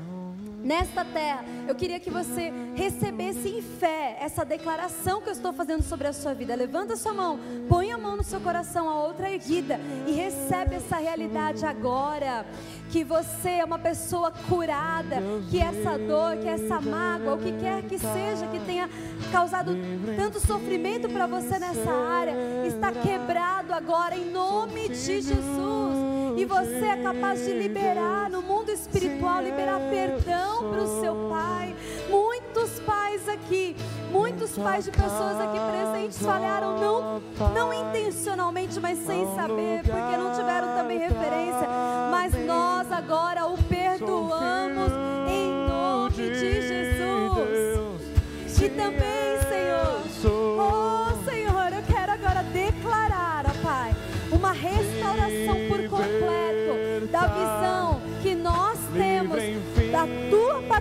nesta 0.67 1.05
terra, 1.05 1.45
eu 1.69 1.75
queria 1.77 2.01
que 2.01 2.11
você 2.11 2.53
recebesse 2.75 3.49
em 3.49 3.63
fé 3.63 4.19
essa 4.21 4.45
declaração 4.45 5.23
que 5.23 5.29
eu 5.29 5.33
estou 5.33 5.53
fazendo 5.53 5.83
sobre 5.83 6.09
a 6.09 6.13
sua 6.13 6.35
vida. 6.35 6.57
Levanta 6.57 6.95
a 6.95 6.97
sua 6.97 7.15
mão, 7.15 7.39
põe 7.69 7.93
a 7.93 7.97
mão 7.97 8.17
no 8.17 8.25
seu 8.25 8.41
coração, 8.41 8.89
a 8.89 9.01
outra 9.01 9.31
erguida, 9.31 9.79
e 10.07 10.13
recebe 10.13 10.75
essa 10.75 10.97
realidade 10.97 11.65
agora. 11.65 12.45
Que 12.91 13.05
você 13.05 13.51
é 13.51 13.65
uma 13.65 13.79
pessoa 13.79 14.33
curada, 14.49 15.17
que 15.51 15.59
essa 15.59 15.99
dor, 15.99 16.37
que 16.37 16.49
essa 16.49 16.81
mágoa, 16.81 17.35
o 17.35 17.39
que 17.39 17.53
quer 17.53 17.83
que 17.83 17.99
seja 17.99 18.47
que 18.51 18.61
tenha 18.61 18.89
causado 19.31 19.73
tanto 20.17 20.41
sofrimento 20.41 21.09
para 21.09 21.27
você 21.27 21.59
nessa 21.59 21.91
área, 21.91 22.35
está 22.67 22.93
quebrado 22.93 23.73
agora 23.73 24.17
em 24.17 24.31
nome 24.31 24.89
de 24.89 25.21
Jesus. 25.21 25.86
E 26.37 26.45
você 26.45 26.85
é 26.85 26.97
capaz 26.97 27.43
de 27.45 27.53
liberar 27.53 28.29
no 28.29 28.43
mundo 28.43 28.71
espiritual, 28.71 29.43
liberar 29.43 29.81
perdão 29.89 30.71
para 30.71 30.83
o 30.83 31.01
seu 31.01 31.15
pai. 31.31 31.75
Muitos 32.11 32.79
pais 32.81 33.27
aqui, 33.27 33.75
muitos 34.13 34.53
pais 34.53 34.85
de 34.85 34.91
pessoas 34.91 35.41
aqui 35.41 35.59
presentes 35.59 36.19
falharam 36.19 36.79
não, 36.79 37.23
não 37.55 37.73
intencionalmente, 37.73 38.79
mas 38.79 38.99
sem 38.99 39.25
saber, 39.35 39.83
porque 39.83 40.17
não 40.17 40.33
tiveram 40.35 40.77
também 40.77 40.99
referência. 40.99 41.69
Mas 42.11 42.35
nós 42.45 42.93
agora 42.93 43.47
o 43.47 43.57
perdoamos 43.65 44.93
em 45.29 45.67
nome 45.67 46.11
de 46.17 46.35
Jesus. 46.35 47.97
E 48.63 48.69
também, 48.71 49.16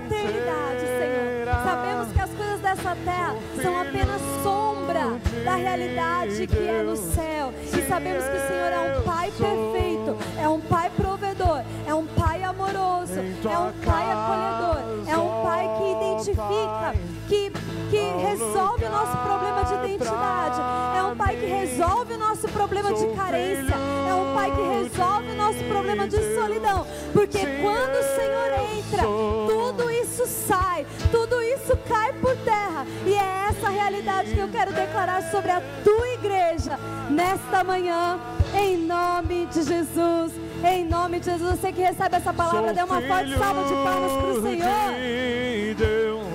tua 0.06 0.18
paternidade, 0.18 0.80
Senhor. 0.82 1.26
Sabemos 1.64 2.12
que 2.14 2.22
as 2.22 2.30
coisas 2.32 2.60
dessa 2.60 2.96
terra 3.04 3.36
são 3.62 3.82
apenas 3.82 4.22
sombra 4.44 5.20
da 5.44 5.56
realidade 5.56 6.48
que 6.48 6.68
é 6.68 6.84
no 6.84 6.96
céu. 6.96 7.54
E 7.66 7.88
sabemos 7.88 8.24
que 8.24 8.36
o 8.36 8.48
Senhor 8.48 8.72
é 8.72 8.98
um 8.98 9.04
Pai 9.04 9.32
perfeito, 9.32 10.18
é 10.40 10.50
um 10.50 10.60
Pai 10.62 10.92
provedor, 10.96 11.64
é 11.88 11.94
um 11.94 12.06
Pai 12.06 12.44
amoroso, 12.44 13.20
é 13.20 13.58
um 13.58 13.72
Pai 13.84 14.12
acolhedor, 14.12 15.08
é 15.08 15.18
um 15.18 15.44
Pai 15.44 15.70
que 15.78 15.92
identifica, 15.92 16.96
que, 17.28 17.52
que 17.90 18.26
resolve 18.26 18.86
o 18.86 18.90
nosso 18.90 19.18
problema 19.18 19.64
de 19.64 19.74
identidade, 19.74 20.62
é 20.98 21.04
um 21.04 21.16
Pai 21.16 21.36
que 21.36 21.46
resolve 21.46 22.14
o 22.14 22.18
nosso 22.18 22.48
problema 22.50 22.94
de 22.94 23.08
carência, 23.16 23.76
é 24.10 24.14
um 24.14 24.34
Pai 24.34 24.52
que 24.52 24.84
resolve 24.84 25.32
o 25.32 25.36
nosso 25.36 25.64
problema 25.66 26.08
de 26.08 26.36
solidão, 26.36 26.86
porque 27.14 27.40
quando 27.62 27.96
o 27.96 28.16
Senhor 28.16 28.46
entra, 28.78 29.04
tudo 29.48 29.92
isso 29.92 29.95
sai, 30.26 30.86
tudo 31.12 31.42
isso 31.42 31.76
cai 31.88 32.14
por 32.14 32.36
terra, 32.38 32.86
e 33.06 33.14
é 33.14 33.48
essa 33.50 33.70
realidade 33.70 34.34
que 34.34 34.40
eu 34.40 34.48
quero 34.48 34.72
declarar 34.72 35.22
sobre 35.32 35.52
a 35.52 35.62
tua 35.84 36.08
igreja 36.10 36.80
nesta 37.10 37.64
manhã, 37.64 38.20
em 38.54 38.78
nome 38.78 39.48
de 39.48 39.64
Jesus. 39.64 40.32
Em 40.64 40.86
nome 40.88 41.20
de 41.20 41.26
Jesus, 41.26 41.60
você 41.60 41.72
que 41.72 41.82
recebe 41.82 42.16
essa 42.16 42.34
palavra, 42.34 42.74
dê 42.74 42.82
uma 42.82 43.02
forte 43.02 43.38
salva 43.38 43.64
de 43.66 43.74
palmas 43.76 44.12
para 44.12 44.28
o 44.28 44.42
Senhor. 44.42 44.94
De 44.96 45.76
Deus, 45.78 46.34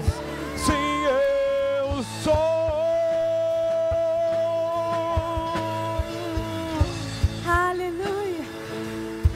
sim, 0.57 1.05
eu 1.05 2.05
sou. 2.23 2.61
Aleluia. 7.49 8.45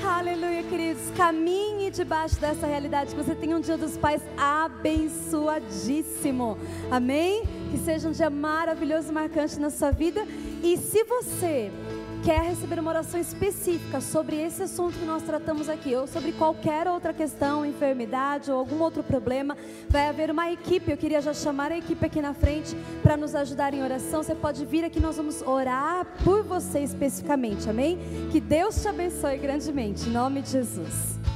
Aleluia, 0.05 0.63
queridos. 0.65 1.03
Caminhe 1.17 1.64
debaixo 1.95 2.39
dessa 2.41 2.67
realidade. 2.67 3.15
Que 3.15 3.23
você 3.23 3.35
tenha 3.35 3.57
um 3.57 3.61
dia 3.61 3.79
dos 3.79 3.97
pais 3.97 4.21
abençoadíssimo. 4.37 6.59
Amém? 6.91 7.45
Que 7.71 7.79
seja 7.79 8.07
um 8.09 8.13
dia 8.13 8.29
maravilhoso 8.29 9.09
e 9.11 9.13
marcante 9.13 9.59
na 9.59 9.71
sua 9.71 9.91
vida. 9.91 10.27
E 10.63 10.77
se 10.77 11.03
você 11.05 11.73
quer 12.25 12.41
receber 12.41 12.81
uma 12.81 12.91
oração 12.91 13.21
específica 13.21 14.01
sobre 14.01 14.41
esse 14.41 14.63
assunto 14.63 14.99
que 14.99 15.05
nós 15.05 15.23
tratamos 15.23 15.69
aqui, 15.69 15.95
ou 15.95 16.07
sobre 16.07 16.33
qualquer 16.33 16.89
outra 16.89 17.13
questão, 17.13 17.67
enfermidade 17.67 18.51
ou 18.51 18.59
algum 18.59 18.81
outro 18.81 19.03
problema, 19.03 19.55
vai 19.91 20.09
haver 20.09 20.31
uma 20.31 20.51
equipe. 20.51 20.91
Eu 20.91 20.97
queria 20.97 21.21
já 21.21 21.35
chamar 21.35 21.71
a 21.71 21.77
equipe 21.77 22.05
aqui 22.05 22.23
na 22.23 22.33
frente 22.33 22.75
para 23.03 23.15
nos 23.15 23.35
ajudar 23.35 23.75
em 23.75 23.83
oração. 23.83 24.23
Você 24.23 24.35
pode 24.35 24.65
vir 24.65 24.85
aqui, 24.85 25.01
nós 25.01 25.19
vamos 25.19 25.43
orar 25.43 26.07
por 26.25 26.43
você 26.43 26.81
especificamente, 26.81 27.69
amém? 27.69 27.99
Que 28.33 28.41
Deus 28.41 28.81
te 28.81 28.89
abençoe 28.89 29.37
grandemente, 29.37 30.09
em 30.09 30.13
nome 30.13 30.41
de 30.41 30.51
Jesus. 30.51 31.34